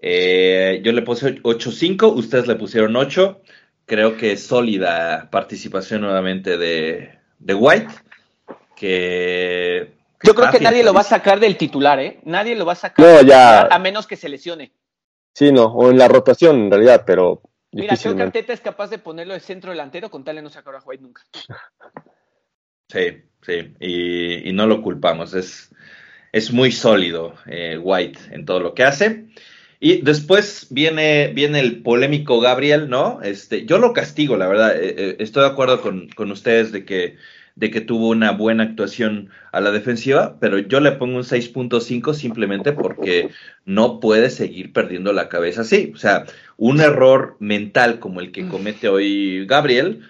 eh, 0.00 0.80
yo 0.84 0.92
le 0.92 1.02
puse 1.02 1.42
8-5, 1.42 2.12
ustedes 2.14 2.46
le 2.46 2.54
pusieron 2.56 2.94
8, 2.94 3.40
creo 3.86 4.16
que 4.16 4.36
sólida 4.36 5.30
participación 5.30 6.02
nuevamente 6.02 6.58
de, 6.58 7.18
de 7.38 7.54
White 7.54 7.94
que 8.74 9.94
Yo 10.22 10.34
creo 10.34 10.50
que 10.50 10.60
nadie 10.60 10.84
lo 10.84 10.92
va 10.92 11.00
a 11.00 11.04
sacar 11.04 11.40
del 11.40 11.56
titular, 11.56 11.98
¿eh? 11.98 12.20
Nadie 12.24 12.54
lo 12.54 12.66
va 12.66 12.72
a 12.74 12.76
sacar 12.76 13.04
No, 13.04 13.22
ya. 13.22 13.62
a 13.62 13.78
menos 13.78 14.06
que 14.06 14.16
se 14.16 14.28
lesione. 14.28 14.72
Sí, 15.32 15.52
no, 15.52 15.66
o 15.66 15.90
en 15.90 15.98
la 15.98 16.08
rotación 16.08 16.56
en 16.56 16.70
realidad, 16.70 17.04
pero 17.06 17.42
Mira, 17.72 17.96
creo 17.96 18.16
que. 18.16 18.22
Arteta 18.22 18.52
es 18.52 18.60
capaz 18.60 18.88
de 18.90 18.98
ponerlo 18.98 19.34
de 19.34 19.40
centro 19.40 19.70
delantero 19.70 20.10
con 20.10 20.24
tal 20.24 20.36
de 20.36 20.42
no 20.42 20.50
sacar 20.50 20.74
a 20.74 20.82
White 20.84 21.02
nunca. 21.02 21.22
Sí, 22.88 23.24
sí, 23.42 23.74
y, 23.80 24.48
y 24.48 24.52
no 24.52 24.68
lo 24.68 24.80
culpamos, 24.80 25.34
es, 25.34 25.74
es 26.30 26.52
muy 26.52 26.70
sólido 26.70 27.34
eh, 27.46 27.76
White 27.76 28.20
en 28.30 28.44
todo 28.46 28.60
lo 28.60 28.74
que 28.74 28.84
hace. 28.84 29.26
Y 29.80 30.02
después 30.02 30.68
viene, 30.70 31.32
viene 31.34 31.60
el 31.60 31.82
polémico 31.82 32.40
Gabriel, 32.40 32.88
¿no? 32.88 33.20
Este, 33.22 33.66
yo 33.66 33.78
lo 33.78 33.92
castigo, 33.92 34.36
la 34.36 34.48
verdad, 34.48 34.76
eh, 34.76 34.94
eh, 34.96 35.16
estoy 35.18 35.42
de 35.42 35.50
acuerdo 35.50 35.80
con, 35.82 36.08
con 36.08 36.30
ustedes 36.30 36.72
de 36.72 36.84
que, 36.84 37.16
de 37.56 37.70
que 37.70 37.80
tuvo 37.82 38.08
una 38.08 38.32
buena 38.32 38.64
actuación 38.64 39.30
a 39.52 39.60
la 39.60 39.70
defensiva, 39.70 40.38
pero 40.40 40.58
yo 40.58 40.80
le 40.80 40.92
pongo 40.92 41.16
un 41.16 41.24
6.5 41.24 42.14
simplemente 42.14 42.72
porque 42.72 43.30
no 43.64 44.00
puede 44.00 44.30
seguir 44.30 44.72
perdiendo 44.72 45.12
la 45.12 45.28
cabeza 45.28 45.62
así. 45.62 45.92
O 45.94 45.98
sea, 45.98 46.24
un 46.56 46.80
error 46.80 47.36
mental 47.38 47.98
como 47.98 48.20
el 48.20 48.32
que 48.32 48.48
comete 48.48 48.88
hoy 48.88 49.46
Gabriel, 49.46 50.02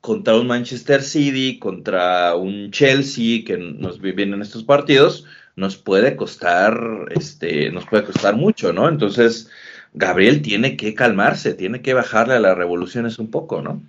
contra 0.00 0.36
un 0.36 0.46
Manchester 0.46 1.02
City, 1.02 1.58
contra 1.58 2.34
un 2.36 2.70
Chelsea 2.70 3.44
que 3.44 3.56
nos 3.58 4.00
vienen 4.00 4.34
en 4.34 4.42
estos 4.42 4.64
partidos, 4.64 5.24
nos 5.58 5.76
puede 5.76 6.14
costar, 6.14 6.78
este, 7.10 7.70
nos 7.72 7.84
puede 7.84 8.04
costar 8.04 8.36
mucho, 8.36 8.72
¿no? 8.72 8.88
Entonces, 8.88 9.50
Gabriel 9.92 10.40
tiene 10.40 10.76
que 10.76 10.94
calmarse, 10.94 11.52
tiene 11.52 11.82
que 11.82 11.94
bajarle 11.94 12.34
a 12.34 12.40
las 12.40 12.56
revoluciones 12.56 13.18
un 13.18 13.32
poco, 13.32 13.60
¿no? 13.60 13.82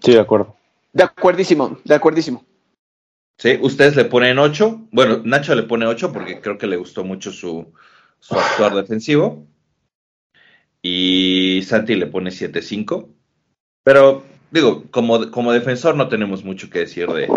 Sí, 0.00 0.12
de 0.12 0.20
acuerdo. 0.20 0.56
De 0.92 1.04
acuerdísimo, 1.04 1.78
de 1.84 1.94
acuerdísimo. 1.94 2.44
Sí, 3.38 3.56
ustedes 3.60 3.94
le 3.94 4.06
ponen 4.06 4.40
8. 4.40 4.88
Bueno, 4.90 5.20
Nacho 5.24 5.54
le 5.54 5.62
pone 5.62 5.86
8 5.86 6.12
porque 6.12 6.40
creo 6.40 6.58
que 6.58 6.66
le 6.66 6.76
gustó 6.76 7.04
mucho 7.04 7.30
su, 7.30 7.72
su 8.18 8.34
actuar 8.34 8.74
defensivo. 8.74 9.46
Y 10.82 11.62
Santi 11.64 11.94
le 11.94 12.08
pone 12.08 12.30
7-5. 12.30 13.06
Pero, 13.84 14.24
digo, 14.50 14.84
como, 14.90 15.30
como 15.30 15.52
defensor 15.52 15.94
no 15.94 16.08
tenemos 16.08 16.42
mucho 16.42 16.68
que 16.68 16.80
decir 16.80 17.06
de, 17.08 17.28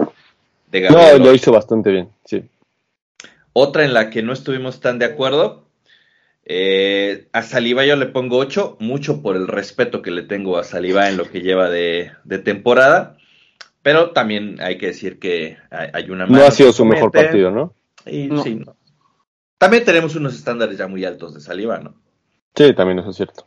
de 0.71 0.81
No, 0.89 0.97
Gabriel. 0.97 1.21
lo 1.23 1.33
hizo 1.35 1.51
bastante 1.51 1.91
bien, 1.91 2.09
sí. 2.25 2.43
Otra 3.61 3.83
en 3.83 3.93
la 3.93 4.09
que 4.09 4.23
no 4.23 4.31
estuvimos 4.31 4.79
tan 4.79 4.99
de 4.99 5.05
acuerdo. 5.05 5.67
eh, 6.45 7.27
a 7.33 7.41
Saliba 7.41 7.85
yo 7.85 7.97
le 7.97 8.05
pongo 8.05 8.37
8, 8.37 8.77
mucho 8.79 9.21
por 9.21 9.35
el 9.35 9.49
respeto 9.49 10.01
que 10.01 10.11
le 10.11 10.21
tengo 10.21 10.57
a 10.57 10.63
Saliba 10.63 11.09
en 11.09 11.17
lo 11.17 11.29
que 11.29 11.41
lleva 11.41 11.69
de, 11.69 12.13
de 12.23 12.39
temporada. 12.39 13.17
Pero 13.81 14.11
también 14.11 14.61
hay 14.61 14.77
que 14.77 14.87
decir 14.87 15.19
que 15.19 15.57
hay, 15.71 16.09
una 16.09 16.25
No 16.25 16.41
ha 16.45 16.51
sido 16.51 16.71
su 16.71 16.85
mejor 16.85 17.11
partido, 17.11 17.51
¿no? 17.51 17.73
Y 18.05 18.27
No. 18.27 18.43
sí, 18.43 18.55
no. 18.55 18.77
También 19.57 19.83
tenemos 19.83 20.15
unos 20.15 20.35
estándares 20.35 20.77
ya 20.77 20.87
muy 20.87 21.03
altos 21.03 21.33
de 21.33 21.41
Saliba, 21.41 21.79
¿no? 21.79 21.95
Sí, 22.55 22.73
también 22.73 22.99
eso 22.99 23.09
es 23.09 23.17
cierto. 23.17 23.45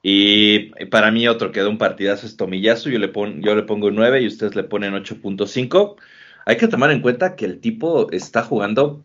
Y 0.00 0.70
para 0.86 1.10
mí 1.10 1.26
otro 1.26 1.50
que 1.50 1.60
da 1.60 1.68
un 1.68 1.78
partidazo 1.78 2.26
es 2.26 2.36
Tomillazo, 2.36 2.88
yo 2.88 3.00
le, 3.00 3.08
pon, 3.08 3.42
yo 3.42 3.56
le 3.56 3.64
pongo 3.64 3.90
9 3.90 4.22
y 4.22 4.28
ustedes 4.28 4.54
le 4.54 4.62
ponen 4.62 4.94
8.5. 4.94 5.96
Hay 6.46 6.56
que 6.56 6.68
tomar 6.68 6.90
en 6.90 7.00
cuenta 7.00 7.36
que 7.36 7.44
el 7.44 7.60
tipo 7.60 8.10
está 8.10 8.42
jugando 8.42 9.04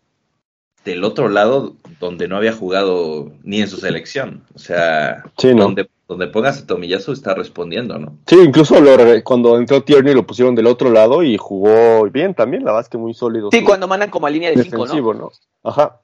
del 0.86 1.04
otro 1.04 1.30
lado 1.30 1.75
donde 1.99 2.28
no 2.28 2.38
había 2.38 2.54
jugado 2.54 3.32
ni 3.43 3.62
en 3.62 3.67
su 3.67 3.78
selección. 3.78 4.43
O 4.54 4.60
sea, 4.60 5.23
donde, 5.38 5.89
donde 6.08 6.28
pongas 6.28 6.62
a 6.62 6.67
Tomillazo 6.67 7.12
está 7.12 7.36
respondiendo, 7.36 7.97
¿no? 7.99 8.17
Sí, 8.28 8.38
incluso 8.43 8.75
cuando 9.23 9.58
entró 9.58 9.84
Tierney 9.84 10.13
lo 10.13 10.25
pusieron 10.25 10.56
del 10.56 10.67
otro 10.67 10.89
lado 10.89 11.23
y 11.23 11.38
jugó 11.38 12.10
bien 12.10 12.34
también, 12.34 12.63
la 12.63 12.71
verdad 12.71 12.86
es 12.86 12.89
que 12.89 12.97
muy 12.97 13.13
sólido. 13.13 13.49
Sí, 13.52 13.63
cuando 13.63 13.88
mandan 13.88 14.10
como 14.10 14.28
a 14.28 14.30
línea 14.30 14.52
de 14.52 14.63
5, 14.63 14.86
¿no? 14.88 15.13
¿no? 15.13 15.32
Ajá. 15.63 16.02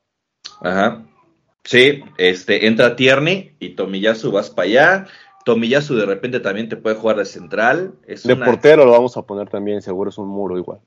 Ajá. 0.62 1.04
Sí, 1.64 2.04
este, 2.18 2.68
entra 2.68 2.96
Tierney 2.96 3.56
y 3.60 3.70
Tomiyasu 3.70 4.32
vas 4.32 4.52
para 4.52 4.68
allá. 4.68 5.08
Tomiyasu 5.46 5.96
de 5.96 6.06
repente 6.06 6.40
también 6.40 6.70
te 6.70 6.78
puede 6.78 6.96
jugar 6.96 7.18
de 7.18 7.26
central. 7.26 7.96
de 8.06 8.36
portero 8.36 8.86
lo 8.86 8.92
vamos 8.92 9.18
a 9.18 9.24
poner 9.24 9.50
también, 9.50 9.82
seguro 9.82 10.10
es 10.10 10.18
un 10.18 10.28
muro 10.28 10.58
igual. 10.58 10.82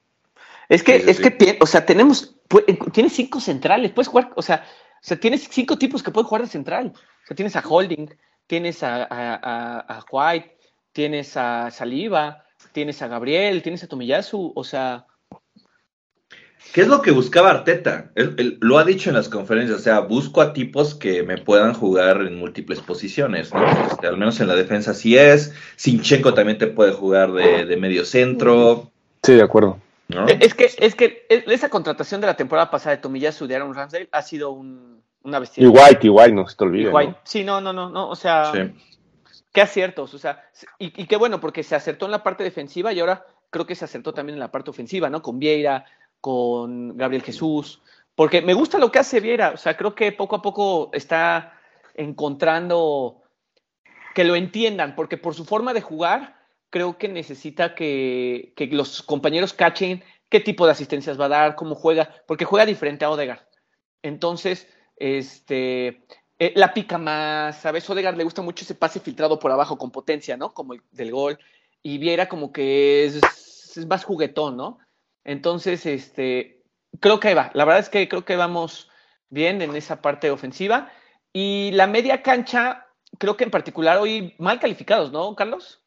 Es 0.68 0.82
que, 0.82 0.96
es 0.96 1.20
que, 1.20 1.58
o 1.60 1.66
sea, 1.66 1.86
tenemos, 1.86 2.36
tienes 2.92 3.14
cinco 3.14 3.40
centrales, 3.40 3.92
puedes 3.92 4.08
jugar, 4.08 4.32
o 4.36 4.42
sea, 4.42 4.64
o 4.94 5.06
sea, 5.06 5.18
tienes 5.18 5.48
cinco 5.50 5.78
tipos 5.78 6.02
que 6.02 6.10
pueden 6.10 6.26
jugar 6.26 6.42
de 6.42 6.48
central. 6.48 6.92
O 6.94 7.26
sea, 7.26 7.36
tienes 7.36 7.56
a 7.56 7.60
Holding, 7.66 8.14
tienes 8.46 8.82
a, 8.82 9.06
a, 9.10 10.04
White, 10.10 10.58
tienes 10.92 11.36
a 11.36 11.70
Saliva, 11.70 12.44
tienes 12.72 13.00
a 13.00 13.08
Gabriel, 13.08 13.62
tienes 13.62 13.82
a 13.84 13.86
Tomiyasu, 13.86 14.52
o 14.54 14.64
sea, 14.64 15.06
¿Qué 16.72 16.82
es 16.82 16.88
lo 16.88 17.00
que 17.00 17.12
buscaba 17.12 17.50
Arteta? 17.50 18.10
Él, 18.14 18.58
lo 18.60 18.78
ha 18.78 18.84
dicho 18.84 19.08
en 19.08 19.16
las 19.16 19.28
conferencias, 19.28 19.78
o 19.78 19.82
sea, 19.82 20.00
busco 20.00 20.42
a 20.42 20.52
tipos 20.52 20.94
que 20.94 21.22
me 21.22 21.38
puedan 21.38 21.72
jugar 21.72 22.20
en 22.20 22.38
múltiples 22.38 22.80
posiciones, 22.80 23.54
¿no? 23.54 23.64
Este, 23.86 24.06
al 24.06 24.18
menos 24.18 24.38
en 24.40 24.48
la 24.48 24.54
defensa 24.54 24.92
sí 24.92 25.16
es. 25.16 25.54
Sinchenko 25.76 26.34
también 26.34 26.58
te 26.58 26.66
puede 26.66 26.92
jugar 26.92 27.32
de, 27.32 27.76
medio 27.76 28.04
centro. 28.04 28.90
Sí, 29.22 29.34
de 29.34 29.42
acuerdo. 29.42 29.78
Es 30.08 30.54
que, 30.54 30.70
es 30.78 30.94
que 30.94 31.26
esa 31.28 31.68
contratación 31.68 32.20
de 32.20 32.26
la 32.26 32.36
temporada 32.36 32.70
pasada 32.70 32.96
de 32.96 33.02
Tomiyasu 33.02 33.46
de 33.46 33.56
Aaron 33.56 33.74
Ramsdale 33.74 34.08
ha 34.10 34.22
sido 34.22 34.52
una 34.52 35.38
bestialidad. 35.38 35.72
Y 35.74 35.78
White, 35.78 36.06
igual, 36.06 36.34
no 36.34 36.48
se 36.48 36.56
te 36.56 36.64
olvide. 36.64 37.16
Sí, 37.24 37.44
no, 37.44 37.60
no, 37.60 37.72
no, 37.72 37.90
no, 37.90 38.08
o 38.08 38.16
sea, 38.16 38.52
qué 39.52 39.60
aciertos, 39.60 40.14
o 40.14 40.18
sea, 40.18 40.42
y, 40.78 41.02
y, 41.02 41.06
qué 41.06 41.16
bueno, 41.16 41.40
porque 41.40 41.62
se 41.62 41.74
acertó 41.74 42.06
en 42.06 42.12
la 42.12 42.22
parte 42.22 42.42
defensiva 42.42 42.92
y 42.92 43.00
ahora 43.00 43.26
creo 43.50 43.66
que 43.66 43.74
se 43.74 43.84
acertó 43.84 44.14
también 44.14 44.34
en 44.34 44.40
la 44.40 44.50
parte 44.50 44.70
ofensiva, 44.70 45.10
¿no? 45.10 45.20
Con 45.20 45.38
Vieira, 45.38 45.84
con 46.20 46.96
Gabriel 46.96 47.22
Jesús, 47.22 47.82
porque 48.18 48.42
me 48.42 48.52
gusta 48.52 48.78
lo 48.78 48.90
que 48.90 48.98
hace 48.98 49.20
Viera, 49.20 49.50
o 49.50 49.56
sea, 49.56 49.76
creo 49.76 49.94
que 49.94 50.10
poco 50.10 50.34
a 50.34 50.42
poco 50.42 50.90
está 50.92 51.52
encontrando 51.94 53.22
que 54.12 54.24
lo 54.24 54.34
entiendan, 54.34 54.96
porque 54.96 55.16
por 55.16 55.36
su 55.36 55.44
forma 55.44 55.72
de 55.72 55.82
jugar, 55.82 56.37
creo 56.70 56.98
que 56.98 57.08
necesita 57.08 57.74
que, 57.74 58.52
los 58.70 59.02
compañeros 59.02 59.52
cachen 59.52 60.02
qué 60.28 60.40
tipo 60.40 60.66
de 60.66 60.72
asistencias 60.72 61.18
va 61.18 61.26
a 61.26 61.30
dar, 61.30 61.56
cómo 61.56 61.74
juega, 61.74 62.14
porque 62.26 62.44
juega 62.44 62.66
diferente 62.66 63.04
a 63.04 63.10
Odegaard. 63.10 63.46
Entonces, 64.02 64.68
este, 64.96 66.04
eh, 66.38 66.52
la 66.54 66.74
pica 66.74 66.98
más, 66.98 67.60
¿sabes? 67.62 67.88
Odegaard 67.88 68.16
le 68.16 68.24
gusta 68.24 68.42
mucho 68.42 68.64
ese 68.64 68.74
pase 68.74 69.00
filtrado 69.00 69.38
por 69.38 69.50
abajo 69.50 69.78
con 69.78 69.90
potencia, 69.90 70.36
¿no? 70.36 70.52
Como 70.52 70.74
el 70.74 70.82
del 70.92 71.12
gol. 71.12 71.38
Y 71.82 71.98
Viera 71.98 72.28
como 72.28 72.52
que 72.52 73.06
es, 73.06 73.76
es 73.76 73.86
más 73.86 74.04
juguetón, 74.04 74.56
¿no? 74.56 74.78
Entonces, 75.24 75.86
este, 75.86 76.62
creo 77.00 77.20
que 77.20 77.34
va. 77.34 77.50
La 77.54 77.64
verdad 77.64 77.80
es 77.80 77.88
que 77.88 78.08
creo 78.08 78.24
que 78.24 78.36
vamos 78.36 78.90
bien 79.30 79.62
en 79.62 79.74
esa 79.76 80.02
parte 80.02 80.30
ofensiva. 80.30 80.92
Y 81.32 81.70
la 81.72 81.86
media 81.86 82.22
cancha, 82.22 82.86
creo 83.18 83.36
que 83.36 83.44
en 83.44 83.50
particular 83.50 83.98
hoy 83.98 84.34
mal 84.38 84.60
calificados, 84.60 85.12
¿no, 85.12 85.34
Carlos? 85.34 85.82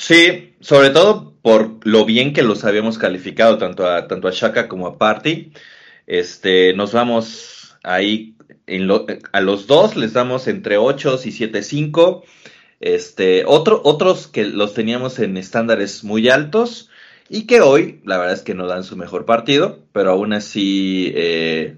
Sí, 0.00 0.54
sobre 0.60 0.88
todo 0.88 1.34
por 1.42 1.86
lo 1.86 2.06
bien 2.06 2.32
que 2.32 2.42
los 2.42 2.64
habíamos 2.64 2.96
calificado, 2.96 3.58
tanto 3.58 3.86
a, 3.86 4.08
tanto 4.08 4.28
a 4.28 4.30
Shaka 4.30 4.66
como 4.66 4.86
a 4.86 4.96
Party. 4.96 5.52
Este, 6.06 6.72
nos 6.72 6.94
vamos 6.94 7.76
ahí 7.82 8.34
en 8.66 8.88
a 9.32 9.40
los 9.42 9.66
dos 9.66 9.96
les 9.96 10.14
damos 10.14 10.48
entre 10.48 10.78
8 10.78 11.20
y 11.22 11.28
7.5. 11.28 12.22
Este, 12.80 13.44
otro, 13.46 13.82
otros 13.84 14.26
que 14.26 14.46
los 14.46 14.72
teníamos 14.72 15.18
en 15.18 15.36
estándares 15.36 16.02
muy 16.02 16.30
altos 16.30 16.88
y 17.28 17.46
que 17.46 17.60
hoy, 17.60 18.00
la 18.06 18.16
verdad 18.16 18.34
es 18.34 18.42
que 18.42 18.54
no 18.54 18.66
dan 18.66 18.84
su 18.84 18.96
mejor 18.96 19.26
partido, 19.26 19.80
pero 19.92 20.12
aún 20.12 20.32
así, 20.32 21.12
eh, 21.14 21.76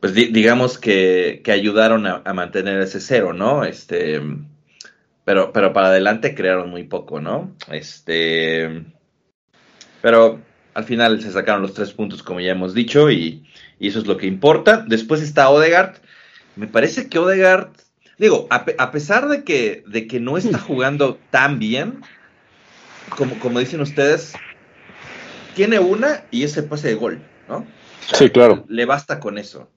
pues 0.00 0.14
digamos 0.14 0.78
que, 0.78 1.42
ayudaron 1.46 2.06
a, 2.06 2.22
mantener 2.32 2.80
ese 2.80 3.00
cero, 3.00 3.34
¿no? 3.34 3.64
Este, 3.66 4.18
pero, 5.30 5.52
pero 5.52 5.72
para 5.72 5.86
adelante 5.86 6.34
crearon 6.34 6.70
muy 6.70 6.82
poco, 6.82 7.20
¿no? 7.20 7.54
Este, 7.70 8.84
pero 10.02 10.40
al 10.74 10.82
final 10.82 11.22
se 11.22 11.30
sacaron 11.30 11.62
los 11.62 11.72
tres 11.72 11.92
puntos, 11.92 12.24
como 12.24 12.40
ya 12.40 12.50
hemos 12.50 12.74
dicho, 12.74 13.08
y, 13.12 13.46
eso 13.78 14.00
es 14.00 14.08
lo 14.08 14.16
que 14.16 14.26
importa. 14.26 14.84
Después 14.88 15.22
está 15.22 15.48
Odegaard. 15.50 15.98
Me 16.56 16.66
parece 16.66 17.08
que 17.08 17.20
Odegaard, 17.20 17.68
digo, 18.18 18.48
a, 18.50 18.66
a 18.76 18.90
pesar 18.90 19.28
de 19.28 19.44
que, 19.44 19.84
de 19.86 20.08
que 20.08 20.18
no 20.18 20.36
está 20.36 20.58
jugando 20.66 21.16
tan 21.30 21.60
bien, 21.60 22.00
como, 23.16 23.38
como 23.38 23.60
dicen 23.60 23.80
ustedes, 23.82 24.32
tiene 25.54 25.78
una 25.78 26.24
y 26.32 26.42
ese 26.42 26.64
pase 26.64 26.88
de 26.88 26.94
gol, 26.96 27.22
¿no? 27.48 27.64
sí, 28.00 28.30
claro. 28.30 28.64
Le 28.66 28.84
basta 28.84 29.20
con 29.20 29.38
eso. 29.38 29.68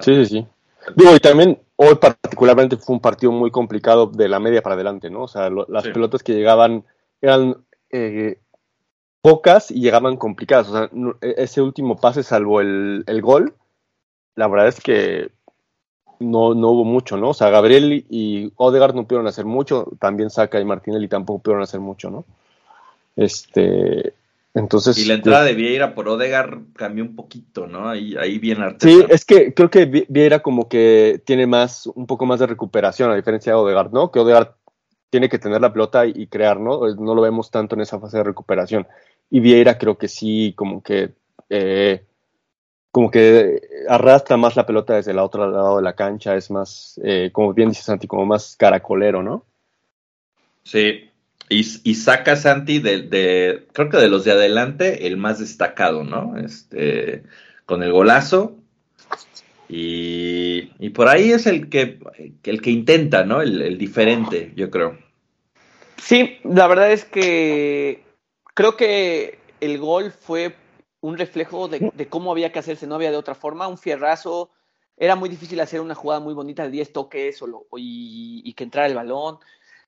Sí, 0.00 0.14
sí, 0.14 0.26
sí. 0.26 0.46
Digo, 0.94 1.16
y 1.16 1.18
también 1.18 1.58
hoy 1.76 1.94
particularmente 1.96 2.76
fue 2.76 2.94
un 2.94 3.00
partido 3.00 3.32
muy 3.32 3.50
complicado 3.50 4.06
de 4.06 4.28
la 4.28 4.40
media 4.40 4.62
para 4.62 4.74
adelante, 4.74 5.10
¿no? 5.10 5.24
O 5.24 5.28
sea, 5.28 5.50
las 5.50 5.84
pelotas 5.84 6.22
que 6.22 6.34
llegaban 6.34 6.84
eran 7.20 7.64
eh, 7.90 8.38
pocas 9.20 9.70
y 9.70 9.80
llegaban 9.80 10.16
complicadas. 10.16 10.68
O 10.68 10.72
sea, 10.72 10.90
e, 11.20 11.34
ese 11.38 11.62
último 11.62 11.96
pase, 11.96 12.22
salvo 12.22 12.60
el, 12.60 13.04
el, 13.06 13.22
gol, 13.22 13.54
la 14.34 14.48
verdad 14.48 14.68
es 14.68 14.80
que 14.80 15.30
no, 16.18 16.54
no 16.54 16.70
hubo 16.70 16.84
mucho, 16.84 17.16
¿no? 17.16 17.30
O 17.30 17.34
sea, 17.34 17.50
Gabriel 17.50 18.06
y 18.08 18.52
Odegaard 18.56 18.94
no 18.94 19.04
pudieron 19.04 19.26
hacer 19.26 19.44
mucho, 19.44 19.88
también 19.98 20.30
Saca 20.30 20.60
y 20.60 20.64
Martinelli 20.64 21.08
tampoco 21.08 21.42
pudieron 21.42 21.62
hacer 21.62 21.80
mucho, 21.80 22.10
¿no? 22.10 22.24
Este, 23.16 24.14
entonces, 24.56 24.96
y 24.96 25.04
la 25.04 25.14
entrada 25.14 25.44
pues 25.44 25.50
de 25.50 25.62
Vieira 25.62 25.94
por 25.94 26.08
Odegar 26.08 26.60
cambió 26.74 27.04
un 27.04 27.14
poquito, 27.14 27.66
¿no? 27.66 27.90
Ahí, 27.90 28.16
ahí 28.16 28.38
viene 28.38 28.64
Arteta. 28.64 28.88
Sí, 28.88 29.04
es 29.10 29.26
que 29.26 29.52
creo 29.52 29.68
que 29.68 29.84
Vieira 30.08 30.40
como 30.40 30.66
que 30.66 31.20
tiene 31.26 31.46
más, 31.46 31.86
un 31.88 32.06
poco 32.06 32.24
más 32.24 32.40
de 32.40 32.46
recuperación, 32.46 33.10
a 33.10 33.16
diferencia 33.16 33.52
de 33.52 33.58
Odegaard, 33.58 33.92
¿no? 33.92 34.10
Que 34.10 34.18
Odegaard 34.18 34.54
tiene 35.10 35.28
que 35.28 35.38
tener 35.38 35.60
la 35.60 35.74
pelota 35.74 36.06
y, 36.06 36.26
crear, 36.28 36.58
¿no? 36.58 36.88
No 36.94 37.14
lo 37.14 37.20
vemos 37.20 37.50
tanto 37.50 37.74
en 37.74 37.82
esa 37.82 38.00
fase 38.00 38.16
de 38.16 38.24
recuperación. 38.24 38.86
Y 39.28 39.40
Vieira 39.40 39.76
creo 39.76 39.98
que 39.98 40.08
sí, 40.08 40.54
como 40.56 40.82
que, 40.82 41.12
eh, 41.50 42.06
como 42.90 43.10
que 43.10 43.60
arrastra 43.90 44.38
más 44.38 44.56
la 44.56 44.64
pelota 44.64 44.94
desde 44.94 45.10
el 45.10 45.18
otro 45.18 45.50
lado 45.50 45.76
de 45.76 45.82
la 45.82 45.94
cancha, 45.94 46.34
es 46.34 46.50
más, 46.50 46.98
eh, 47.04 47.28
como 47.30 47.52
bien 47.52 47.68
dice 47.68 47.82
Santi, 47.82 48.06
como 48.06 48.24
más 48.24 48.56
caracolero, 48.56 49.22
¿no? 49.22 49.44
Sí, 50.62 51.05
y, 51.48 51.94
saca 51.94 52.34
Santi 52.34 52.80
de, 52.80 53.66
creo 53.72 53.88
que 53.88 53.98
de 53.98 54.08
los 54.08 54.24
de 54.24 54.32
adelante, 54.32 55.06
el 55.06 55.16
más 55.16 55.38
destacado, 55.38 56.02
¿no? 56.02 56.36
Este, 56.36 57.22
con 57.66 57.82
el 57.82 57.92
golazo. 57.92 58.56
Y, 59.68 60.72
y 60.78 60.90
por 60.90 61.08
ahí 61.08 61.30
es 61.30 61.46
el 61.46 61.68
que, 61.68 61.98
el 62.44 62.62
que 62.62 62.70
intenta, 62.70 63.24
¿no? 63.24 63.42
El, 63.42 63.78
diferente, 63.78 64.52
yo 64.56 64.70
creo. 64.70 64.98
Sí, 65.96 66.38
la 66.44 66.66
verdad 66.66 66.90
es 66.90 67.04
que 67.04 68.02
creo 68.54 68.76
que 68.76 69.38
el 69.60 69.78
gol 69.78 70.12
fue 70.12 70.54
un 71.00 71.16
reflejo 71.16 71.68
de, 71.68 72.08
cómo 72.08 72.32
había 72.32 72.50
que 72.50 72.58
hacerse, 72.58 72.86
no 72.86 72.96
había 72.96 73.10
de 73.10 73.16
otra 73.16 73.34
forma, 73.36 73.68
un 73.68 73.78
fierrazo, 73.78 74.50
era 74.96 75.14
muy 75.14 75.28
difícil 75.28 75.60
hacer 75.60 75.80
una 75.80 75.94
jugada 75.94 76.20
muy 76.20 76.34
bonita 76.34 76.64
de 76.64 76.70
10 76.70 76.92
toques 76.92 77.40
o 77.42 77.66
y, 77.76 78.42
y, 78.44 78.54
que 78.54 78.64
entrara 78.64 78.88
el 78.88 78.94
balón. 78.94 79.38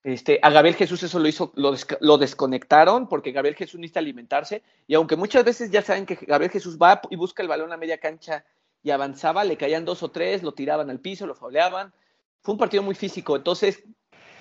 Este, 0.03 0.39
a 0.41 0.49
Gabriel 0.49 0.75
Jesús 0.75 1.03
eso 1.03 1.19
lo 1.19 1.27
hizo, 1.27 1.51
lo, 1.55 2.17
desconectaron 2.17 3.09
porque 3.09 3.33
Gabriel 3.33 3.55
Jesús 3.55 3.79
necesita 3.81 3.99
alimentarse 3.99 4.63
y 4.87 4.95
aunque 4.95 5.17
muchas 5.17 5.43
veces 5.43 5.71
ya 5.71 5.81
saben 5.81 6.05
que 6.05 6.15
Gabriel 6.15 6.51
Jesús 6.51 6.77
va 6.77 7.01
y 7.09 7.17
busca 7.17 7.43
el 7.43 7.49
balón 7.49 7.73
a 7.73 7.77
media 7.77 7.97
cancha 7.97 8.45
y 8.81 8.91
avanzaba, 8.91 9.43
le 9.43 9.57
caían 9.57 9.83
dos 9.83 10.01
o 10.01 10.09
tres, 10.09 10.41
lo 10.41 10.53
tiraban 10.53 10.89
al 10.89 11.01
piso, 11.01 11.27
lo 11.27 11.35
fauleaban. 11.35 11.93
Fue 12.41 12.53
un 12.53 12.57
partido 12.57 12.81
muy 12.81 12.95
físico, 12.95 13.35
entonces 13.35 13.83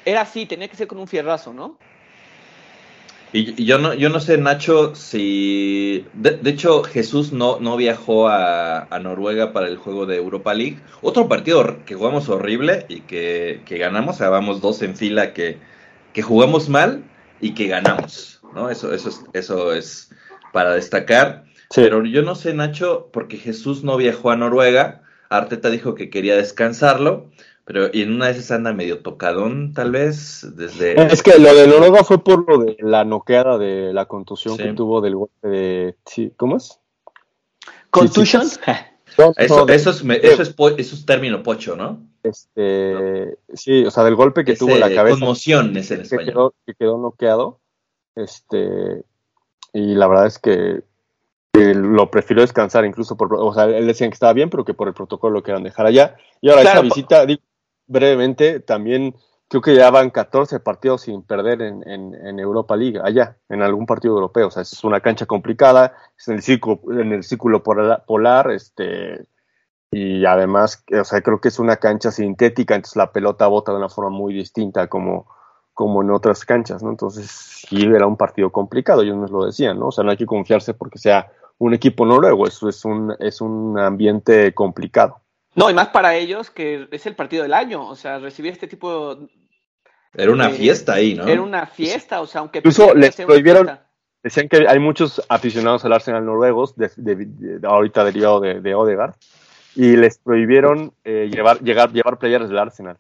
era 0.04 0.20
así, 0.20 0.46
tenía 0.46 0.68
que 0.68 0.76
ser 0.76 0.86
con 0.86 0.98
un 0.98 1.08
fierrazo, 1.08 1.52
¿no? 1.52 1.78
Y, 3.32 3.64
yo 3.64 3.78
no, 3.78 3.92
yo 3.94 4.08
no 4.08 4.20
sé, 4.20 4.38
Nacho, 4.38 4.94
si. 4.94 6.06
De, 6.14 6.38
hecho, 6.50 6.82
Jesús 6.82 7.32
no, 7.32 7.58
no 7.60 7.76
viajó 7.76 8.28
a, 8.28 8.86
Noruega 9.02 9.52
para 9.52 9.68
el 9.68 9.76
juego 9.76 10.06
de 10.06 10.16
Europa 10.16 10.54
League. 10.54 10.78
Otro 11.02 11.28
partido 11.28 11.84
que 11.84 11.94
jugamos 11.94 12.28
horrible 12.28 12.86
y 12.88 13.00
que, 13.02 13.62
ganamos. 13.68 14.16
O 14.16 14.18
sea, 14.18 14.30
vamos 14.30 14.60
dos 14.60 14.82
en 14.82 14.96
fila 14.96 15.32
que, 15.32 15.58
que 16.12 16.22
jugamos 16.22 16.68
mal 16.68 17.04
y 17.40 17.54
que 17.54 17.66
ganamos. 17.66 18.40
¿no? 18.54 18.70
Eso, 18.70 18.94
eso, 18.94 19.10
es, 19.10 19.24
eso 19.34 19.74
es 19.74 20.10
para 20.52 20.74
destacar. 20.74 21.44
Pero 21.74 22.04
yo 22.04 22.22
no 22.22 22.34
sé, 22.34 22.54
Nacho, 22.54 23.10
porque 23.12 23.36
Jesús 23.36 23.84
no 23.84 23.96
viajó 23.96 24.30
a 24.30 24.36
Noruega. 24.36 25.02
Arteta 25.28 25.68
dijo 25.68 25.94
que 25.94 26.08
quería 26.08 26.36
descansarlo. 26.36 27.30
Pero 27.68 27.90
y 27.92 28.00
en 28.00 28.14
una 28.14 28.26
de 28.26 28.32
esas 28.32 28.50
anda 28.52 28.72
medio 28.72 29.00
tocadón, 29.00 29.74
tal 29.74 29.90
vez, 29.90 30.54
desde... 30.56 30.98
Es 31.12 31.22
que 31.22 31.38
lo 31.38 31.54
de 31.54 31.68
Noruega 31.68 32.02
fue 32.02 32.24
por 32.24 32.48
lo 32.48 32.64
de 32.64 32.78
la 32.80 33.04
noqueada 33.04 33.58
de 33.58 33.92
la 33.92 34.06
contusión 34.06 34.56
que 34.56 34.72
tuvo 34.72 35.02
del 35.02 35.16
golpe 35.16 35.48
de... 35.48 35.94
Sí, 36.06 36.32
¿Cómo 36.38 36.56
es? 36.56 36.80
¿Contusion? 37.90 38.46
eso, 39.06 39.34
eso, 39.36 39.68
es, 39.68 39.86
eso, 39.86 39.90
es, 40.42 40.54
eso 40.78 40.94
es 40.94 41.04
término 41.04 41.42
pocho, 41.42 41.76
¿no? 41.76 42.00
Este, 42.22 43.36
sí, 43.52 43.84
o 43.84 43.90
sea, 43.90 44.02
del 44.04 44.14
golpe 44.14 44.46
que 44.46 44.56
tuvo 44.56 44.70
en 44.70 44.80
la 44.80 44.94
cabeza. 44.94 45.18
Conmoción 45.18 45.76
es 45.76 45.90
en 45.90 46.00
español. 46.00 46.24
Que 46.24 46.32
quedó, 46.32 46.54
que 46.64 46.74
quedó 46.74 46.96
noqueado. 46.96 47.60
Este, 48.16 49.04
y 49.74 49.94
la 49.94 50.06
verdad 50.06 50.26
es 50.26 50.38
que 50.38 50.84
lo 51.52 52.10
prefirió 52.10 52.42
descansar 52.42 52.86
incluso 52.86 53.16
por, 53.16 53.34
o 53.34 53.52
sea, 53.52 53.64
él 53.64 53.86
decía 53.86 54.08
que 54.08 54.14
estaba 54.14 54.32
bien, 54.32 54.48
pero 54.48 54.64
que 54.64 54.72
por 54.72 54.88
el 54.88 54.94
protocolo 54.94 55.34
lo 55.34 55.42
querían 55.42 55.64
dejar 55.64 55.84
allá. 55.84 56.16
Y 56.40 56.48
ahora 56.48 56.62
esa 56.62 56.80
visita, 56.80 57.26
brevemente, 57.88 58.60
también 58.60 59.14
creo 59.48 59.62
que 59.62 59.74
ya 59.74 59.90
van 59.90 60.10
14 60.10 60.60
partidos 60.60 61.02
sin 61.02 61.22
perder 61.22 61.62
en, 61.62 61.82
en, 61.86 62.38
Europa 62.38 62.76
League, 62.76 63.00
allá, 63.02 63.38
en 63.48 63.62
algún 63.62 63.86
partido 63.86 64.14
europeo. 64.14 64.48
O 64.48 64.50
sea, 64.50 64.62
es 64.62 64.84
una 64.84 65.00
cancha 65.00 65.26
complicada, 65.26 65.94
es 66.16 66.28
en 66.28 66.34
el 66.34 66.42
círculo, 66.42 67.00
en 67.00 67.12
el 67.12 67.24
círculo 67.24 67.62
polar, 67.62 68.50
este, 68.50 69.26
y 69.90 70.24
además, 70.26 70.84
o 70.92 71.04
sea, 71.04 71.22
creo 71.22 71.40
que 71.40 71.48
es 71.48 71.58
una 71.58 71.76
cancha 71.76 72.10
sintética, 72.10 72.74
entonces 72.74 72.96
la 72.96 73.10
pelota 73.10 73.46
bota 73.46 73.72
de 73.72 73.78
una 73.78 73.88
forma 73.88 74.10
muy 74.10 74.34
distinta 74.34 74.86
como, 74.86 75.26
como 75.72 76.02
en 76.02 76.10
otras 76.10 76.44
canchas, 76.44 76.82
¿no? 76.82 76.90
Entonces, 76.90 77.30
sí 77.30 77.82
era 77.84 78.06
un 78.06 78.16
partido 78.16 78.52
complicado, 78.52 79.02
ellos 79.02 79.16
nos 79.16 79.30
lo 79.30 79.46
decían, 79.46 79.78
¿no? 79.78 79.88
O 79.88 79.92
sea, 79.92 80.04
no 80.04 80.10
hay 80.10 80.18
que 80.18 80.26
confiarse 80.26 80.74
porque 80.74 80.98
sea 80.98 81.32
un 81.56 81.72
equipo 81.72 82.04
noruego, 82.04 82.46
eso 82.46 82.68
es 82.68 82.84
un, 82.84 83.14
es 83.18 83.40
un 83.40 83.78
ambiente 83.78 84.52
complicado. 84.54 85.22
No, 85.58 85.68
y 85.68 85.74
más 85.74 85.88
para 85.88 86.14
ellos 86.14 86.50
que 86.50 86.86
es 86.92 87.04
el 87.06 87.16
partido 87.16 87.42
del 87.42 87.52
año, 87.52 87.84
o 87.84 87.96
sea, 87.96 88.20
recibir 88.20 88.52
este 88.52 88.68
tipo... 88.68 89.28
Era 90.14 90.30
una 90.30 90.50
fiesta 90.50 90.94
ahí, 90.94 91.14
¿no? 91.14 91.26
Era 91.26 91.42
una 91.42 91.66
fiesta, 91.66 92.20
o 92.20 92.26
sea, 92.26 92.42
aunque... 92.42 92.58
Incluso 92.58 92.94
les 92.94 93.16
prohibieron, 93.16 93.78
decían 94.22 94.48
que 94.48 94.68
hay 94.68 94.78
muchos 94.78 95.20
aficionados 95.28 95.84
al 95.84 95.94
Arsenal 95.94 96.24
noruegos, 96.24 96.74
de, 96.76 97.60
ahorita 97.64 98.04
derivado 98.04 98.38
de, 98.38 98.60
de 98.60 98.74
Odegaard, 98.74 99.14
y 99.74 99.96
les 99.96 100.18
prohibieron 100.18 100.92
eh, 101.02 101.28
llevar, 101.30 101.60
llegar, 101.60 101.92
llevar 101.92 102.18
playeras 102.18 102.48
del 102.48 102.58
Arsenal 102.58 102.96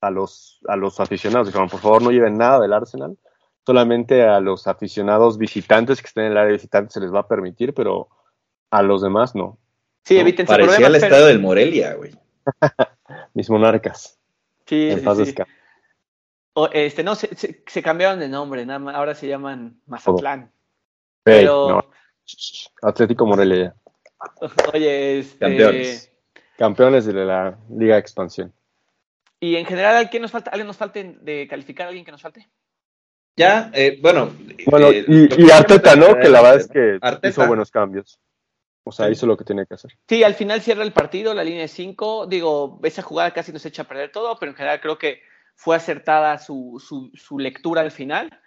a 0.00 0.10
los, 0.10 0.60
a 0.68 0.76
los 0.76 1.00
aficionados. 1.00 1.48
Dijeron, 1.48 1.68
por 1.68 1.80
favor, 1.80 2.02
no 2.02 2.12
lleven 2.12 2.38
nada 2.38 2.60
del 2.60 2.72
Arsenal, 2.72 3.18
solamente 3.66 4.22
a 4.22 4.38
los 4.38 4.68
aficionados 4.68 5.38
visitantes 5.38 6.00
que 6.00 6.06
estén 6.06 6.26
en 6.26 6.32
el 6.32 6.38
área 6.38 6.52
visitante 6.52 6.92
se 6.92 7.00
les 7.00 7.12
va 7.12 7.20
a 7.20 7.28
permitir, 7.28 7.74
pero 7.74 8.08
a 8.70 8.80
los 8.82 9.02
demás 9.02 9.34
no. 9.34 9.58
Sí, 10.10 10.18
eviten 10.18 10.44
Parecía 10.44 10.88
el 10.88 10.96
estado 10.96 11.26
del 11.26 11.38
Morelia, 11.38 11.94
güey. 11.94 12.10
Mis 13.34 13.48
monarcas. 13.48 14.18
Sí, 14.66 14.90
sí, 14.90 15.34
este, 16.72 17.04
no, 17.04 17.14
se, 17.14 17.62
se, 17.64 17.82
cambiaron 17.82 18.18
de 18.18 18.28
nombre, 18.28 18.66
nada 18.66 18.80
más, 18.80 18.96
ahora 18.96 19.14
se 19.14 19.28
llaman 19.28 19.80
Mazatlán. 19.86 20.50
pero... 21.22 21.88
Atlético 22.82 23.24
Morelia. 23.24 23.72
Oye, 24.74 25.20
este... 25.20 25.38
campeones. 25.38 26.12
Campeones 26.58 27.06
de 27.06 27.12
la 27.12 27.56
Liga 27.70 27.94
de 27.94 28.00
Expansión. 28.00 28.52
Y 29.38 29.54
en 29.54 29.64
general, 29.64 29.94
¿alguien 29.94 30.22
nos 30.22 30.32
falta? 30.32 30.50
¿Alguien 30.50 30.66
nos 30.66 30.76
falte 30.76 31.18
de 31.22 31.46
calificar? 31.46 31.86
¿Alguien 31.86 32.04
que 32.04 32.10
nos 32.10 32.20
falte? 32.20 32.48
Ya, 33.36 33.70
eh, 33.74 34.00
bueno. 34.02 34.32
Bueno, 34.66 34.90
eh, 34.90 35.04
y, 35.06 35.50
Arteta, 35.52 35.94
¿no? 35.94 36.18
Que 36.18 36.28
la 36.28 36.42
verdad 36.42 36.56
es 36.56 36.68
que 36.68 36.98
hizo 37.28 37.46
buenos 37.46 37.70
cambios. 37.70 38.18
O 38.84 38.92
sea, 38.92 39.10
hizo 39.10 39.26
lo 39.26 39.36
que 39.36 39.44
tenía 39.44 39.66
que 39.66 39.74
hacer. 39.74 39.96
Sí, 40.08 40.24
al 40.24 40.34
final 40.34 40.62
cierra 40.62 40.82
el 40.82 40.92
partido, 40.92 41.34
la 41.34 41.44
línea 41.44 41.62
de 41.62 41.68
5. 41.68 42.26
Digo, 42.26 42.80
esa 42.82 43.02
jugada 43.02 43.32
casi 43.32 43.52
nos 43.52 43.64
echa 43.66 43.82
a 43.82 43.88
perder 43.88 44.10
todo, 44.10 44.36
pero 44.38 44.52
en 44.52 44.56
general 44.56 44.80
creo 44.80 44.98
que 44.98 45.22
fue 45.54 45.76
acertada 45.76 46.38
su, 46.38 46.82
su, 46.84 47.10
su 47.14 47.38
lectura 47.38 47.82
al 47.82 47.90
final. 47.90 48.40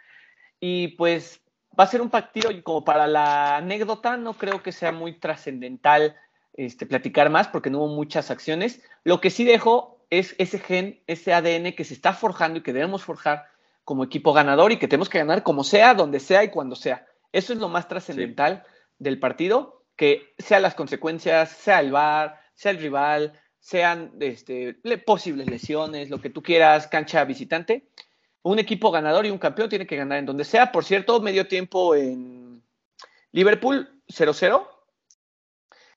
Y 0.60 0.90
pues 0.90 1.42
va 1.78 1.84
a 1.84 1.88
ser 1.88 2.02
un 2.02 2.10
partido 2.10 2.50
como 2.64 2.84
para 2.84 3.08
la 3.08 3.58
anécdota, 3.58 4.18
no 4.18 4.34
creo 4.34 4.64
que 4.64 4.72
sea 4.72 4.92
muy 4.92 5.20
trascendental 5.20 6.16
este, 6.54 6.86
platicar 6.86 7.30
más 7.30 7.48
porque 7.48 7.70
no 7.70 7.80
hubo 7.80 7.96
muchas 7.96 8.32
acciones. 8.32 8.82
Lo 9.04 9.22
que 9.22 9.30
sí 9.30 9.44
dejo 9.44 10.06
es 10.10 10.36
ese 10.38 10.60
gen, 10.60 11.02
ese 11.08 11.34
ADN 11.34 11.74
que 11.74 11.84
se 11.84 11.94
está 11.94 12.14
forjando 12.14 12.60
y 12.60 12.64
que 12.64 12.74
debemos 12.74 13.04
forjar 13.04 13.46
como 13.84 14.04
equipo 14.04 14.34
ganador 14.34 14.72
y 14.72 14.78
que 14.78 14.88
tenemos 14.88 15.10
que 15.10 15.18
ganar 15.18 15.44
como 15.44 15.64
sea, 15.64 15.94
donde 15.94 16.20
sea 16.20 16.44
y 16.44 16.50
cuando 16.50 16.76
sea. 16.76 17.06
Eso 17.32 17.54
es 17.54 17.60
lo 17.60 17.70
más 17.70 17.88
trascendental 17.88 18.64
del 19.00 19.20
partido, 19.20 19.83
que 19.96 20.34
sean 20.38 20.62
las 20.62 20.76
consecuencias, 20.76 21.50
sea 21.50 21.80
el 21.80 21.92
VAR, 21.92 22.40
sea 22.54 22.72
el 22.72 22.80
rival, 22.80 23.40
sean 23.60 24.12
este, 24.20 24.76
posibles 25.06 25.50
lesiones, 25.50 26.10
lo 26.10 26.20
que 26.20 26.30
tú 26.30 26.42
quieras, 26.42 26.88
cancha 26.88 27.24
visitante 27.24 27.88
un 28.44 28.60
equipo 28.60 28.92
ganador 28.92 29.26
y 29.26 29.32
un 29.32 29.38
campeón 29.38 29.70
tiene 29.70 29.88
que 29.88 29.96
ganar 29.96 30.20
en 30.20 30.26
donde 30.26 30.44
sea. 30.44 30.72
Por 30.72 30.86
cierto, 30.86 31.20
medio 31.22 31.48
tiempo 31.48 31.96
en 31.96 32.62
Liverpool 33.32 33.90
0-0. 34.08 34.68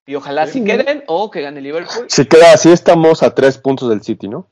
Y 0.07 0.15
ojalá 0.15 0.47
si 0.47 0.63
queden 0.63 1.03
o 1.09 1.31
que 1.31 1.43
gane 1.43 1.61
Liverpool. 1.61 2.07
Si 2.09 2.25
queda 2.27 2.53
así, 2.53 2.71
estamos 2.71 3.25
a 3.25 3.35
tres 3.35 3.59
puntos 3.59 3.89
del 3.89 4.03
City, 4.03 4.29
¿no? 4.29 4.49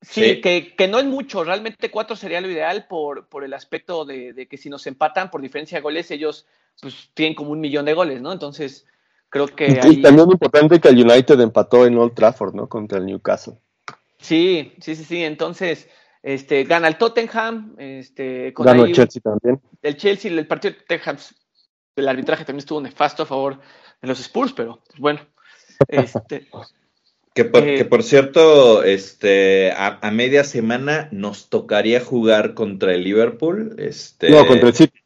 Sí, 0.00 0.40
Que, 0.40 0.74
que, 0.74 0.88
no 0.88 0.98
es 0.98 1.04
mucho. 1.04 1.44
Realmente 1.44 1.90
cuatro 1.90 2.16
sería 2.16 2.40
lo 2.40 2.48
ideal 2.48 2.86
por, 2.86 3.28
por 3.28 3.44
el 3.44 3.52
aspecto 3.52 4.06
de, 4.06 4.46
que 4.48 4.56
si 4.56 4.70
nos 4.70 4.86
empatan 4.86 5.30
por 5.30 5.42
diferencia 5.42 5.76
de 5.76 5.82
goles, 5.82 6.10
ellos 6.10 6.46
pues 6.80 7.10
tienen 7.14 7.34
como 7.34 7.50
un 7.50 7.60
millón 7.60 7.84
de 7.84 7.94
goles, 7.94 8.20
¿no? 8.20 8.32
Entonces, 8.32 8.86
creo 9.28 9.46
que. 9.46 9.66
Y, 9.66 10.02
también 10.02 10.28
es 10.28 10.32
importante 10.32 10.80
que 10.80 10.88
el 10.88 11.04
United 11.04 11.40
empató 11.40 11.86
en 11.86 11.98
Old 11.98 12.14
Trafford, 12.14 12.54
¿no? 12.54 12.68
Contra 12.68 12.98
el 12.98 13.06
Newcastle. 13.06 13.54
Sí, 14.18 14.74
sí, 14.80 14.96
sí, 14.96 15.04
sí. 15.04 15.24
Entonces, 15.24 15.88
este, 16.22 16.64
gana 16.64 16.88
el 16.88 16.96
Tottenham. 16.96 17.74
Este, 17.78 18.52
con 18.52 18.68
el 18.68 18.92
Chelsea 18.92 19.22
también. 19.22 19.60
El 19.82 19.96
Chelsea, 19.96 20.30
el 20.30 20.46
partido 20.46 20.74
de 20.74 20.80
Tottenham, 20.80 21.18
el 21.96 22.08
arbitraje 22.08 22.44
también 22.44 22.60
estuvo 22.60 22.80
nefasto 22.80 23.22
a 23.22 23.26
favor 23.26 23.60
de 24.00 24.08
los 24.08 24.20
Spurs, 24.20 24.52
pero 24.52 24.82
pues, 24.86 25.00
bueno. 25.00 25.20
Este, 25.86 26.48
que, 27.34 27.44
por, 27.44 27.62
que, 27.62 27.84
por, 27.84 28.02
cierto, 28.02 28.82
este, 28.82 29.70
a, 29.70 30.10
media 30.10 30.42
semana 30.42 31.08
nos 31.12 31.50
tocaría 31.50 32.00
jugar 32.00 32.54
contra 32.54 32.92
el 32.92 33.04
Liverpool. 33.04 33.76
Este, 33.78 34.28
no, 34.28 34.44
contra 34.44 34.70
el 34.70 34.74
City. 34.74 34.98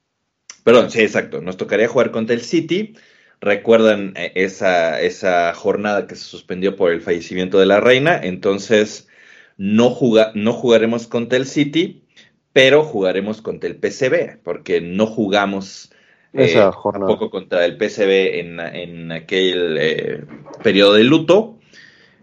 Perdón, 0.64 0.90
sí, 0.90 1.01
exacto. 1.01 1.40
Nos 1.40 1.57
tocaría 1.57 1.88
jugar 1.88 2.11
contra 2.11 2.35
el 2.35 2.42
City. 2.42 2.94
Recuerdan 3.40 4.14
eh, 4.16 4.33
esa, 4.37 5.01
esa 5.01 5.53
jornada 5.55 6.07
que 6.07 6.14
se 6.14 6.25
suspendió 6.25 6.77
por 6.77 6.92
el 6.92 7.01
fallecimiento 7.01 7.59
de 7.59 7.66
la 7.66 7.81
reina. 7.81 8.20
Entonces, 8.22 9.09
no, 9.57 9.96
no 10.35 10.53
jugaremos 10.53 11.09
contra 11.09 11.38
el 11.38 11.46
City, 11.46 12.05
pero 12.53 12.85
jugaremos 12.85 13.42
contra 13.42 13.68
el 13.68 13.77
PCB, 13.77 14.42
porque 14.42 14.81
no 14.81 15.07
jugamos 15.07 15.92
eh, 16.35 16.55
tampoco 16.55 17.31
contra 17.31 17.64
el 17.64 17.77
PCB 17.77 18.38
en, 18.38 19.12
aquel 19.12 19.77
eh, 19.79 20.25
periodo 20.62 20.94
de 20.94 21.05
luto. 21.05 21.59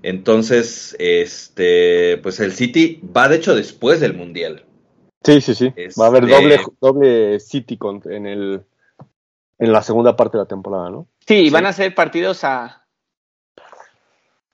Entonces, 0.01 0.95
este, 0.99 2.17
pues 2.23 2.39
el 2.39 2.53
City 2.53 3.01
va 3.15 3.27
de 3.27 3.35
hecho 3.35 3.55
después 3.55 3.99
del 3.99 4.13
Mundial. 4.13 4.63
Sí, 5.23 5.41
sí, 5.41 5.53
sí. 5.53 5.73
va 5.99 6.05
a 6.05 6.07
haber 6.07 6.27
doble, 6.27 6.59
doble 6.79 7.39
City 7.39 7.77
en, 8.05 8.25
el, 8.25 8.63
en 9.57 9.71
la 9.71 9.81
segunda 9.81 10.15
parte 10.15 10.37
de 10.37 10.43
la 10.43 10.47
temporada, 10.47 10.89
¿no? 10.89 11.07
sí, 11.25 11.49
van 11.49 11.65
a 11.65 11.73
ser 11.73 11.93
partidos 11.93 12.43
a, 12.43 12.79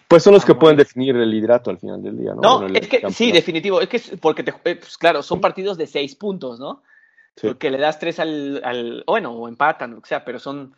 pues 0.08 0.23
son 0.23 0.34
los 0.34 0.45
que 0.45 0.54
pueden 0.54 0.78
definir 0.78 1.15
el 1.15 1.34
hidrato 1.34 1.71
al 1.71 1.80
final 1.80 2.01
del 2.01 2.17
día, 2.17 2.34
¿no? 2.36 2.62
No, 2.62 2.67
es 2.67 2.88
que 2.88 3.01
sí, 3.12 3.32
definitivo. 3.32 3.82
Es 3.82 3.89
que 3.89 3.99
porque, 4.17 4.43
te, 4.43 4.51
eh, 4.51 4.75
pues 4.75 4.97
claro, 4.97 5.23
son 5.23 5.41
partidos 5.41 5.78
de 5.78 5.88
seis 5.88 6.15
puntos, 6.15 6.60
¿no? 6.60 6.84
Porque 7.41 7.69
le 7.69 7.78
das 7.78 7.99
tres 7.99 8.19
al, 8.19 8.62
al, 8.63 9.04
bueno, 9.06 9.32
o 9.32 9.47
empatan, 9.47 9.95
o 9.95 10.06
sea, 10.06 10.23
pero 10.23 10.39
son 10.39 10.75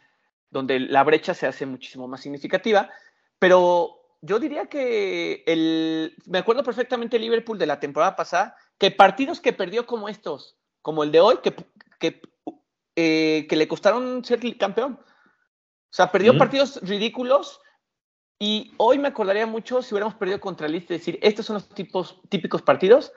donde 0.50 0.80
la 0.80 1.04
brecha 1.04 1.34
se 1.34 1.46
hace 1.46 1.66
muchísimo 1.66 2.08
más 2.08 2.22
significativa. 2.22 2.90
Pero 3.38 4.00
yo 4.22 4.40
diría 4.40 4.68
que 4.68 5.44
el, 5.46 6.16
me 6.26 6.40
acuerdo 6.40 6.64
perfectamente 6.64 7.20
Liverpool 7.20 7.60
de 7.60 7.68
la 7.68 7.80
temporada 7.80 8.16
pasada, 8.16 8.56
que 8.78 8.92
partidos 8.92 9.42
que 9.42 9.54
perdió 9.54 9.86
como 9.86 10.10
estos, 10.10 10.58
como 10.82 11.04
el 11.04 11.12
de 11.12 11.20
hoy, 11.20 11.38
que, 11.44 11.56
que, 12.00 12.22
eh, 12.96 13.46
que 13.50 13.56
le 13.56 13.68
costaron 13.68 14.24
ser 14.24 14.40
campeón. 14.58 15.00
O 15.90 15.94
sea, 15.98 16.12
perdió 16.12 16.38
partidos 16.38 16.80
ridículos 16.84 17.62
y 18.40 18.74
hoy 18.78 19.00
me 19.00 19.08
acordaría 19.08 19.48
mucho 19.48 19.82
si 19.82 19.94
hubiéramos 19.94 20.16
perdido 20.16 20.40
contra 20.40 20.68
el 20.68 20.74
Leeds, 20.74 20.88
decir, 20.88 21.18
estos 21.22 21.46
son 21.46 21.56
los 21.56 21.70
tipos, 21.70 22.22
típicos 22.30 22.62
partidos 22.62 23.12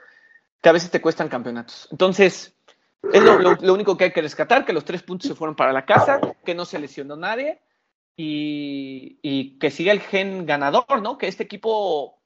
que 0.61 0.69
a 0.69 0.71
veces 0.71 0.89
te 0.89 1.01
cuestan 1.01 1.29
campeonatos. 1.29 1.87
Entonces, 1.91 2.55
es 3.11 3.23
lo, 3.23 3.73
único 3.73 3.97
que 3.97 4.05
hay 4.05 4.11
que 4.11 4.21
rescatar, 4.21 4.65
que 4.65 4.73
los 4.73 4.85
tres 4.85 5.03
puntos 5.03 5.27
se 5.27 5.35
fueron 5.35 5.55
para 5.55 5.73
la 5.73 5.85
casa, 5.85 6.19
que 6.45 6.55
no 6.55 6.65
se 6.65 6.79
lesionó 6.79 7.15
nadie 7.15 7.61
y, 8.15 9.57
que 9.59 9.71
siga 9.71 9.91
el 9.91 10.01
gen 10.01 10.45
ganador, 10.45 11.01
¿no? 11.01 11.17
Que 11.17 11.27
este 11.27 11.43
equipo, 11.43 12.20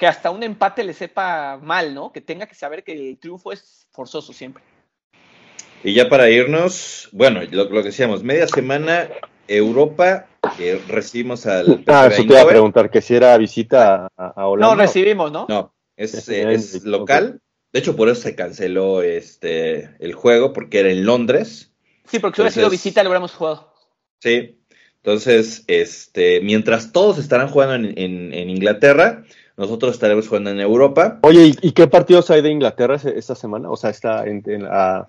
que 0.00 0.06
hasta 0.06 0.30
un 0.30 0.42
empate 0.42 0.82
le 0.82 0.94
sepa 0.94 1.58
mal, 1.62 1.94
¿no? 1.94 2.10
Que 2.10 2.22
tenga 2.22 2.46
que 2.46 2.54
saber 2.54 2.82
que 2.82 2.92
el 2.92 3.18
triunfo 3.18 3.52
es 3.52 3.86
forzoso 3.90 4.32
siempre. 4.32 4.64
Y 5.84 5.92
ya 5.92 6.08
para 6.08 6.30
irnos, 6.30 7.10
bueno, 7.12 7.42
lo, 7.50 7.64
lo 7.64 7.82
que 7.82 7.88
decíamos, 7.88 8.22
media 8.22 8.48
semana 8.48 9.10
Europa 9.46 10.26
recibimos 10.88 11.44
al 11.44 11.84
Ah, 11.86 12.08
eso 12.10 12.22
te 12.22 12.32
iba 12.32 12.40
a 12.40 12.46
preguntar, 12.48 12.90
que 12.90 13.02
si 13.02 13.14
era 13.14 13.36
visita 13.36 14.08
a, 14.16 14.46
Holanda. 14.46 14.74
No, 14.74 14.80
recibimos, 14.80 15.30
¿no? 15.30 15.44
No, 15.50 15.74
Es, 15.98 16.26
es 16.30 16.82
local. 16.84 17.42
De 17.70 17.80
hecho, 17.80 17.94
por 17.94 18.08
eso 18.08 18.22
se 18.22 18.34
canceló 18.34 19.02
este 19.02 19.96
el 20.00 20.14
juego, 20.14 20.54
porque 20.54 20.80
era 20.80 20.90
en 20.90 21.04
Londres. 21.04 21.74
Sí, 22.06 22.20
porque 22.20 22.36
si 22.36 22.40
hubiera 22.40 22.54
sido 22.54 22.70
visita, 22.70 23.02
lo 23.02 23.10
hubiéramos 23.10 23.34
jugado. 23.34 23.74
Sí. 24.20 24.56
Entonces, 25.02 25.64
este, 25.66 26.40
mientras 26.40 26.92
todos 26.92 27.18
estarán 27.18 27.48
jugando 27.48 27.74
en, 27.74 27.98
en, 28.34 28.50
Inglaterra, 28.50 29.24
nosotros 29.60 29.92
estaremos 29.92 30.26
jugando 30.26 30.50
en 30.50 30.58
Europa. 30.58 31.18
Oye, 31.22 31.52
¿y, 31.60 31.72
qué 31.72 31.86
partidos 31.86 32.30
hay 32.30 32.40
de 32.40 32.48
Inglaterra 32.48 32.94
esta 32.94 33.34
semana? 33.34 33.70
O 33.70 33.76
sea, 33.76 33.90
está 33.90 34.24
en, 34.26 34.42
la... 34.62 35.06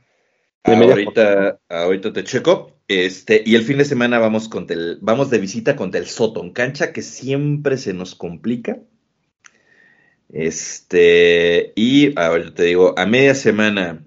ahorita, 0.65 1.57
ahorita 1.69 2.11
te 2.11 2.25
checo. 2.25 2.73
Este, 2.89 3.41
y 3.45 3.55
el 3.55 3.63
fin 3.63 3.77
de 3.77 3.85
semana 3.85 4.19
vamos, 4.19 4.49
con 4.49 4.65
el, 4.69 4.97
vamos 5.01 5.29
de 5.29 5.37
visita 5.37 5.77
contra 5.77 6.01
el 6.01 6.07
Soton, 6.07 6.51
cancha 6.51 6.91
que 6.91 7.01
siempre 7.01 7.77
se 7.77 7.93
nos 7.93 8.13
complica. 8.13 8.79
Este, 10.27 11.71
y 11.77 12.19
ahora 12.19 12.53
te 12.53 12.63
digo, 12.63 12.93
a 12.97 13.05
media 13.05 13.35
semana, 13.35 14.03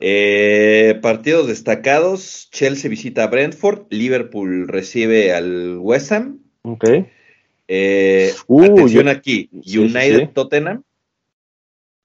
eh, 0.00 0.98
partidos 1.00 1.46
destacados: 1.46 2.50
Chelsea 2.52 2.90
visita 2.90 3.24
a 3.24 3.28
Brentford, 3.28 3.86
Liverpool 3.88 4.68
recibe 4.68 5.32
al 5.32 5.78
West 5.78 6.12
Ham. 6.12 6.40
Ok. 6.60 6.84
Eh, 7.72 8.34
uh, 8.48 8.64
atención 8.64 9.06
aquí: 9.06 9.48
United 9.52 10.30
Tottenham. 10.30 10.82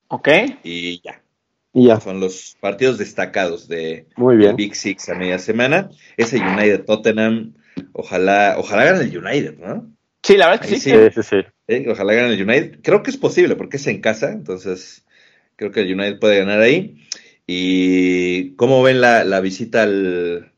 Ok. 0.09 0.29
Y 0.63 1.01
ya. 1.01 1.23
Y 1.73 1.87
ya. 1.87 1.99
Son 1.99 2.19
los 2.19 2.55
partidos 2.59 2.99
destacados 2.99 3.67
de 3.67 4.05
Muy 4.15 4.37
bien. 4.37 4.55
Big 4.55 4.75
Six 4.75 5.09
a 5.09 5.15
media 5.15 5.39
semana. 5.39 5.89
Ese 6.17 6.37
United 6.37 6.85
Tottenham, 6.85 7.55
ojalá, 7.93 8.57
ojalá 8.59 8.85
gane 8.85 9.05
el 9.05 9.17
United, 9.17 9.57
¿no? 9.57 9.91
Sí, 10.21 10.37
la 10.37 10.49
verdad 10.49 10.61
que 10.61 10.67
sí. 10.67 10.91
Sí, 10.91 10.91
sí, 11.15 11.21
sí. 11.67 11.89
Ojalá 11.89 12.13
gane 12.13 12.35
el 12.35 12.43
United. 12.43 12.81
Creo 12.83 13.01
que 13.01 13.09
es 13.09 13.17
posible 13.17 13.55
porque 13.55 13.77
es 13.77 13.87
en 13.87 14.01
casa, 14.01 14.31
entonces 14.31 15.03
creo 15.55 15.71
que 15.71 15.79
el 15.79 15.99
United 15.99 16.19
puede 16.19 16.37
ganar 16.37 16.61
ahí. 16.61 17.01
¿Y 17.47 18.51
cómo 18.55 18.83
ven 18.83 19.01
la, 19.01 19.39
visita 19.39 19.81
al, 19.81 20.51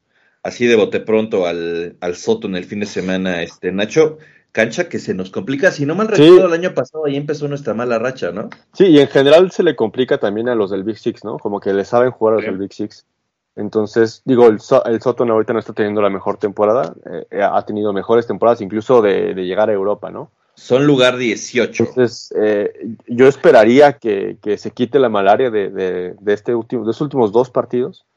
así 0.44 0.66
de 0.66 0.76
bote 0.76 1.00
pronto 1.00 1.46
al, 1.46 1.96
Soto 2.16 2.48
en 2.48 2.58
el 2.58 2.66
fin 2.66 2.82
de 2.82 2.88
semana, 2.88 3.42
este 3.42 3.72
Nacho? 3.72 4.18
Cancha 4.58 4.90
que 4.90 4.98
se 4.98 5.14
nos 5.14 5.30
complica, 5.30 5.70
si 5.70 5.86
no 5.86 5.94
mal 5.94 6.08
recuerdo, 6.08 6.48
el 6.48 6.54
año 6.54 6.74
pasado 6.74 7.06
ahí 7.06 7.16
empezó 7.16 7.48
nuestra 7.48 7.76
mala 7.76 8.00
racha, 8.00 8.32
¿no? 8.32 8.50
Sí, 8.74 8.86
y 8.86 9.00
en 9.00 9.08
general 9.08 9.52
se 9.52 9.62
le 9.62 9.76
complica 9.76 10.18
también 10.18 10.50
a 10.50 10.56
los 10.56 10.72
del 10.72 10.84
Big 10.84 10.98
Six, 10.98 11.24
¿no? 11.24 11.38
Como 11.38 11.60
que 11.60 11.72
le 11.74 11.86
saben 11.86 12.10
jugar 12.10 12.34
a 12.34 12.38
los 12.38 12.46
del 12.46 12.58
Big 12.58 12.74
Six. 12.74 13.06
Entonces, 13.56 14.24
digo, 14.26 14.48
el, 14.48 14.58
el 14.86 15.00
Soton 15.00 15.30
ahorita 15.30 15.54
no 15.54 15.60
está 15.60 15.74
teniendo 15.74 16.02
la 16.02 16.10
mejor 16.10 16.38
temporada, 16.38 16.96
eh, 17.30 17.40
ha 17.40 17.64
tenido 17.68 17.94
mejores 17.94 18.26
temporadas 18.26 18.60
incluso 18.62 19.00
de, 19.04 19.36
llegar 19.36 19.70
a 19.70 19.74
Europa, 19.74 20.10
¿no? 20.10 20.32
Son 20.56 20.88
lugar 20.88 21.18
18. 21.18 21.84
Entonces, 21.84 22.34
eh, 22.36 22.96
yo 23.06 23.28
esperaría 23.28 23.94
que, 23.94 24.40
se 24.58 24.72
quite 24.72 24.98
la 24.98 25.10
malaria 25.10 25.52
de, 25.52 26.16
este 26.26 26.56
último, 26.56 26.84
de 26.84 26.90
estos 26.90 27.02
últimos 27.02 27.32
dos 27.32 27.52
partidos. 27.52 28.08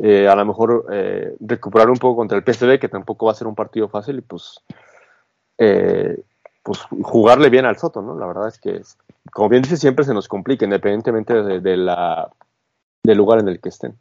Eh, 0.00 0.28
a 0.28 0.36
lo 0.36 0.44
mejor 0.44 0.86
recuperar 1.40 1.90
un 1.90 1.98
poco 1.98 2.14
contra 2.14 2.38
el 2.38 2.44
PSV, 2.44 2.78
que 2.78 2.88
tampoco 2.88 3.26
va 3.26 3.32
a 3.32 3.34
ser 3.34 3.48
un 3.48 3.56
partido 3.56 3.88
fácil, 3.88 4.18
y 4.18 4.20
pues, 4.20 4.60
pues 6.62 6.78
jugarle 7.02 7.50
bien 7.50 7.64
al 7.64 7.78
Soto, 7.78 8.02
¿no? 8.02 8.18
La 8.18 8.26
verdad 8.26 8.48
es 8.48 8.58
que, 8.58 8.80
como 9.32 9.48
bien 9.48 9.62
dice, 9.62 9.76
siempre 9.76 10.04
se 10.04 10.14
nos 10.14 10.28
complica, 10.28 10.64
independientemente 10.64 11.34
de, 11.34 11.76
la, 11.76 12.30
del 13.02 13.18
lugar 13.18 13.40
en 13.40 13.48
el 13.48 13.60
que 13.60 13.70
estén. 13.70 13.96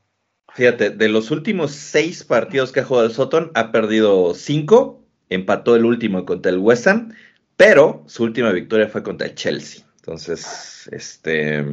Fíjate, 0.53 0.89
de 0.89 1.09
los 1.09 1.31
últimos 1.31 1.71
seis 1.71 2.23
partidos 2.23 2.71
que 2.71 2.81
ha 2.81 2.85
jugado 2.85 3.05
el 3.05 3.13
Soton, 3.13 3.51
ha 3.53 3.71
perdido 3.71 4.33
cinco, 4.33 5.01
empató 5.29 5.75
el 5.75 5.85
último 5.85 6.25
contra 6.25 6.51
el 6.51 6.57
West 6.57 6.87
Ham, 6.87 7.13
pero 7.55 8.03
su 8.07 8.23
última 8.23 8.51
victoria 8.51 8.87
fue 8.87 9.03
contra 9.03 9.27
el 9.27 9.35
Chelsea. 9.35 9.85
Entonces, 9.97 10.89
este, 10.91 11.65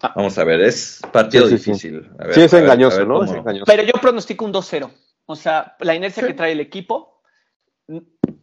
ah. 0.00 0.12
vamos 0.16 0.38
a 0.38 0.44
ver, 0.44 0.60
es 0.62 1.00
partido 1.12 1.46
difícil. 1.48 2.08
Sí, 2.32 2.42
es 2.42 2.52
engañoso, 2.54 3.04
¿no? 3.04 3.20
Pero 3.66 3.82
yo 3.82 3.92
pronostico 4.00 4.44
un 4.44 4.52
2-0. 4.52 4.90
O 5.26 5.36
sea, 5.36 5.76
la 5.80 5.94
inercia 5.94 6.26
que 6.26 6.34
trae 6.34 6.52
el 6.52 6.60
equipo 6.60 7.11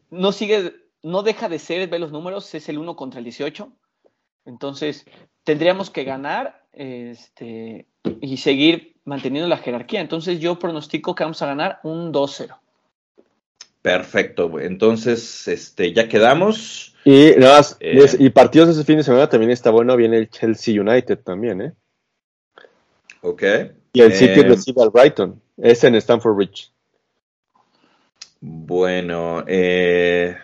no 0.10 0.32
sigue, 0.32 0.76
no 1.04 1.24
deja 1.24 1.50
de 1.50 1.60
ser, 1.60 1.88
ve 1.90 2.00
los 2.00 2.12
números, 2.12 2.54
es 2.56 2.70
el 2.70 2.78
1 2.78 2.96
contra 2.96 3.20
el 3.20 3.26
18. 3.26 3.72
Entonces, 4.46 5.06
tendríamos 5.44 5.90
que 5.90 6.04
ganar 6.04 6.64
este, 6.74 7.88
y 8.22 8.38
seguir 8.38 8.96
manteniendo 9.04 9.48
la 9.48 9.58
jerarquía. 9.58 10.02
Entonces 10.02 10.40
yo 10.40 10.60
pronostico 10.60 11.16
que 11.16 11.24
vamos 11.24 11.42
a 11.42 11.48
ganar 11.48 11.80
un 11.84 12.14
2-0. 12.14 12.58
Perfecto, 13.82 14.60
entonces 14.60 15.48
este, 15.48 15.94
ya 15.94 16.10
quedamos. 16.10 16.96
Y 17.06 17.32
nada 17.38 17.62
eh, 17.80 18.06
y 18.20 18.30
partidos 18.30 18.70
ese 18.70 18.84
fin 18.84 18.98
de 18.98 19.04
semana 19.04 19.30
también 19.30 19.52
está 19.52 19.72
bueno, 19.72 19.96
viene 19.96 20.18
el 20.18 20.30
Chelsea 20.30 20.82
United 20.82 21.20
también, 21.20 21.62
¿eh? 21.62 21.74
Ok. 23.22 23.44
Y 23.94 24.02
el 24.02 24.14
City 24.14 24.42
eh, 24.42 24.44
recibe 24.44 24.84
al 24.84 24.90
Brighton, 24.90 25.42
es 25.58 25.84
en 25.84 25.96
Stamford 25.96 26.36
Bridge. 26.36 26.72
Bueno, 28.42 29.44
eh, 29.48 30.36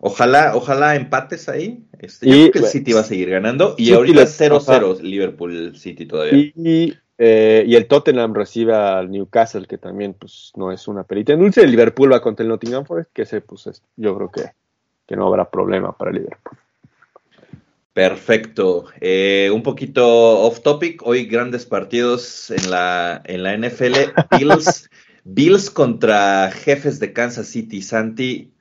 ojalá, 0.00 0.56
ojalá 0.56 0.96
empates 0.96 1.48
ahí. 1.48 1.84
Este, 1.98 2.26
yo 2.26 2.32
creo 2.32 2.52
que 2.52 2.58
el 2.60 2.64
City 2.66 2.92
va 2.92 3.00
a 3.00 3.04
seguir 3.04 3.30
ganando. 3.30 3.74
Y 3.78 3.92
ahorita 3.92 4.22
0-0 4.22 5.00
Liverpool 5.00 5.76
City 5.76 6.06
todavía. 6.06 6.52
Y 6.54 6.94
eh, 7.20 7.64
y 7.66 7.74
el 7.74 7.88
Tottenham 7.88 8.32
recibe 8.32 8.74
al 8.74 9.10
Newcastle, 9.10 9.66
que 9.66 9.76
también 9.76 10.14
pues 10.14 10.52
no 10.54 10.70
es 10.70 10.86
una 10.86 11.02
perita 11.02 11.32
en 11.32 11.40
dulce. 11.40 11.62
El 11.62 11.72
Liverpool 11.72 12.12
va 12.12 12.22
contra 12.22 12.44
el 12.44 12.48
Nottingham 12.48 12.84
Forest, 12.86 13.10
que 13.12 13.22
ese 13.22 13.40
pues 13.40 13.82
yo 13.96 14.16
creo 14.16 14.30
que, 14.30 14.52
que 15.04 15.16
no 15.16 15.26
habrá 15.26 15.50
problema 15.50 15.96
para 15.96 16.12
el 16.12 16.18
Liverpool. 16.18 16.56
Perfecto. 17.92 18.84
Eh, 19.00 19.50
un 19.52 19.64
poquito 19.64 20.06
off 20.42 20.60
topic. 20.60 21.04
Hoy 21.04 21.26
grandes 21.26 21.66
partidos 21.66 22.52
en 22.52 22.70
la, 22.70 23.20
en 23.24 23.42
la 23.42 23.56
NFL. 23.56 23.94
Bills, 24.38 24.88
Bills 25.24 25.70
contra 25.70 26.50
jefes 26.50 27.00
de 27.00 27.12
Kansas 27.12 27.48
City. 27.48 27.82
Santi, 27.82 28.52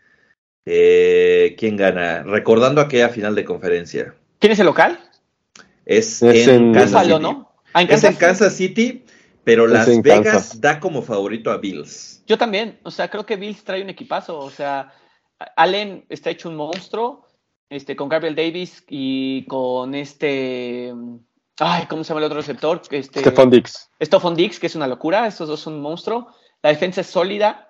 eh, 0.65 1.56
¿quién 1.58 1.78
gana? 1.78 2.24
Recordando 2.24 2.82
aquella 2.82 3.10
final 3.10 3.36
de 3.36 3.46
conferencia. 3.46 4.15
¿Quién 4.39 4.52
es 4.52 4.60
el 4.60 4.65
local? 4.65 5.00
Es, 5.86 6.22
en, 6.22 6.74
Kansas 6.74 7.06
City. 7.06 7.20
¿no? 7.20 7.52
Ah, 7.74 7.84
es 7.84 8.04
en 8.04 8.15
Kansas 8.15 8.54
City, 8.54 9.06
pero 9.43 9.67
Las 9.67 10.02
Vegas 10.02 10.60
da 10.60 10.80
como 10.80 11.02
favorito 11.02 11.52
a 11.52 11.58
Bills. 11.58 12.24
Yo 12.28 12.38
también, 12.38 12.80
o 12.84 12.91
sea, 12.91 13.10
creo 13.10 13.26
que 13.26 13.38
Bills 13.38 13.63
trae 13.63 13.82
un 13.82 13.89
equipazo, 13.89 14.38
o 14.38 14.50
sea, 14.50 14.93
Allen 15.56 16.06
está 16.10 16.30
hecho 16.30 16.50
un 16.50 16.56
monstruo, 16.56 17.26
este, 17.70 17.96
con 17.96 18.10
Gabriel 18.10 18.36
Davis 18.36 18.84
y 18.89 19.46
con 19.46 19.96
este, 19.96 20.93
ay, 21.60 21.86
¿cómo 21.88 22.04
se 22.04 22.10
llama 22.10 22.20
el 22.20 22.26
otro 22.26 22.38
receptor? 22.38 22.82
Este, 22.89 23.22
Stephon 23.22 23.50
Dix. 23.50 23.89
Stephon 24.02 24.36
Dix, 24.36 24.60
que 24.60 24.67
es 24.67 24.76
una 24.76 24.88
locura, 24.88 25.28
estos 25.28 25.48
dos 25.48 25.60
son 25.60 25.76
un 25.76 25.82
monstruo. 25.82 26.28
La 26.62 26.70
defensa 26.70 27.02
es 27.02 27.08
sólida. 27.08 27.70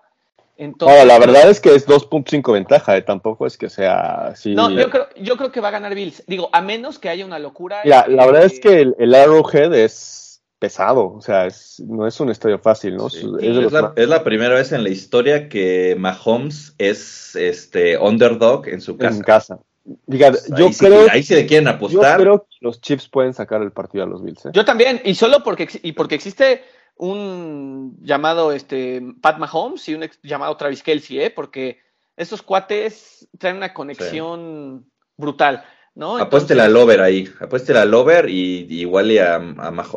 Entonces, 0.57 0.99
Ahora, 0.99 1.13
la 1.13 1.19
verdad 1.19 1.49
es 1.49 1.61
que 1.61 1.75
es 1.75 1.87
2.5 1.87 2.51
ventaja, 2.51 2.97
¿eh? 2.97 3.03
tampoco 3.03 3.45
es 3.45 3.57
que 3.57 3.69
sea 3.69 4.29
así. 4.29 4.55
No, 4.55 4.71
yo 4.71 4.89
creo, 4.89 5.07
yo 5.15 5.37
creo 5.37 5.51
que 5.51 5.61
va 5.61 5.67
a 5.67 5.71
ganar 5.71 5.93
Bills. 5.93 6.23
Digo, 6.25 6.49
a 6.51 6.61
menos 6.61 6.97
que 6.97 7.09
haya 7.09 7.25
una 7.25 7.37
locura. 7.37 7.81
la 7.85 8.05
verdad 8.07 8.43
es 8.43 8.59
que 8.59 8.93
el, 8.97 9.15
Arrowhead 9.15 9.73
es 9.75 10.41
pesado, 10.57 11.13
o 11.13 11.21
sea, 11.21 11.47
no 11.85 12.07
es 12.07 12.19
un 12.19 12.31
estadio 12.31 12.57
fácil, 12.57 12.97
¿no? 12.97 13.07
es, 13.07 14.07
la, 14.07 14.23
primera 14.23 14.55
vez 14.55 14.71
en 14.71 14.83
la 14.83 14.89
historia 14.89 15.49
que 15.49 15.95
Mahomes 15.99 16.73
es 16.79 17.35
este 17.35 17.97
underdog 17.99 18.67
en 18.67 18.81
su 18.81 18.97
casa. 18.97 19.15
En 19.15 19.21
casa. 19.21 19.59
Diga, 20.05 20.31
pues 20.31 20.47
yo 20.57 20.69
creo, 20.71 21.07
ahí 21.11 21.23
le 21.23 21.45
quieren 21.45 21.67
apostar. 21.67 22.17
Yo 22.17 22.23
creo 22.23 22.39
que 22.49 22.57
los 22.59 22.81
Chips 22.81 23.07
pueden 23.07 23.33
sacar 23.33 23.61
el 23.61 23.71
partido 23.71 24.03
a 24.03 24.07
los 24.07 24.21
Bills. 24.23 24.47
¿eh? 24.47 24.49
Yo 24.51 24.65
también, 24.65 24.99
y 25.05 25.15
solo 25.15 25.43
porque, 25.43 25.69
y 25.81 25.93
porque 25.93 26.15
existe 26.15 26.63
un 26.97 27.97
llamado 28.01 28.51
este, 28.51 29.01
Pat 29.21 29.37
Mahomes 29.37 29.87
y 29.89 29.95
un 29.95 30.09
llamado 30.23 30.57
Travis 30.57 30.83
Kelsey, 30.83 31.21
¿eh? 31.21 31.29
porque 31.29 31.79
estos 32.15 32.41
cuates 32.41 33.27
traen 33.37 33.57
una 33.57 33.73
conexión 33.73 34.91
brutal. 35.15 35.63
¿No? 35.97 36.17
Apuéstela 36.17 36.65
al 36.65 36.77
over 36.77 37.01
ahí, 37.01 37.27
apuéstela 37.39 37.81
al 37.81 37.93
over 37.93 38.29
y, 38.29 38.67
igual 38.69 39.17
a, 39.17 39.35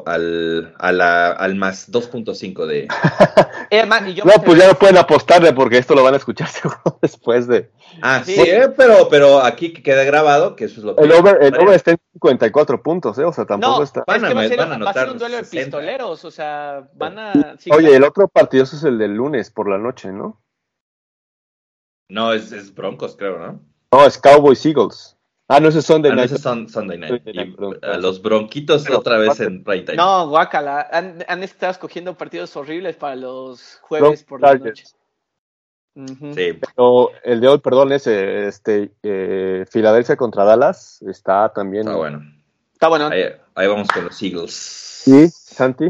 al, 0.06 0.74
al 0.78 1.54
más 1.56 1.92
2.5 1.92 2.66
de... 2.66 2.88
Eh, 3.72 3.86
no, 3.86 4.42
pues 4.44 4.58
ya 4.58 4.66
no 4.66 4.74
pueden 4.74 4.96
apostarle 4.96 5.52
porque 5.52 5.78
esto 5.78 5.94
lo 5.94 6.02
van 6.02 6.14
a 6.14 6.16
escuchar 6.16 6.48
seguro 6.48 6.98
después 7.00 7.46
de... 7.46 7.70
Ah, 8.02 8.20
sí, 8.24 8.34
eh, 8.36 8.68
pero, 8.76 9.08
pero 9.08 9.44
aquí 9.44 9.72
queda 9.72 10.02
grabado 10.02 10.56
que 10.56 10.64
eso 10.64 10.80
es 10.80 10.84
lo 10.84 10.96
que... 10.96 11.04
El 11.04 11.12
over, 11.12 11.38
el 11.40 11.54
over 11.54 11.76
está 11.76 11.92
en 11.92 11.98
54 12.14 12.82
puntos, 12.82 13.16
¿eh? 13.18 13.24
O 13.24 13.32
sea, 13.32 13.46
tampoco 13.46 13.84
está... 13.84 14.02
Van 14.08 14.24
a, 14.24 14.34
va 14.34 14.90
a 14.90 14.92
ser 14.92 15.10
un 15.10 15.18
duelo 15.18 15.36
de 15.36 15.44
pistoleros, 15.44 16.24
o 16.24 16.30
sea, 16.32 16.88
van 16.94 17.18
a... 17.20 17.56
Oye, 17.70 17.94
el 17.94 18.02
otro 18.02 18.26
partido 18.26 18.64
es 18.64 18.82
el 18.82 18.98
del 18.98 19.14
lunes 19.14 19.50
por 19.50 19.70
la 19.70 19.78
noche, 19.78 20.10
¿no? 20.10 20.42
No, 22.08 22.32
es, 22.32 22.50
es 22.50 22.74
Broncos, 22.74 23.14
creo, 23.16 23.38
¿no? 23.38 23.60
No, 23.92 24.04
es 24.04 24.18
Cowboys 24.18 24.66
Eagles. 24.66 25.16
Ah, 25.52 25.58
no, 25.58 25.68
esos 25.68 25.84
son 25.84 26.00
de 26.00 26.10
ah, 26.10 26.28
son 26.28 26.68
Sunday 26.68 26.96
Night. 26.96 27.24
los 27.98 28.22
bronquitos 28.22 28.88
otra 28.88 29.18
vez 29.18 29.40
en 29.40 29.64
prime 29.64 29.82
time. 29.82 29.96
No, 29.96 30.28
guácala. 30.28 30.88
Han, 30.92 31.42
estado 31.42 31.72
escogiendo 31.72 32.16
partidos 32.16 32.54
horribles 32.54 32.94
para 32.94 33.16
los 33.16 33.80
jueves 33.82 34.22
por 34.22 34.40
la 34.40 34.54
noche. 34.54 34.84
Sí. 34.84 36.52
Pero 36.52 37.10
el 37.24 37.40
de 37.40 37.48
hoy, 37.48 37.58
perdón, 37.58 37.90
ese, 37.90 38.46
este, 38.46 38.92
eh, 39.02 39.64
Filadelfia 39.68 40.14
contra 40.14 40.44
Dallas 40.44 41.02
está 41.02 41.52
también. 41.52 41.88
Está 41.88 41.96
bueno. 41.96 42.20
Está 42.72 42.88
bueno. 42.88 43.08
Ahí, 43.08 43.24
ahí 43.56 43.66
vamos 43.66 43.88
con 43.88 44.04
los 44.04 44.22
Eagles. 44.22 44.52
Sí, 44.52 45.28
Santi. 45.30 45.86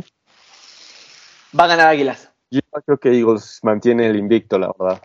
Va 1.59 1.65
a 1.65 1.67
ganar 1.67 1.89
Águilas. 1.89 2.33
Yo 2.51 2.63
creo 2.87 2.97
que 2.97 3.11
Eagles 3.11 3.61
mantiene 3.63 4.07
el 4.07 4.17
invicto, 4.17 4.59
la 4.59 4.73
verdad. 4.79 5.03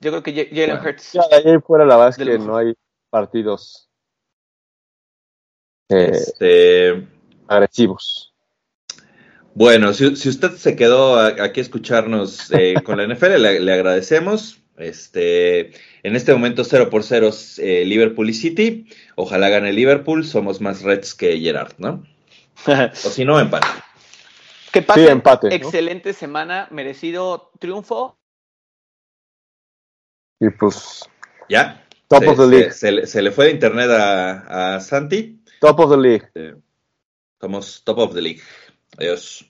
Yo 0.00 0.10
creo 0.12 0.22
que 0.22 0.32
Jalen 0.32 0.78
Bueno. 0.78 0.88
Hurts. 0.88 1.12
Ya 1.12 1.28
de 1.28 1.50
ahí 1.50 1.58
fuera, 1.58 1.84
la 1.84 1.96
verdad 1.96 2.08
es 2.08 2.16
De 2.16 2.24
que 2.24 2.38
no 2.38 2.56
hay 2.56 2.72
partidos 3.10 3.87
eh, 5.88 6.10
Este, 6.12 7.06
agresivos. 7.46 8.34
bueno, 9.54 9.92
si, 9.92 10.16
si 10.16 10.28
usted 10.28 10.52
se 10.52 10.76
quedó 10.76 11.18
aquí 11.20 11.60
a 11.60 11.62
escucharnos 11.62 12.50
eh, 12.52 12.74
con 12.84 12.98
la 12.98 13.06
NFL, 13.12 13.36
le, 13.40 13.60
le 13.60 13.72
agradecemos. 13.72 14.60
Este, 14.76 15.72
en 16.04 16.14
este 16.14 16.32
momento 16.32 16.62
0 16.62 16.88
por 16.88 17.02
0 17.02 17.30
eh, 17.58 17.84
Liverpool 17.84 18.30
y 18.30 18.34
City. 18.34 18.86
Ojalá 19.16 19.48
gane 19.48 19.72
Liverpool. 19.72 20.24
Somos 20.24 20.60
más 20.60 20.82
Reds 20.82 21.14
que 21.14 21.38
Gerard, 21.40 21.72
¿no? 21.78 22.04
O 22.66 23.10
si 23.10 23.24
no, 23.24 23.40
empate. 23.40 23.66
que 24.72 24.80
Sí, 24.80 24.86
pase 24.86 25.10
empate. 25.10 25.48
¿no? 25.48 25.54
excelente 25.54 26.12
semana, 26.12 26.68
merecido 26.70 27.50
triunfo. 27.58 28.16
Y 30.40 30.50
pues, 30.50 31.02
¿Ya? 31.48 31.84
top 32.06 32.22
se, 32.22 32.28
of 32.28 32.36
the 32.36 32.44
se- 32.44 32.50
league. 32.50 32.72
se 32.72 32.92
le- 32.92 33.06
se 33.08 33.22
le 33.22 33.30
fue 33.32 33.46
de 33.46 33.50
internet 33.52 33.90
a, 33.90 34.74
a 34.76 34.80
Santi. 34.80 35.37
Top 35.60 35.80
of 35.80 35.90
the 35.90 35.96
league. 35.96 36.30
Eh, 36.34 36.54
somos 37.40 37.82
top 37.84 37.98
of 37.98 38.14
the 38.14 38.20
league. 38.20 38.42
Adiós. 38.98 39.44